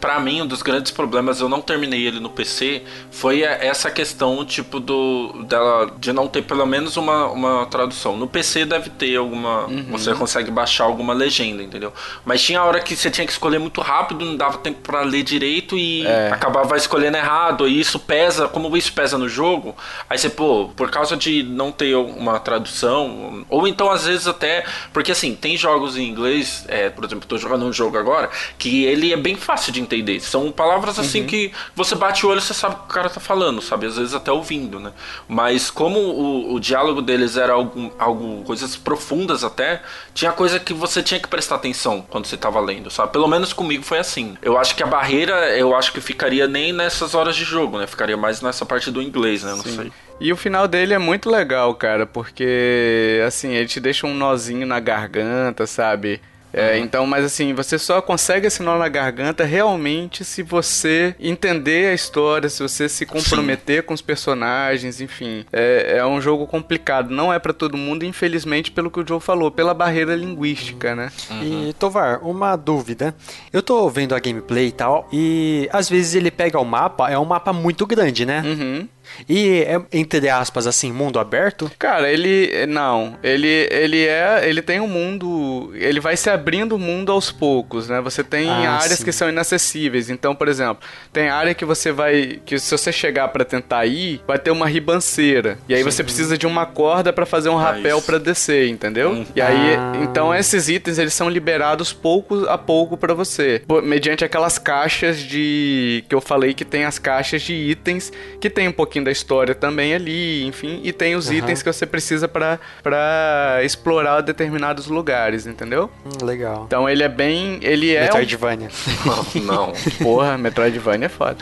Pra 0.00 0.18
mim, 0.18 0.42
um 0.42 0.46
dos 0.46 0.62
grandes 0.62 0.90
problemas, 0.90 1.40
eu 1.40 1.48
não 1.48 1.60
terminei 1.60 2.06
ele 2.06 2.20
no 2.20 2.30
PC, 2.30 2.82
foi 3.10 3.44
a- 3.44 3.50
essa 3.64 3.90
questão, 3.90 4.44
tipo, 4.44 4.80
do 4.80 5.42
dela 5.44 5.90
de 5.98 6.12
não 6.12 6.26
ter 6.26 6.42
pelo 6.42 6.64
menos 6.66 6.96
uma, 6.96 7.26
uma 7.28 7.66
tradução. 7.66 8.16
No 8.16 8.26
PC 8.26 8.64
deve 8.64 8.88
ter 8.90 9.16
alguma. 9.16 9.66
Uhum. 9.66 9.86
Você 9.92 10.14
consegue 10.14 10.50
baixar 10.50 10.84
alguma 10.84 11.12
legenda, 11.12 11.62
entendeu? 11.62 11.92
Mas 12.24 12.42
tinha 12.42 12.62
hora 12.62 12.80
que 12.80 12.96
você 12.96 13.10
tinha 13.10 13.26
que 13.26 13.32
escolher 13.32 13.58
muito 13.58 13.80
rápido, 13.80 14.24
não 14.24 14.36
dava 14.36 14.58
tempo 14.58 14.80
pra 14.80 15.02
ler 15.02 15.22
direito 15.22 15.76
e 15.76 16.06
É. 16.06 16.30
acabava 16.32 16.76
escolhendo 16.76 17.16
errado. 17.16 17.68
E 17.68 17.78
isso 17.80 17.98
pesa, 17.98 18.48
como 18.48 18.74
isso 18.76 18.92
pesa 18.92 19.18
no 19.18 19.28
jogo, 19.28 19.74
aí 20.08 20.16
você, 20.18 20.28
pô, 20.30 20.70
por 20.76 20.90
causa 20.90 21.16
de 21.16 21.42
não 21.42 21.70
ter 21.72 21.94
uma 21.96 22.38
tradução, 22.38 23.44
ou 23.48 23.66
então 23.66 23.90
às 23.90 24.06
vezes 24.06 24.26
até. 24.26 24.64
Porque 24.92 25.12
assim, 25.12 25.34
tem 25.34 25.56
jogos 25.56 25.96
em 25.96 26.08
inglês, 26.08 26.64
é, 26.68 26.88
por 27.02 27.08
exemplo, 27.08 27.28
tô 27.28 27.36
jogando 27.36 27.64
um 27.64 27.72
jogo 27.72 27.98
agora, 27.98 28.30
que 28.56 28.84
ele 28.84 29.12
é 29.12 29.16
bem 29.16 29.34
fácil 29.34 29.72
de 29.72 29.80
entender. 29.80 30.20
São 30.20 30.52
palavras 30.52 30.98
assim 30.98 31.26
que 31.26 31.52
você 31.74 31.94
bate 31.94 32.24
o 32.24 32.28
olho 32.28 32.38
e 32.38 32.42
você 32.42 32.54
sabe 32.54 32.76
o 32.76 32.78
que 32.78 32.84
o 32.84 32.88
cara 32.88 33.10
tá 33.10 33.20
falando, 33.20 33.60
sabe? 33.60 33.86
Às 33.86 33.96
vezes 33.96 34.14
até 34.14 34.30
ouvindo, 34.30 34.78
né? 34.78 34.92
Mas 35.28 35.70
como 35.70 35.98
o, 35.98 36.54
o 36.54 36.60
diálogo 36.60 37.02
deles 37.02 37.36
era 37.36 37.54
algum, 37.54 37.90
algo, 37.98 38.42
coisas 38.44 38.76
profundas 38.76 39.42
até, 39.42 39.82
tinha 40.14 40.32
coisa 40.32 40.60
que 40.60 40.72
você 40.72 41.02
tinha 41.02 41.18
que 41.18 41.28
prestar 41.28 41.56
atenção 41.56 42.06
quando 42.08 42.26
você 42.26 42.36
tava 42.36 42.60
lendo, 42.60 42.90
sabe? 42.90 43.12
Pelo 43.12 43.26
menos 43.26 43.52
comigo 43.52 43.82
foi 43.82 43.98
assim. 43.98 44.36
Eu 44.40 44.56
acho 44.56 44.76
que 44.76 44.82
a 44.82 44.86
barreira, 44.86 45.56
eu 45.56 45.74
acho 45.74 45.92
que 45.92 46.00
ficaria 46.00 46.46
nem 46.46 46.72
nessas 46.72 47.14
horas 47.14 47.34
de 47.34 47.44
jogo, 47.44 47.78
né? 47.78 47.86
Ficaria 47.86 48.16
mais 48.16 48.40
nessa 48.40 48.64
parte 48.64 48.90
do 48.90 49.02
inglês, 49.02 49.42
né? 49.42 49.50
Não 49.50 49.62
sei. 49.62 49.92
E 50.20 50.32
o 50.32 50.36
final 50.36 50.68
dele 50.68 50.94
é 50.94 50.98
muito 50.98 51.28
legal, 51.28 51.74
cara, 51.74 52.06
porque 52.06 53.20
assim, 53.26 53.54
ele 53.54 53.66
te 53.66 53.80
deixa 53.80 54.06
um 54.06 54.14
nozinho 54.14 54.64
na 54.64 54.78
garganta, 54.78 55.66
sabe? 55.66 56.20
É, 56.52 56.78
Então, 56.78 57.06
mas 57.06 57.24
assim, 57.24 57.54
você 57.54 57.78
só 57.78 58.00
consegue 58.02 58.46
esse 58.46 58.62
nó 58.62 58.78
na 58.78 58.88
garganta 58.88 59.44
realmente 59.44 60.24
se 60.24 60.42
você 60.42 61.14
entender 61.18 61.88
a 61.90 61.94
história, 61.94 62.48
se 62.48 62.62
você 62.62 62.88
se 62.88 63.06
comprometer 63.06 63.82
com 63.84 63.94
os 63.94 64.02
personagens, 64.02 65.00
enfim. 65.00 65.44
É, 65.52 65.96
é 65.98 66.06
um 66.06 66.20
jogo 66.20 66.46
complicado, 66.46 67.10
não 67.10 67.32
é 67.32 67.38
pra 67.38 67.52
todo 67.52 67.76
mundo, 67.76 68.04
infelizmente, 68.04 68.70
pelo 68.70 68.90
que 68.90 69.00
o 69.00 69.06
Joe 69.06 69.20
falou, 69.20 69.50
pela 69.50 69.72
barreira 69.74 70.14
linguística, 70.14 70.94
né? 70.94 71.10
E, 71.42 71.72
Tovar, 71.78 72.20
uma 72.22 72.56
dúvida. 72.56 73.14
Eu 73.52 73.62
tô 73.62 73.88
vendo 73.88 74.14
a 74.14 74.18
gameplay 74.18 74.68
e 74.68 74.72
tal, 74.72 75.08
e 75.12 75.68
às 75.72 75.88
vezes 75.88 76.14
ele 76.14 76.30
pega 76.30 76.58
o 76.58 76.64
mapa, 76.64 77.10
é 77.10 77.18
um 77.18 77.24
mapa 77.24 77.52
muito 77.52 77.86
grande, 77.86 78.26
né? 78.26 78.42
Uhum. 78.44 78.88
E 79.28 79.60
é, 79.62 79.80
entre 79.92 80.28
aspas, 80.28 80.66
assim, 80.66 80.92
mundo 80.92 81.18
aberto? 81.18 81.70
Cara, 81.78 82.10
ele 82.10 82.66
não, 82.66 83.16
ele 83.22 83.48
ele 83.70 84.04
é, 84.06 84.48
ele 84.48 84.62
tem 84.62 84.80
um 84.80 84.88
mundo, 84.88 85.72
ele 85.74 86.00
vai 86.00 86.16
se 86.16 86.28
abrindo 86.30 86.76
o 86.76 86.78
mundo 86.78 87.12
aos 87.12 87.30
poucos, 87.30 87.88
né? 87.88 88.00
Você 88.00 88.22
tem 88.24 88.48
Ah, 88.48 88.78
áreas 88.78 88.98
sim. 88.98 89.04
que 89.04 89.12
são 89.12 89.28
inacessíveis. 89.28 90.10
Então, 90.10 90.34
por 90.34 90.48
exemplo, 90.48 90.82
tem 91.12 91.28
área 91.28 91.54
que 91.54 91.64
você 91.64 91.92
vai, 91.92 92.40
que 92.44 92.58
se 92.58 92.70
você 92.76 92.92
chegar 92.92 93.28
pra 93.28 93.44
tentar 93.44 93.86
ir, 93.86 94.20
vai 94.26 94.38
ter 94.38 94.50
uma 94.50 94.66
ribanceira. 94.68 95.58
E 95.68 95.74
aí 95.74 95.82
você 95.82 96.02
precisa 96.04 96.36
de 96.38 96.46
uma 96.46 96.66
corda 96.66 97.12
pra 97.12 97.26
fazer 97.26 97.48
um 97.48 97.58
Ah, 97.58 97.72
rapel 97.72 98.00
pra 98.02 98.18
descer, 98.18 98.68
entendeu? 98.68 99.10
Hum. 99.12 99.26
E 99.34 99.40
aí, 99.40 99.74
Ah. 99.76 99.92
então 100.02 100.34
esses 100.34 100.68
itens 100.68 100.98
eles 100.98 101.14
são 101.14 101.28
liberados 101.28 101.92
pouco 101.92 102.46
a 102.48 102.58
pouco 102.58 102.96
pra 102.96 103.14
você, 103.14 103.62
mediante 103.82 104.24
aquelas 104.24 104.58
caixas 104.58 105.18
de 105.18 106.04
que 106.08 106.14
eu 106.14 106.20
falei 106.20 106.54
que 106.54 106.64
tem 106.64 106.84
as 106.84 106.98
caixas 106.98 107.42
de 107.42 107.52
itens 107.54 108.12
que 108.40 108.48
tem 108.50 108.68
um 108.68 108.72
pouquinho 108.72 109.01
da 109.02 109.10
história 109.10 109.54
também 109.54 109.94
ali, 109.94 110.44
enfim, 110.44 110.80
e 110.82 110.92
tem 110.92 111.14
os 111.14 111.28
Aham. 111.28 111.36
itens 111.36 111.62
que 111.62 111.72
você 111.72 111.86
precisa 111.86 112.28
pra 112.28 112.58
para 112.82 113.60
explorar 113.62 114.20
determinados 114.20 114.86
lugares, 114.86 115.46
entendeu? 115.46 115.90
Hum, 116.04 116.24
legal. 116.24 116.64
Então 116.66 116.88
ele 116.88 117.02
é 117.02 117.08
bem, 117.08 117.58
ele 117.62 117.94
é 117.94 118.00
um... 118.00 118.04
Metroidvania. 118.04 118.68
Não. 119.44 119.72
Porra, 120.02 120.36
Metroidvania 120.38 121.06
é 121.06 121.08
foda. 121.08 121.36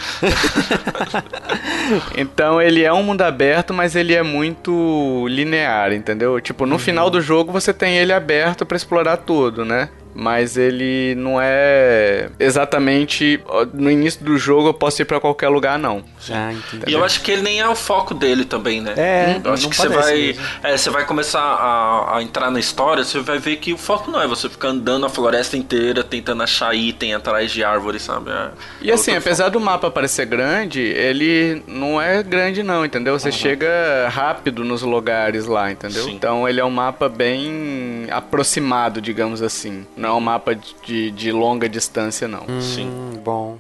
então 2.17 2.61
ele 2.61 2.83
é 2.83 2.93
um 2.93 3.03
mundo 3.03 3.23
aberto, 3.23 3.73
mas 3.75 3.95
ele 3.97 4.15
é 4.15 4.23
muito 4.23 5.27
linear, 5.29 5.93
entendeu? 5.93 6.41
Tipo, 6.41 6.67
no 6.67 6.79
final 6.79 7.11
do 7.11 7.21
jogo 7.21 7.53
você 7.53 7.73
tem 7.73 7.97
ele 7.97 8.13
aberto 8.13 8.65
pra 8.65 8.77
explorar 8.77 9.17
tudo, 9.19 9.65
né? 9.65 9.89
Mas 10.15 10.57
ele 10.57 11.15
não 11.17 11.39
é 11.41 12.29
exatamente 12.39 13.41
no 13.73 13.91
início 13.91 14.25
do 14.25 14.37
jogo 14.37 14.69
eu 14.69 14.75
posso 14.75 15.01
ir 15.01 15.05
pra 15.05 15.21
qualquer 15.21 15.49
lugar 15.49 15.79
não. 15.79 16.03
Ah, 16.31 16.53
entendi. 16.53 16.85
E 16.89 16.93
eu 16.93 17.05
acho 17.05 17.23
que 17.23 17.31
ele 17.31 17.43
nem 17.43 17.61
é 17.61 17.69
o 17.69 17.75
foco 17.75 18.13
dele 18.15 18.45
também, 18.45 18.81
né? 18.81 18.95
É, 18.97 19.41
Eu 19.43 19.53
acho 19.53 19.63
não 19.65 19.71
que 19.71 19.77
você 19.77 19.89
vai, 19.89 20.37
é, 20.63 20.77
você 20.77 20.91
vai 20.91 21.05
começar 21.07 21.41
a, 21.41 22.17
a 22.19 22.23
entrar 22.23 22.51
na 22.51 22.59
história, 22.61 23.05
você 23.05 23.21
vai 23.21 23.39
ver 23.39 23.57
que 23.57 23.73
o 23.73 23.79
foco 23.79 24.11
não 24.11 24.21
é 24.21 24.27
você 24.27 24.49
ficar 24.49 24.69
andando 24.69 25.07
a 25.07 25.09
floresta 25.09 25.57
inteira 25.57 26.03
tentando 26.03 26.43
achar 26.43 26.75
item 26.75 27.15
atrás 27.15 27.51
de 27.51 27.63
árvore, 27.65 27.99
sabe? 27.99 28.31
É- 28.31 28.51
E 28.83 28.91
é 28.91 28.95
assim, 28.95 29.15
apesar 29.15 29.49
do 29.49 29.61
mapa 29.61 29.91
parecer 29.91 30.27
grande, 30.27 30.81
ele 30.81 31.63
não 31.67 32.01
é 32.01 32.23
grande 32.23 32.63
não, 32.63 32.85
entendeu? 32.85 33.19
Você 33.19 33.31
chega 33.33 34.09
rápido 34.09 34.65
nos 34.65 34.83
lugares 34.83 35.47
lá, 35.47 35.71
entendeu? 35.71 36.05
Sim. 36.05 36.15
Então 36.15 36.49
ele 36.49 36.61
é 36.61 36.65
um 36.65 36.71
mapa 36.71 37.09
bem 37.09 38.07
aproximado, 38.11 39.01
digamos 39.01 39.43
assim. 39.43 39.87
Não 40.01 40.09
é 40.09 40.13
um 40.15 40.21
mapa 40.21 40.55
de, 40.55 41.11
de 41.11 41.31
longa 41.31 41.69
distância, 41.69 42.27
não. 42.27 42.41
foco. 42.41 42.63
Sim. 42.63 42.89
Hum, 42.89 43.21
bom. 43.23 43.59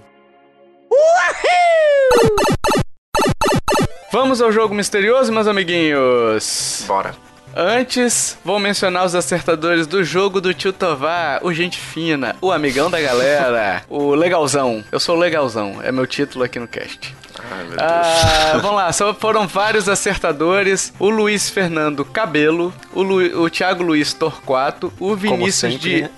Vamos 4.11 4.41
ao 4.41 4.51
jogo 4.51 4.75
misterioso, 4.75 5.31
meus 5.31 5.47
amiguinhos. 5.47 6.83
Bora. 6.89 7.15
Antes, 7.55 8.39
vou 8.43 8.59
mencionar 8.59 9.05
os 9.05 9.15
acertadores 9.15 9.87
do 9.87 10.03
jogo 10.03 10.41
do 10.41 10.55
Tio 10.55 10.73
Tovar, 10.73 11.45
o 11.45 11.53
Gente 11.53 11.79
Fina, 11.79 12.35
o 12.41 12.51
amigão 12.51 12.91
da 12.91 13.01
galera, 13.01 13.83
o 13.91 14.15
Legalzão. 14.15 14.83
Eu 14.91 14.99
sou 14.99 15.17
o 15.17 15.19
Legalzão, 15.19 15.79
é 15.83 15.93
meu 15.93 16.07
título 16.07 16.43
aqui 16.43 16.59
no 16.59 16.67
cast. 16.67 17.15
Ai, 17.51 17.65
meu 17.65 17.77
Deus. 17.77 17.83
Ah, 17.83 18.59
vamos 18.63 18.77
lá, 18.77 18.93
só 18.93 19.13
foram 19.15 19.47
vários 19.47 19.89
acertadores. 19.89 20.93
O 20.99 21.09
Luiz 21.11 21.51
Fernando 21.51 22.05
Cabelo, 22.05 22.73
o, 22.93 23.03
Lu, 23.03 23.43
o 23.43 23.51
Thiago 23.51 23.83
Luiz 23.83 24.13
Torquato, 24.13 24.93
o 24.99 25.15
Vinícius 25.17 25.73
sempre, 25.75 25.79
de. 25.79 26.03
né? 26.03 26.11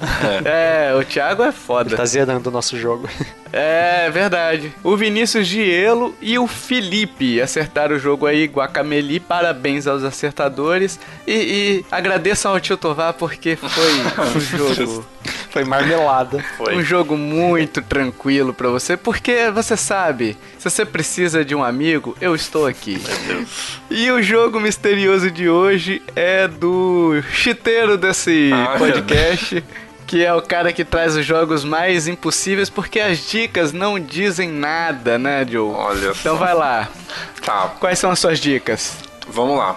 É, 0.45 0.95
o 0.95 1.05
Thiago 1.05 1.43
é 1.43 1.53
foda. 1.53 1.97
Tá 1.97 2.05
zerando 2.05 2.49
o 2.49 2.53
nosso 2.53 2.79
jogo. 2.79 3.09
É 3.53 4.09
verdade. 4.11 4.73
O 4.83 4.97
Vinícius 4.97 5.47
Gielo 5.47 6.15
e 6.23 6.39
o 6.39 6.47
Felipe 6.47 7.41
acertaram 7.41 7.97
o 7.97 7.99
jogo 7.99 8.27
aí, 8.27 8.47
Guacameli. 8.47 9.21
Parabéns 9.21 9.87
aos 9.87 10.03
acertadores. 10.05 10.99
E, 11.27 11.33
e 11.33 11.85
agradeçam 11.91 12.53
ao 12.53 12.61
Tio 12.61 12.79
Tovar 12.79 13.13
porque 13.13 13.55
foi 13.57 13.93
um 14.37 14.41
jogo. 14.75 15.05
Foi 15.51 15.65
marmelada. 15.65 16.43
Foi. 16.57 16.75
Um 16.77 16.83
jogo 16.83 17.15
muito 17.15 17.83
tranquilo 17.83 18.55
pra 18.55 18.71
você, 18.71 18.97
porque 18.97 19.51
você 19.51 19.77
sabe, 19.77 20.35
se 20.59 20.71
você 20.71 20.83
precisa 20.87 21.22
de 21.45 21.55
um 21.55 21.63
amigo, 21.63 22.17
eu 22.21 22.35
estou 22.35 22.67
aqui. 22.67 23.01
E 23.91 24.11
o 24.11 24.23
jogo 24.23 24.59
misterioso 24.61 25.31
de 25.31 25.49
hoje 25.49 26.03
é 26.17 26.49
do 26.49 27.23
chiteiro 27.33 27.97
desse 27.97 28.51
Ah, 28.53 28.75
podcast, 28.79 29.63
que 30.07 30.25
é 30.25 30.35
o 30.35 30.43
cara 30.43 30.73
que 30.73 30.85
traz 30.85 31.17
os 31.17 31.25
jogos 31.25 31.65
mais 31.65 32.09
impossíveis, 32.09 32.69
porque 32.69 32.99
as 33.01 33.19
dicas 33.31 33.73
não 33.73 33.99
dizem 33.99 34.51
nada, 34.51 35.19
né, 35.19 35.47
Joe? 35.49 35.73
Olha 35.75 36.09
Então 36.11 36.37
só. 36.37 36.45
vai 36.45 36.55
lá. 36.55 36.89
Tá, 37.45 37.73
Quais 37.81 37.99
são 37.99 38.11
as 38.11 38.19
suas 38.19 38.39
dicas? 38.41 38.97
vamos 39.29 39.57
lá. 39.57 39.77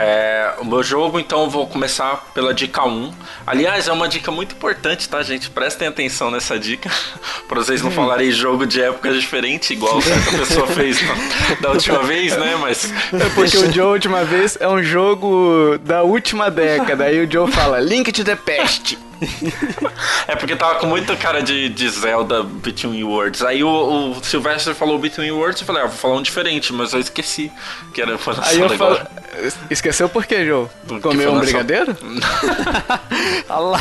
É, 0.00 0.54
o 0.58 0.64
meu 0.64 0.82
jogo, 0.82 1.18
então, 1.18 1.42
eu 1.44 1.50
vou 1.50 1.66
começar 1.66 2.28
pela 2.34 2.54
dica 2.54 2.84
1. 2.84 3.12
Aliás, 3.46 3.88
é 3.88 3.92
uma 3.92 4.08
dica 4.08 4.30
muito 4.30 4.54
importante, 4.54 5.08
tá, 5.08 5.22
gente? 5.22 5.50
Prestem 5.50 5.88
atenção 5.88 6.30
nessa 6.30 6.58
dica, 6.58 6.90
pra 7.48 7.58
vocês 7.58 7.82
não 7.82 7.90
falarem 7.90 8.30
jogo 8.30 8.66
de 8.66 8.80
épocas 8.82 9.20
diferentes, 9.20 9.70
igual 9.70 10.00
certa 10.00 10.30
pessoa 10.36 10.66
fez 10.68 11.00
na- 11.06 11.54
da 11.60 11.70
última 11.70 12.02
vez, 12.02 12.36
né? 12.36 12.56
Mas. 12.60 12.92
É 13.12 13.28
porque 13.34 13.56
o 13.58 13.72
Joe, 13.72 13.86
última 13.94 14.24
vez, 14.24 14.56
é 14.60 14.68
um 14.68 14.82
jogo 14.82 15.78
da 15.82 16.02
última 16.02 16.50
década. 16.50 17.04
Aí 17.04 17.24
o 17.24 17.30
Joe 17.30 17.50
fala, 17.50 17.80
Link 17.80 18.12
to 18.12 18.24
the 18.24 18.36
Past. 18.36 18.98
É 20.28 20.36
porque 20.36 20.54
tava 20.56 20.74
com 20.78 20.86
muita 20.86 21.16
cara 21.16 21.42
de, 21.42 21.68
de 21.70 21.88
Zelda 21.88 22.42
Between 22.42 23.02
Worlds. 23.02 23.42
Aí 23.42 23.64
o, 23.64 23.68
o 24.10 24.24
Sylvester 24.24 24.74
falou 24.74 24.98
Between 24.98 25.30
Worlds, 25.30 25.60
eu 25.60 25.66
falei, 25.66 25.82
ah, 25.82 25.86
vou 25.86 25.96
falar 25.96 26.16
um 26.16 26.22
diferente, 26.22 26.72
mas 26.72 26.92
eu 26.92 27.00
esqueci 27.00 27.50
que 27.94 28.02
era 28.02 28.18
Aí 28.42 28.60
eu 28.60 28.68
falo... 28.70 29.00
Esqueceu 29.70 30.08
por 30.08 30.26
quê, 30.26 30.44
Joe? 30.44 30.66
Porque 30.86 31.00
Comeu 31.02 31.32
um 31.32 31.40
brigadeiro? 31.40 31.96
Lá. 33.48 33.80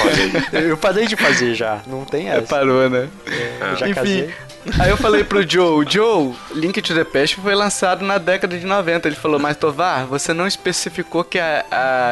Olha 0.00 0.60
aí. 0.60 0.68
Eu 0.70 0.76
parei 0.76 1.06
de 1.06 1.16
fazer 1.16 1.54
já. 1.54 1.80
Não 1.86 2.04
tem 2.04 2.30
É, 2.30 2.36
essa. 2.38 2.46
parou, 2.46 2.88
né? 2.88 3.08
Eu 3.26 3.76
já 3.76 3.88
Enfim, 3.88 3.94
casei. 3.94 4.34
Aí 4.78 4.90
eu 4.90 4.96
falei 4.96 5.24
pro 5.24 5.48
Joe, 5.48 5.84
Joe, 5.88 6.34
Link 6.54 6.80
to 6.80 6.94
the 6.94 7.04
Past 7.04 7.36
foi 7.36 7.54
lançado 7.54 8.04
na 8.04 8.18
década 8.18 8.58
de 8.58 8.66
90. 8.66 9.08
Ele 9.08 9.16
falou, 9.16 9.38
mas 9.38 9.56
Tovar, 9.56 10.06
você 10.06 10.32
não 10.32 10.46
especificou 10.46 11.24
que 11.24 11.38
a, 11.38 11.64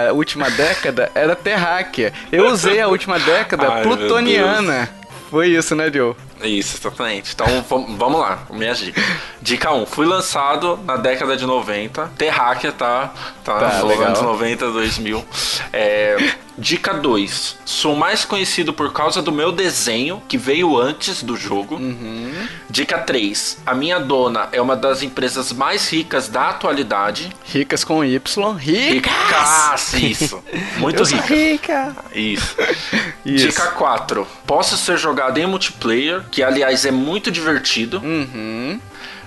a 0.08 0.12
última 0.12 0.50
década 0.50 1.10
era 1.14 1.36
terráquea. 1.36 2.12
Eu 2.30 2.48
usei 2.48 2.80
a 2.80 2.88
última 2.88 3.18
década 3.18 3.68
Ai, 3.68 3.82
plutoniana. 3.82 4.88
Foi 5.30 5.48
isso, 5.48 5.76
né, 5.76 5.90
Joe? 5.92 6.14
Isso, 6.42 6.76
exatamente. 6.78 7.32
Então 7.34 7.46
vam- 7.68 7.96
vamos 7.96 8.20
lá, 8.20 8.42
minhas 8.50 8.78
dicas. 8.78 9.02
Dica 9.42 9.72
1. 9.72 9.86
Fui 9.86 10.06
lançado 10.06 10.78
na 10.84 10.96
década 10.96 11.36
de 11.36 11.44
90. 11.46 12.10
Terráquea, 12.16 12.72
tá? 12.72 13.12
Tá, 13.44 13.58
Tá, 13.58 13.82
legal. 13.82 14.08
anos 14.08 14.20
90, 14.22 14.70
2000. 14.70 15.24
É, 15.72 16.16
dica 16.58 16.92
2. 16.94 17.56
Sou 17.64 17.96
mais 17.96 18.24
conhecido 18.24 18.72
por 18.72 18.92
causa 18.92 19.22
do 19.22 19.32
meu 19.32 19.50
desenho, 19.50 20.22
que 20.28 20.36
veio 20.36 20.78
antes 20.78 21.22
do 21.22 21.36
jogo. 21.36 21.76
Uhum. 21.76 22.32
Dica 22.68 22.98
3. 22.98 23.58
A 23.64 23.74
minha 23.74 23.98
dona 23.98 24.48
é 24.52 24.60
uma 24.60 24.76
das 24.76 25.02
empresas 25.02 25.52
mais 25.52 25.88
ricas 25.90 26.28
da 26.28 26.50
atualidade. 26.50 27.30
Ricas 27.44 27.82
com 27.82 28.04
Y. 28.04 28.52
Ricas! 28.56 29.12
Ricas! 29.12 29.92
Isso. 29.94 30.44
Muito 30.76 31.02
rica. 31.04 31.34
rica! 31.34 31.96
Isso. 32.14 32.56
Isso. 33.24 33.46
Dica 33.48 33.66
4. 33.72 34.26
Posso 34.46 34.76
ser 34.76 34.96
jogado 34.98 35.38
em 35.38 35.46
multiplayer, 35.46 36.22
que 36.30 36.42
aliás 36.42 36.84
é 36.84 36.90
muito 36.90 37.30
divertido. 37.30 37.98
Uhum. 37.98 38.80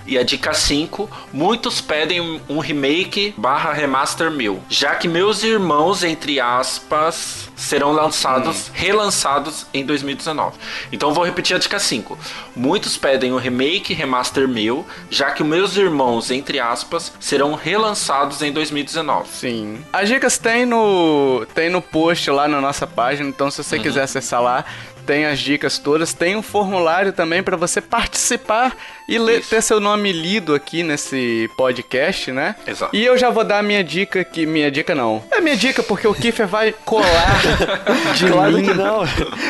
E 0.06 0.18
a 0.18 0.22
dica 0.22 0.52
5, 0.52 1.08
muitos 1.32 1.80
pedem 1.80 2.38
um 2.46 2.58
remake 2.58 3.32
barra 3.38 3.72
remaster 3.72 4.30
meu, 4.30 4.62
já 4.68 4.94
que 4.94 5.08
meus 5.08 5.42
irmãos, 5.42 6.04
entre 6.04 6.38
aspas, 6.38 7.48
serão 7.56 7.90
lançados, 7.90 8.70
relançados 8.74 9.64
em 9.72 9.82
2019. 9.82 10.56
Então 10.92 11.14
vou 11.14 11.24
repetir 11.24 11.56
a 11.56 11.58
dica 11.58 11.78
5. 11.78 12.18
Muitos 12.54 12.98
pedem 12.98 13.32
um 13.32 13.38
remake 13.38 13.94
remaster 13.94 14.46
meu, 14.46 14.84
já 15.08 15.30
que 15.30 15.42
meus 15.42 15.74
irmãos, 15.74 16.30
entre 16.30 16.60
aspas, 16.60 17.10
serão 17.18 17.54
relançados 17.54 18.42
em 18.42 18.52
2019. 18.52 19.28
Sim. 19.30 19.78
As 19.90 20.06
dicas 20.06 20.36
tem 20.36 20.66
no, 20.66 21.46
tem 21.54 21.70
no 21.70 21.80
post 21.80 22.30
lá 22.30 22.46
na 22.46 22.60
nossa 22.60 22.86
página, 22.86 23.26
então 23.26 23.50
se 23.50 23.60
Uhum. 23.60 23.64
você 23.64 23.78
quiser 23.78 24.02
acessar 24.02 24.42
lá, 24.42 24.66
tem 25.04 25.26
as 25.26 25.38
dicas 25.38 25.78
todas. 25.78 26.12
Tem 26.12 26.36
um 26.36 26.42
formulário 26.42 27.12
também 27.12 27.42
para 27.42 27.56
você 27.56 27.80
participar 27.80 28.76
e 29.08 29.18
ler- 29.18 29.42
ter 29.44 29.62
seu 29.62 29.80
nome 29.80 30.12
lido 30.12 30.54
aqui 30.54 30.82
nesse 30.82 31.50
podcast, 31.56 32.32
né? 32.32 32.54
Exato. 32.66 32.94
E 32.96 33.04
eu 33.04 33.16
já 33.18 33.30
vou 33.30 33.44
dar 33.44 33.58
a 33.58 33.62
minha 33.62 33.82
dica 33.84 34.20
aqui. 34.20 34.46
Minha 34.46 34.70
dica 34.70 34.94
não. 34.94 35.22
É 35.30 35.40
minha 35.40 35.56
dica 35.56 35.82
porque 35.82 36.06
o 36.06 36.14
Kiffer 36.14 36.46
vai 36.46 36.74
colar 36.84 37.40
de 38.16 38.26
Claro 38.30 38.52
mim. 38.52 38.62
que 38.64 38.74
não. 38.74 39.04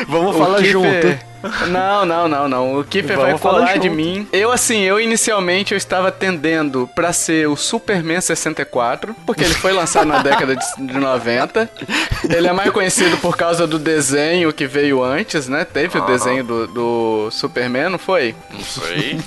Vamos 0.07 0.35
O 0.35 0.39
falar 0.39 0.57
Kiffer- 0.57 0.71
junto. 0.71 1.35
Não, 1.67 2.03
não, 2.07 2.27
não, 2.27 2.47
não. 2.49 2.79
O 2.79 2.83
Kiffer 2.83 3.15
vai 3.19 3.37
colar 3.37 3.77
de 3.77 3.87
mim. 3.87 4.27
Eu, 4.33 4.51
assim, 4.51 4.79
eu 4.81 4.99
inicialmente 4.99 5.73
eu 5.73 5.77
estava 5.77 6.11
tendendo 6.11 6.89
pra 6.95 7.13
ser 7.13 7.47
o 7.47 7.55
Superman 7.55 8.19
64, 8.19 9.15
porque 9.27 9.43
ele 9.43 9.53
foi 9.53 9.71
lançado 9.71 10.07
na 10.07 10.23
década 10.23 10.55
de, 10.55 10.65
de 10.79 10.97
90. 10.97 11.69
Ele 12.27 12.47
é 12.47 12.51
mais 12.51 12.71
conhecido 12.71 13.15
por 13.17 13.37
causa 13.37 13.67
do 13.67 13.77
desenho 13.77 14.51
que 14.51 14.65
veio 14.65 15.03
antes, 15.03 15.47
né? 15.47 15.63
Teve 15.63 15.99
o 15.99 16.01
Aham. 16.01 16.11
desenho 16.11 16.43
do, 16.43 16.65
do 16.67 17.29
Superman, 17.29 17.89
não 17.89 17.99
foi? 17.99 18.33
Não 18.51 18.61
sei. 18.61 19.19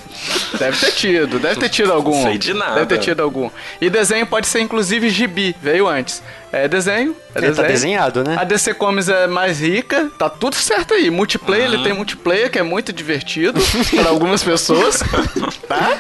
Deve 0.59 0.77
ter 0.79 0.93
tido, 0.93 1.39
deve 1.39 1.57
ter 1.61 1.69
tido 1.69 1.93
algum. 1.93 2.23
Sei 2.23 2.39
de 2.39 2.53
nada. 2.55 2.75
Deve 2.75 2.87
ter 2.87 2.99
tido 2.99 3.21
algum. 3.23 3.51
E 3.81 3.89
desenho 3.91 4.27
pode 4.27 4.47
ser 4.47 4.61
inclusive 4.61 5.09
gibi, 5.11 5.55
veio 5.63 5.87
antes. 5.87 6.23
É 6.51 6.67
desenho, 6.67 7.15
é 7.35 7.39
É, 7.39 7.41
desenho. 7.43 7.57
tá 7.57 7.63
desenhado, 7.73 8.25
né? 8.25 8.37
A 8.39 8.43
DC 8.45 8.73
Comics 8.75 9.09
é 9.11 9.27
mais 9.27 9.61
rica, 9.61 10.11
tá 10.19 10.31
tudo 10.31 10.57
certo 10.57 10.95
aí. 10.95 11.11
Multiplayer, 11.11 11.69
Uhum. 11.69 11.75
ele 11.75 11.83
tem 11.85 11.93
multiplayer 11.93 12.51
que 12.51 12.59
é 12.59 12.63
muito 12.63 12.91
divertido 12.93 13.61
para 13.95 14.09
algumas 14.09 14.43
pessoas, 14.43 15.03
tá? 15.69 15.99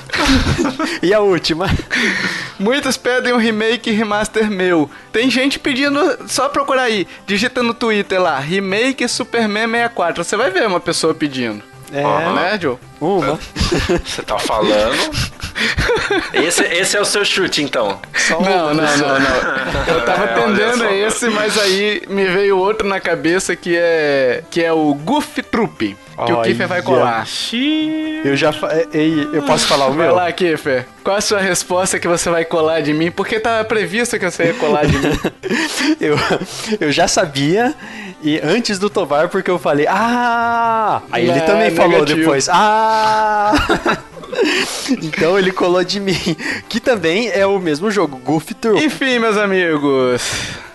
E 1.03 1.13
a 1.13 1.21
última? 1.21 1.67
Muitos 2.59 2.97
pedem 2.97 3.33
um 3.35 3.37
remake 3.39 3.91
e 3.91 3.93
remaster 3.93 4.51
meu. 4.51 4.91
Tem 5.13 5.31
gente 5.31 5.59
pedindo, 5.59 6.01
só 6.27 6.49
procurar 6.49 6.83
aí, 6.85 7.07
digita 7.27 7.63
no 7.63 7.75
Twitter 7.75 8.21
lá, 8.21 8.39
remake 8.39 9.07
Superman 9.07 9.67
64. 9.69 10.25
Você 10.25 10.37
vai 10.37 10.51
ver 10.51 10.67
uma 10.67 10.81
pessoa 10.81 11.13
pedindo. 11.15 11.63
É, 11.93 12.03
Né, 12.03 12.59
Joe? 12.61 12.77
uma. 13.01 13.39
Você 14.05 14.23
tá 14.23 14.39
falando. 14.39 15.11
Esse, 16.33 16.63
esse 16.65 16.97
é 16.97 17.01
o 17.01 17.05
seu 17.05 17.25
chute, 17.25 17.63
então. 17.63 18.01
Só 18.15 18.41
Não, 18.41 18.75
não, 18.75 18.97
não, 18.97 19.19
não. 19.21 19.95
Eu 19.95 20.05
tava 20.05 20.25
É, 20.25 20.35
tendendo 20.35 20.85
a 20.85 20.93
esse, 20.93 21.29
mas 21.31 21.59
aí 21.59 22.03
me 22.09 22.27
veio 22.27 22.57
outro 22.59 22.87
na 22.87 23.01
cabeça 23.01 23.57
que 23.57 23.77
é 23.77 24.43
que 24.51 24.63
é 24.63 24.73
o 24.73 24.95
Goof 24.95 25.43
Troop, 25.43 25.97
que 26.27 26.33
o. 26.33 26.43
Kiffer 26.43 26.69
vai 26.69 26.83
colar. 26.83 27.27
Eu 28.25 28.37
já. 28.37 28.53
fa- 28.53 28.71
Ei, 28.93 29.29
eu 29.33 29.43
posso 29.43 29.67
falar 29.67 29.87
o 29.87 29.93
Vai 29.95 30.07
meu? 30.07 30.15
lá, 30.17 30.31
Kiffer. 30.33 30.87
Qual 31.05 31.17
a 31.17 31.21
sua 31.21 31.41
resposta 31.41 31.99
que 31.99 32.07
você 32.09 32.29
vai 32.31 32.45
colar 32.45 32.81
de 32.83 32.93
mim? 32.93 33.11
Porque 33.11 33.39
tava 33.41 33.65
previsto 33.65 34.19
que 34.19 34.25
você 34.31 34.47
ia 34.47 34.55
colar 34.55 34.87
de 34.87 34.99
mim. 34.99 35.19
Eu, 36.01 36.17
eu 36.81 36.93
já 36.93 37.09
sabia. 37.09 37.75
E 38.23 38.41
antes 38.43 38.79
do 38.79 38.91
Tovar, 38.91 39.29
porque 39.29 39.49
eu 39.51 39.59
falei, 39.61 39.87
ah! 39.89 41.01
Aí 41.11 41.29
ele 41.29 41.41
também 41.43 41.71
falou 41.71 41.93
negativo. 42.01 42.19
depois, 42.21 42.49
ah! 42.51 43.53
então 45.03 45.39
ele 45.39 45.53
colou 45.53 45.83
de 45.85 46.01
mim. 46.01 46.19
Que 46.69 46.81
também 46.81 47.29
é 47.31 47.47
o 47.47 47.59
mesmo 47.59 47.91
jogo, 47.91 48.17
Goof 48.19 48.55
Troop. 48.55 48.83
Enfim, 48.85 49.19
meus 49.19 49.37
amigos. 49.37 50.23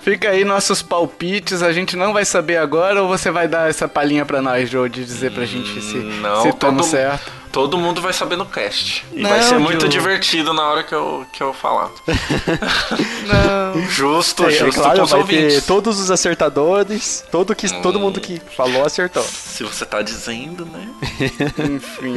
Fica 0.02 0.30
aí 0.32 0.44
nossos 0.44 0.82
palpites, 0.82 1.64
a 1.64 1.72
gente 1.72 1.96
não 1.96 2.12
vai 2.12 2.26
saber 2.26 2.58
agora 2.58 3.02
ou 3.02 3.08
você 3.08 3.32
vai 3.32 3.48
dar 3.48 3.70
essa 3.70 3.88
palhinha 3.88 4.26
pra 4.26 4.42
nós, 4.42 4.70
Joe, 4.70 4.90
de 4.90 5.06
dizer 5.06 5.32
pra 5.32 5.46
gente 5.46 5.82
se, 5.82 5.96
Não, 5.98 6.42
se 6.44 6.52
todo- 6.54 6.84
certo. 6.84 7.32
Todo 7.54 7.78
mundo 7.78 8.02
vai 8.02 8.12
saber 8.12 8.36
no 8.36 8.48
cast. 8.48 9.06
E 9.14 9.22
Não, 9.22 9.30
vai 9.30 9.44
ser 9.44 9.60
muito 9.60 9.78
Diogo. 9.88 9.88
divertido 9.90 10.54
na 10.56 10.64
hora 10.64 10.82
que 10.84 10.94
eu, 10.96 11.24
que 11.32 11.42
eu 11.44 11.54
falar. 11.54 11.92
Não. 13.28 13.82
Justo, 13.90 14.44
É, 14.46 14.48
é 14.48 14.52
justo 14.52 14.82
claro, 14.82 14.98
com 14.98 15.04
os 15.04 15.12
vai 15.12 15.20
ouvintes. 15.20 15.56
ter 15.56 15.62
todos 15.62 16.00
os 16.00 16.10
acertadores, 16.10 17.24
todo, 17.32 17.56
que, 17.56 17.70
todo 17.82 18.00
mundo 18.00 18.20
que 18.20 18.42
falou 18.58 18.84
acertou. 18.84 19.24
Se 19.24 19.64
você 19.64 19.86
tá 19.86 20.02
dizendo, 20.02 20.66
né? 20.66 20.90
Enfim. 21.76 22.16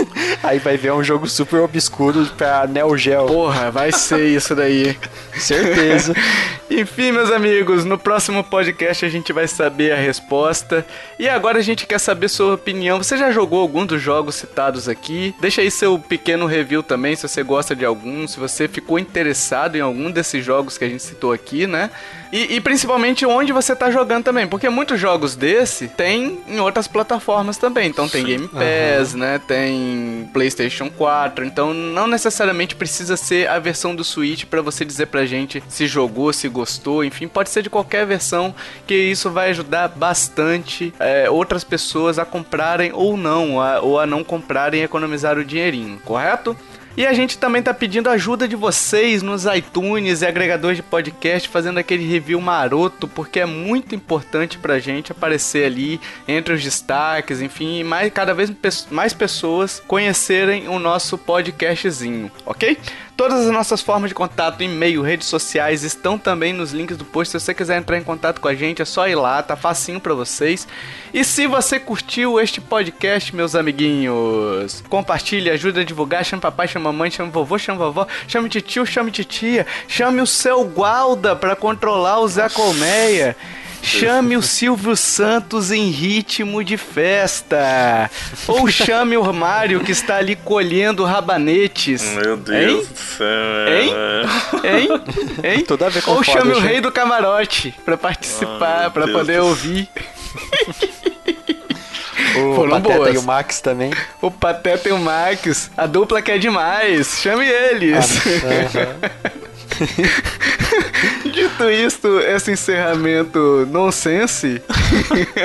Aí 0.42 0.58
vai 0.58 0.76
ver 0.76 0.92
um 0.92 1.02
jogo 1.02 1.28
super 1.28 1.60
obscuro 1.60 2.26
pra 2.36 2.66
Neo 2.66 2.96
Geo. 2.96 3.26
Porra, 3.26 3.70
vai 3.70 3.92
ser 3.92 4.26
isso 4.26 4.54
daí. 4.54 4.96
Certeza. 5.34 6.14
Enfim, 6.70 7.12
meus 7.12 7.30
amigos, 7.30 7.84
no 7.84 7.96
próximo 7.96 8.42
podcast 8.42 9.04
a 9.04 9.08
gente 9.08 9.32
vai 9.32 9.46
saber 9.46 9.92
a 9.92 9.96
resposta. 9.96 10.84
E 11.18 11.28
agora 11.28 11.58
a 11.58 11.62
gente 11.62 11.86
quer 11.86 11.98
saber 11.98 12.28
sua 12.28 12.54
opinião. 12.54 12.98
Você 12.98 13.16
já 13.16 13.30
jogou 13.30 13.60
algum 13.60 13.86
dos 13.86 14.02
jogos 14.02 14.34
citados 14.34 14.88
aqui? 14.88 15.34
Deixa 15.40 15.60
aí 15.60 15.70
seu 15.70 15.98
pequeno 15.98 16.46
review 16.46 16.82
também, 16.82 17.14
se 17.14 17.28
você 17.28 17.42
gosta 17.42 17.74
de 17.74 17.84
algum, 17.84 18.26
se 18.26 18.38
você 18.38 18.66
ficou 18.66 18.98
interessado 18.98 19.76
em 19.76 19.80
algum 19.80 20.10
desses 20.10 20.44
jogos 20.44 20.76
que 20.76 20.84
a 20.84 20.88
gente 20.88 21.02
citou 21.02 21.32
aqui, 21.32 21.66
né? 21.66 21.90
E, 22.36 22.56
e 22.56 22.60
principalmente 22.60 23.24
onde 23.24 23.52
você 23.52 23.74
tá 23.74 23.90
jogando 23.90 24.24
também, 24.24 24.46
porque 24.46 24.68
muitos 24.68 25.00
jogos 25.00 25.34
desse 25.34 25.88
tem 25.88 26.38
em 26.46 26.60
outras 26.60 26.86
plataformas 26.86 27.56
também. 27.56 27.88
Então 27.88 28.08
tem 28.08 28.24
Game 28.24 28.48
Pass, 28.48 29.14
né? 29.14 29.40
Tem 29.46 30.28
PlayStation 30.32 30.90
4. 30.90 31.44
Então 31.46 31.72
não 31.72 32.06
necessariamente 32.06 32.76
precisa 32.76 33.16
ser 33.16 33.48
a 33.48 33.58
versão 33.58 33.94
do 33.94 34.04
Switch 34.04 34.44
pra 34.44 34.60
você 34.60 34.84
dizer 34.84 35.06
pra 35.06 35.24
gente 35.24 35.62
se 35.68 35.86
jogou, 35.86 36.32
se 36.32 36.48
gostou. 36.48 37.02
Enfim, 37.04 37.26
pode 37.26 37.48
ser 37.48 37.62
de 37.62 37.70
qualquer 37.70 38.04
versão, 38.06 38.54
que 38.86 38.94
isso 38.94 39.30
vai 39.30 39.50
ajudar 39.50 39.88
bastante 39.88 40.92
é, 41.00 41.30
outras 41.30 41.64
pessoas 41.64 42.18
a 42.18 42.24
comprarem 42.24 42.90
ou 42.92 43.16
não, 43.16 43.60
a- 43.60 43.80
ou 43.80 43.98
a 43.98 44.06
não 44.06 44.22
comprarem 44.22 44.80
e 44.80 44.84
economizar 44.84 45.38
o 45.38 45.44
dinheirinho, 45.44 45.98
correto? 46.04 46.56
E 46.96 47.06
a 47.06 47.12
gente 47.12 47.36
também 47.36 47.62
tá 47.62 47.74
pedindo 47.74 48.08
ajuda 48.08 48.48
de 48.48 48.56
vocês 48.56 49.22
nos 49.22 49.44
iTunes 49.44 50.22
e 50.22 50.26
agregadores 50.26 50.78
de 50.78 50.82
podcast, 50.82 51.46
fazendo 51.46 51.78
aquele 51.78 52.06
review 52.06 52.40
maroto, 52.40 53.06
porque 53.06 53.40
é 53.40 53.44
muito 53.44 53.94
importante 53.94 54.56
pra 54.56 54.78
gente 54.78 55.12
aparecer 55.12 55.66
ali 55.66 56.00
entre 56.26 56.54
os 56.54 56.64
destaques, 56.64 57.42
enfim, 57.42 57.80
e 57.80 57.84
mais, 57.84 58.10
cada 58.10 58.32
vez 58.32 58.50
mais 58.90 59.12
pessoas 59.12 59.82
conhecerem 59.86 60.68
o 60.68 60.78
nosso 60.78 61.18
podcastzinho, 61.18 62.30
ok? 62.46 62.78
Todas 63.16 63.46
as 63.46 63.50
nossas 63.50 63.80
formas 63.80 64.10
de 64.10 64.14
contato, 64.14 64.62
e-mail, 64.62 65.00
redes 65.00 65.26
sociais, 65.26 65.82
estão 65.82 66.18
também 66.18 66.52
nos 66.52 66.72
links 66.72 66.98
do 66.98 67.04
post. 67.04 67.32
Se 67.32 67.40
você 67.40 67.54
quiser 67.54 67.78
entrar 67.78 67.96
em 67.96 68.04
contato 68.04 68.42
com 68.42 68.46
a 68.46 68.54
gente, 68.54 68.82
é 68.82 68.84
só 68.84 69.08
ir 69.08 69.14
lá, 69.14 69.42
tá 69.42 69.56
facinho 69.56 69.98
pra 69.98 70.12
vocês. 70.12 70.68
E 71.14 71.24
se 71.24 71.46
você 71.46 71.80
curtiu 71.80 72.38
este 72.38 72.60
podcast, 72.60 73.34
meus 73.34 73.54
amiguinhos, 73.54 74.84
compartilhe, 74.90 75.48
ajuda 75.48 75.80
a 75.80 75.84
divulgar, 75.84 76.26
chame 76.26 76.42
papai, 76.42 76.68
chame 76.68 76.84
mamãe, 76.84 77.10
chame 77.10 77.30
vovô, 77.30 77.58
chame 77.58 77.78
vovó, 77.78 78.06
chame 78.28 78.50
tio, 78.50 78.84
chame 78.84 79.10
titia, 79.10 79.66
chame 79.88 80.20
o 80.20 80.26
seu 80.26 80.62
gualda 80.64 81.34
pra 81.34 81.56
controlar 81.56 82.20
o 82.20 82.28
Zé 82.28 82.50
Colmeia. 82.50 83.34
Chame 83.86 84.36
o 84.36 84.42
Silvio 84.42 84.96
Santos 84.96 85.70
em 85.70 85.90
ritmo 85.90 86.64
de 86.64 86.76
festa. 86.76 88.10
Ou 88.48 88.66
chame 88.68 89.16
o 89.16 89.32
Mário 89.32 89.78
que 89.80 89.92
está 89.92 90.16
ali 90.16 90.34
colhendo 90.34 91.04
rabanetes. 91.04 92.02
Meu 92.02 92.36
Deus 92.36 92.58
Hein? 92.60 92.86
do 92.92 92.98
céu. 92.98 93.68
Hein? 93.68 93.92
Hein? 94.64 94.88
Hein? 95.58 95.64
Tudo 95.64 95.84
a 95.84 95.88
ver 95.88 96.02
com 96.02 96.10
Ou 96.10 96.24
foda, 96.24 96.40
chame 96.40 96.52
o 96.52 96.58
rei 96.58 96.80
do 96.80 96.90
camarote 96.90 97.72
pra 97.84 97.96
participar, 97.96 98.90
Deus 99.06 99.18
poder 99.20 99.38
do 99.40 99.46
ouvir. 99.46 99.88
O 102.38 102.54
Foram 102.56 102.70
Pateta 102.72 102.96
boas. 102.98 103.14
e 103.14 103.18
o 103.18 103.22
Max 103.22 103.60
também. 103.60 103.92
O 104.20 104.30
Pateta 104.32 104.88
e 104.88 104.92
o 104.92 104.98
Max, 104.98 105.70
a 105.76 105.86
dupla 105.86 106.20
que 106.20 106.32
é 106.32 106.38
demais. 106.38 107.20
Chame 107.22 107.46
eles. 107.46 108.20
Aham. 108.44 108.96
Dito 111.36 111.68
isto, 111.68 112.18
esse 112.20 112.52
encerramento 112.52 113.66
nonsense. 113.70 114.62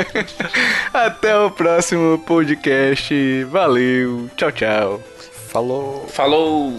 Até 0.93 1.37
o 1.37 1.51
próximo 1.51 2.17
podcast. 2.19 3.43
Valeu. 3.49 4.29
Tchau, 4.37 4.53
tchau. 4.53 5.03
Falou. 5.49 6.07
Falou. 6.07 6.77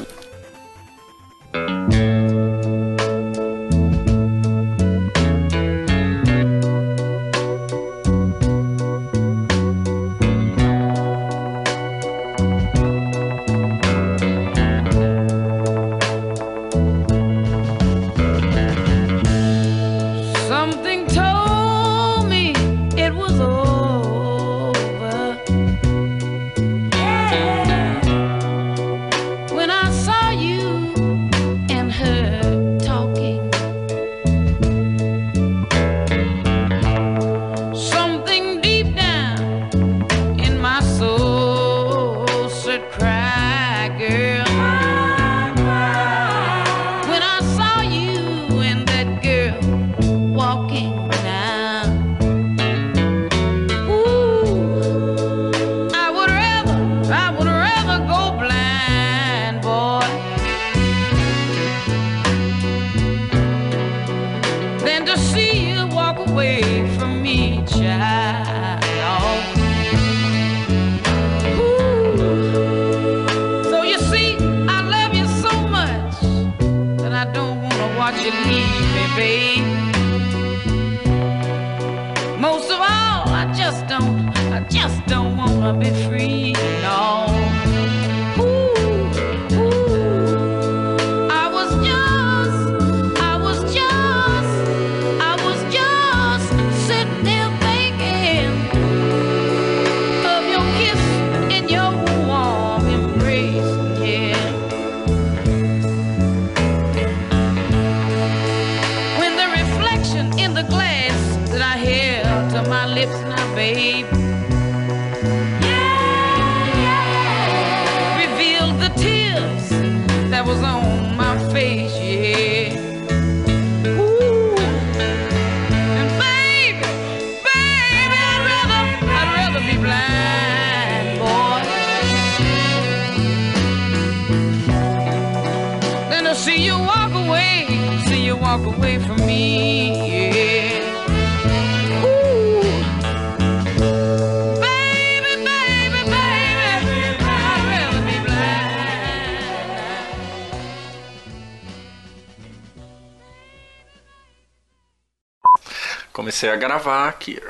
Comecei 156.43 156.51
a 156.51 156.57
gravar 156.57 157.09
aqui. 157.09 157.41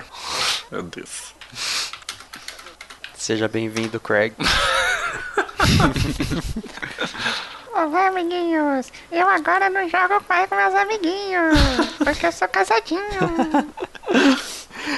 Meu 0.70 0.82
Deus. 0.82 1.32
Seja 3.16 3.48
bem-vindo, 3.48 3.98
Craig. 3.98 4.34
Olá, 7.72 8.08
amiguinhos! 8.08 8.92
Eu 9.10 9.26
agora 9.30 9.70
não 9.70 9.88
jogo 9.88 10.22
mais 10.28 10.46
com 10.46 10.56
meus 10.56 10.74
amiguinhos, 10.74 11.58
porque 12.04 12.26
eu 12.26 12.32
sou 12.32 12.46
casadinho. 12.48 13.00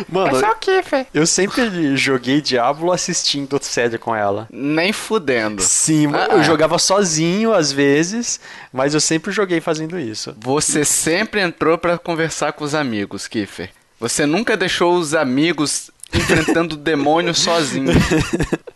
Mano, 0.09 0.35
Eu 0.35 0.41
sou 0.41 0.49
o 0.49 0.57
Kiffer. 0.57 1.07
eu 1.15 1.25
sempre 1.25 1.97
joguei 1.97 2.41
Diablo 2.41 2.91
assistindo 2.91 3.63
série 3.63 3.97
com 3.97 4.13
ela. 4.13 4.49
Nem 4.51 4.93
fudendo. 4.93 5.63
Sim, 5.63 6.09
Ah, 6.13 6.31
eu 6.33 6.41
ah. 6.41 6.43
jogava 6.43 6.81
sozinho 6.81 7.53
às 7.53 7.71
vezes, 7.71 8.41
mas 8.73 8.93
eu 8.93 9.01
sempre 9.01 9.31
joguei 9.31 9.61
fazendo 9.61 9.97
isso. 10.01 10.35
Você 10.41 10.85
sempre 10.85 11.41
entrou 11.41 11.79
pra 11.79 11.97
conversar 11.97 12.55
com 12.55 12.65
os 12.65 12.75
amigos, 12.75 13.29
Kiffer. 13.29 13.71
Você 13.99 14.27
nunca 14.27 14.57
deixou 14.57 14.97
os 14.97 15.15
amigos 15.15 15.91
enfrentando 16.13 16.75
o 16.75 16.79
demônio 16.79 17.35
sozinho. 17.35 17.93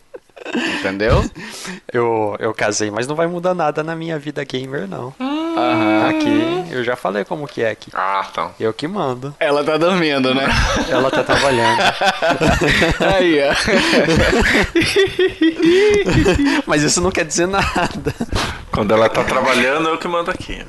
Entendeu? 0.78 1.24
Eu, 1.92 2.36
eu 2.38 2.52
casei, 2.54 2.90
mas 2.90 3.06
não 3.06 3.14
vai 3.16 3.26
mudar 3.26 3.54
nada 3.54 3.82
na 3.82 3.94
minha 3.96 4.18
vida 4.18 4.42
gamer, 4.44 4.86
não. 4.88 5.14
Aham. 5.20 6.08
Aqui, 6.10 6.64
eu 6.70 6.84
já 6.84 6.94
falei 6.96 7.24
como 7.24 7.46
que 7.46 7.62
é 7.62 7.70
aqui. 7.70 7.90
Ah, 7.94 8.26
tá. 8.32 8.50
Eu 8.60 8.72
que 8.72 8.86
mando. 8.86 9.34
Ela 9.40 9.64
tá 9.64 9.76
dormindo, 9.76 10.34
né? 10.34 10.46
Ela 10.88 11.10
tá 11.10 11.22
trabalhando. 11.24 11.78
Aí, 13.16 13.38
ó. 13.42 13.54
Mas 16.66 16.82
isso 16.82 17.00
não 17.00 17.10
quer 17.10 17.24
dizer 17.24 17.46
nada. 17.48 18.14
Quando 18.70 18.94
ela 18.94 19.08
tá 19.08 19.24
trabalhando, 19.24 19.88
eu 19.88 19.98
que 19.98 20.06
mando 20.06 20.30
aqui. 20.30 20.62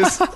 Isso, 0.00 0.26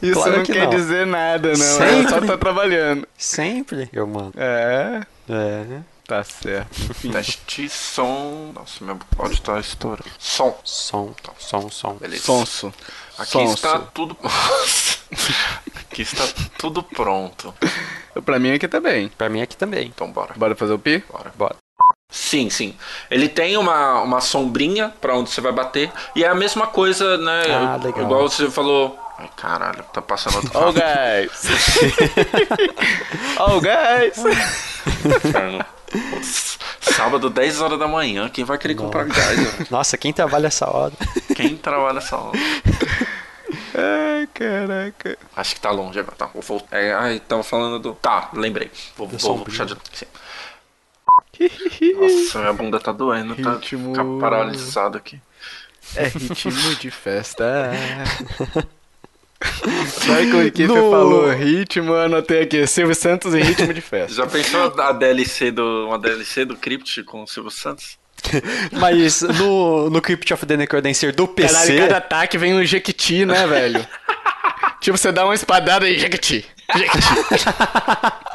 isso 0.00 0.14
Claro 0.14 0.36
não 0.38 0.42
que 0.44 0.52
quer 0.52 0.64
não. 0.64 0.70
dizer 0.70 1.06
nada, 1.06 1.52
não. 1.52 1.64
Ela 1.82 2.02
só 2.08 2.08
Sempre. 2.16 2.26
tá 2.28 2.38
trabalhando. 2.38 3.06
Sempre 3.16 3.88
eu 3.92 4.06
mando. 4.06 4.32
É, 4.36 5.00
É. 5.28 5.64
tá 6.08 6.24
certo. 6.24 6.90
Enfim. 6.90 7.12
Teste 7.12 7.68
som. 7.68 8.52
Nossa, 8.54 8.82
meu 8.82 8.98
áudio 9.18 9.40
tá 9.42 9.60
estourando. 9.60 10.10
Som. 10.18 10.56
Som, 10.64 11.14
som, 11.38 11.70
som. 11.70 11.94
Beleza. 11.96 12.24
Sonso. 12.24 12.72
Aqui 13.18 13.32
Sonso. 13.32 13.54
está 13.54 13.78
tudo. 13.78 14.16
aqui 15.76 16.02
está 16.02 16.24
tudo 16.58 16.82
pronto. 16.82 17.54
Pra 18.24 18.38
mim 18.38 18.52
aqui 18.52 18.66
tá 18.66 18.80
bem. 18.80 19.08
Pra 19.10 19.28
mim 19.28 19.42
aqui 19.42 19.56
também. 19.56 19.86
Então 19.86 20.10
bora. 20.10 20.32
Bora 20.34 20.56
fazer 20.56 20.72
o 20.72 20.78
pi? 20.78 21.04
Bora. 21.12 21.32
Bora. 21.36 21.56
Sim, 22.10 22.48
sim. 22.48 22.74
Ele 23.10 23.28
tem 23.28 23.58
uma, 23.58 24.00
uma 24.00 24.20
sombrinha 24.22 24.92
pra 25.00 25.14
onde 25.14 25.28
você 25.28 25.42
vai 25.42 25.52
bater. 25.52 25.92
E 26.16 26.24
é 26.24 26.28
a 26.28 26.34
mesma 26.34 26.66
coisa, 26.66 27.18
né? 27.18 27.42
Ah, 27.50 27.76
legal. 27.76 28.04
Igual 28.04 28.28
você 28.28 28.50
falou. 28.50 28.98
Ai, 29.18 29.28
caralho, 29.36 29.82
tá 29.92 30.00
passando 30.00 30.36
outro 30.36 30.50
Oh, 30.54 30.72
carro. 30.72 30.74
guys! 30.74 31.42
oh, 33.40 33.60
guys! 33.60 34.16
Inferno. 35.04 35.64
Putz, 36.10 36.58
Sábado, 36.80 37.28
10 37.30 37.60
horas 37.60 37.78
da 37.78 37.88
manhã. 37.88 38.28
Quem 38.28 38.44
vai 38.44 38.58
querer 38.58 38.74
comprar 38.74 39.04
gás? 39.06 39.36
velho? 39.38 39.66
Nossa, 39.70 39.96
quem 39.96 40.12
trabalha 40.12 40.46
essa 40.48 40.68
hora? 40.70 40.92
Quem 41.34 41.56
trabalha 41.56 41.98
essa 41.98 42.16
hora? 42.16 42.38
Ai, 43.74 44.28
caraca. 44.34 45.18
Acho 45.34 45.54
que 45.54 45.60
tá 45.60 45.70
longe 45.70 45.98
agora. 45.98 46.14
Tá, 46.16 46.26
vou 46.26 46.42
voltar. 46.42 46.76
É, 46.76 46.92
ai, 46.94 47.18
tava 47.20 47.42
falando 47.42 47.78
do. 47.78 47.94
Tá, 47.94 48.30
lembrei. 48.34 48.70
Vou, 48.96 49.08
vou, 49.08 49.18
sombrinha. 49.18 49.44
puxar 49.46 49.64
de. 49.64 49.76
Sim. 49.92 50.06
Nossa, 51.98 52.38
minha 52.40 52.52
bunda 52.52 52.78
tá 52.80 52.92
doendo. 52.92 53.34
Tá 53.36 53.54
Ritmo. 53.54 53.90
ficar 53.94 54.04
paralisado 54.20 54.98
aqui. 54.98 55.20
É 55.96 56.04
ritmo 56.08 56.74
de 56.76 56.90
festa. 56.90 57.70
Sabe 59.40 60.30
como 60.30 60.42
o 60.46 60.50
Kiffer 60.50 60.66
No- 60.68 60.90
falou? 60.90 61.30
Ritmo, 61.32 61.92
eu 61.92 62.00
anotei 62.00 62.42
aqui. 62.42 62.66
Silvio 62.66 62.94
Santos 62.94 63.34
em 63.34 63.42
ritmo 63.42 63.72
de 63.72 63.80
festa. 63.80 64.14
Já 64.14 64.26
pensou 64.26 64.72
a 64.80 64.92
DLC 64.92 65.50
do, 65.50 65.86
uma 65.86 65.98
DLC 65.98 66.44
do 66.44 66.56
Crypt 66.56 67.02
com 67.04 67.22
o 67.22 67.26
Silvio 67.26 67.50
Santos? 67.50 67.98
Mas 68.72 69.22
no, 69.22 69.88
no 69.90 70.02
Crypt 70.02 70.34
of 70.34 70.44
the 70.44 70.56
Necrodancer 70.56 71.14
do 71.14 71.28
PC. 71.28 71.52
Caralho, 71.54 71.78
cada 71.78 71.96
ataque 71.98 72.36
vem 72.36 72.54
um 72.54 72.64
jequiti, 72.64 73.24
né, 73.24 73.46
velho? 73.46 73.86
tipo, 74.80 74.98
você 74.98 75.12
dá 75.12 75.24
uma 75.24 75.34
espadada 75.34 75.88
e 75.88 75.98
jequiti. 75.98 76.44
Jequiti. 76.76 77.08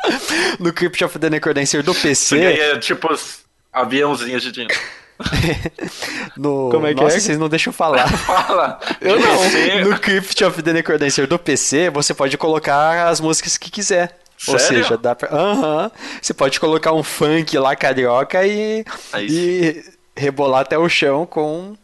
No 0.60 0.74
Crypt 0.74 1.02
of 1.06 1.18
the 1.18 1.30
Necrodancer 1.30 1.82
do 1.82 1.96
PC. 1.96 2.36
Aí 2.36 2.60
é 2.60 2.78
tipo 2.78 3.12
os 3.12 3.40
aviãozinhos 3.72 4.44
de 4.44 4.52
dinheiro. 4.52 4.76
No... 6.38 6.70
Como 6.72 6.88
é 6.88 6.94
que 6.94 7.02
Nossa, 7.02 7.18
é? 7.18 7.20
vocês 7.20 7.38
não 7.38 7.48
deixam 7.50 7.72
falar. 7.72 8.08
Fala! 8.18 8.80
Eu 9.02 9.20
não. 9.20 9.90
No 9.92 10.00
Crypt 10.00 10.44
of 10.44 10.62
the 10.64 10.74
Necrodancer 10.74 11.28
do 11.28 11.38
PC, 11.38 11.90
você 11.90 12.14
pode 12.14 12.38
colocar 12.38 13.08
as 13.08 13.20
músicas 13.22 13.58
que 13.58 13.70
quiser. 13.70 14.18
Ou 14.48 14.58
Sério? 14.60 14.84
seja, 14.84 14.98
dá 14.98 15.16
pra. 15.16 15.30
Aham. 15.32 15.92
Você 16.22 16.34
pode 16.34 16.60
colocar 16.60 16.92
um 16.92 17.04
funk 17.04 17.58
lá 17.58 17.76
carioca 17.76 18.46
e. 18.46 18.84
Aí 19.14 19.28
e 19.30 19.84
rebolar 20.20 20.62
até 20.62 20.78
o 20.78 20.90
chão 20.90 21.26
com 21.26 21.76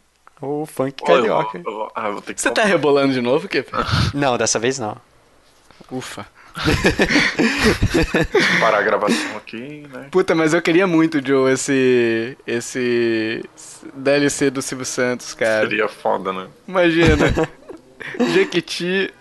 o 0.42 0.66
funk 0.66 1.00
eu- 1.00 1.06
carioca. 1.06 1.62
eu- 1.64 1.90
ah, 1.94 2.08
eu 2.08 2.12
vou 2.14 2.22
ter 2.22 2.34
que 2.34 2.40
Você 2.40 2.50
tá 2.50 2.64
rebolando 2.64 3.12
de 3.14 3.20
novo, 3.20 3.48
Kiffer? 3.48 3.80
Não, 4.12 4.36
dessa 4.36 4.58
vez 4.58 4.78
não. 4.78 4.96
Ufa. 5.90 6.26
parar 8.60 8.78
a 8.78 8.82
gravação 8.82 9.36
aqui, 9.36 9.86
né? 9.92 10.06
Puta, 10.10 10.34
mas 10.34 10.54
eu 10.54 10.62
queria 10.62 10.86
muito, 10.86 11.26
Joe, 11.26 11.52
esse. 11.52 12.36
esse. 12.46 13.44
DLC 13.94 14.50
do 14.50 14.62
Silvio 14.62 14.86
Santos, 14.86 15.34
cara. 15.34 15.68
Seria 15.68 15.88
foda, 15.88 16.32
né? 16.32 16.46
Imagina. 16.68 17.32
Jequiti. 18.32 19.12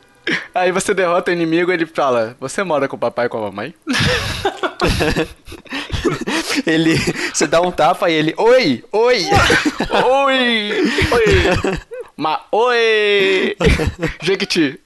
Aí 0.53 0.71
você 0.71 0.93
derrota 0.93 1.31
o 1.31 1.33
inimigo 1.33 1.71
ele 1.71 1.85
fala: 1.85 2.35
Você 2.39 2.63
mora 2.63 2.87
com 2.87 2.95
o 2.95 2.99
papai 2.99 3.25
e 3.25 3.29
com 3.29 3.37
a 3.37 3.41
mamãe? 3.41 3.73
Ele. 6.65 6.97
Você 7.33 7.47
dá 7.47 7.61
um 7.61 7.71
tapa 7.71 8.09
e 8.09 8.13
ele. 8.13 8.33
Oi! 8.37 8.83
Oi! 8.91 9.25
Oi! 9.91 10.71
Oi! 11.11 11.79
Ma 12.17 12.41
oi! 12.51 13.55
Jequiti. 14.21 14.79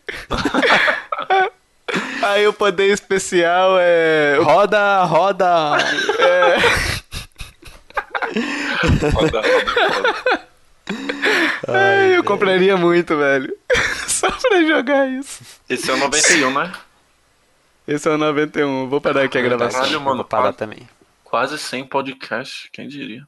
Aí 2.25 2.47
o 2.47 2.53
poder 2.53 2.87
especial 2.91 3.77
é. 3.79 4.37
roda, 4.41 5.03
roda! 5.03 5.77
Foda, 9.11 9.11
foda, 9.11 9.43
foda. 9.43 10.47
Ai, 11.67 12.17
eu 12.17 12.23
compraria 12.23 12.75
muito, 12.77 13.17
velho. 13.17 13.55
Só 14.07 14.29
pra 14.31 14.63
jogar 14.63 15.07
isso. 15.07 15.43
Esse 15.69 15.89
é 15.89 15.93
o 15.93 15.97
91, 15.97 16.53
né? 16.53 16.71
Esse 17.87 18.07
é 18.07 18.11
o 18.11 18.17
91. 18.17 18.87
Vou 18.89 19.01
parar 19.01 19.23
aqui 19.23 19.37
a 19.37 19.41
gravação. 19.41 19.81
Caralho, 19.81 20.01
mano. 20.01 20.17
Vou 20.17 20.25
parar 20.25 20.43
Quase, 20.43 20.57
também. 20.57 20.89
quase 21.23 21.57
100 21.57 21.85
podcast, 21.87 22.69
quem 22.71 22.87
diria? 22.87 23.23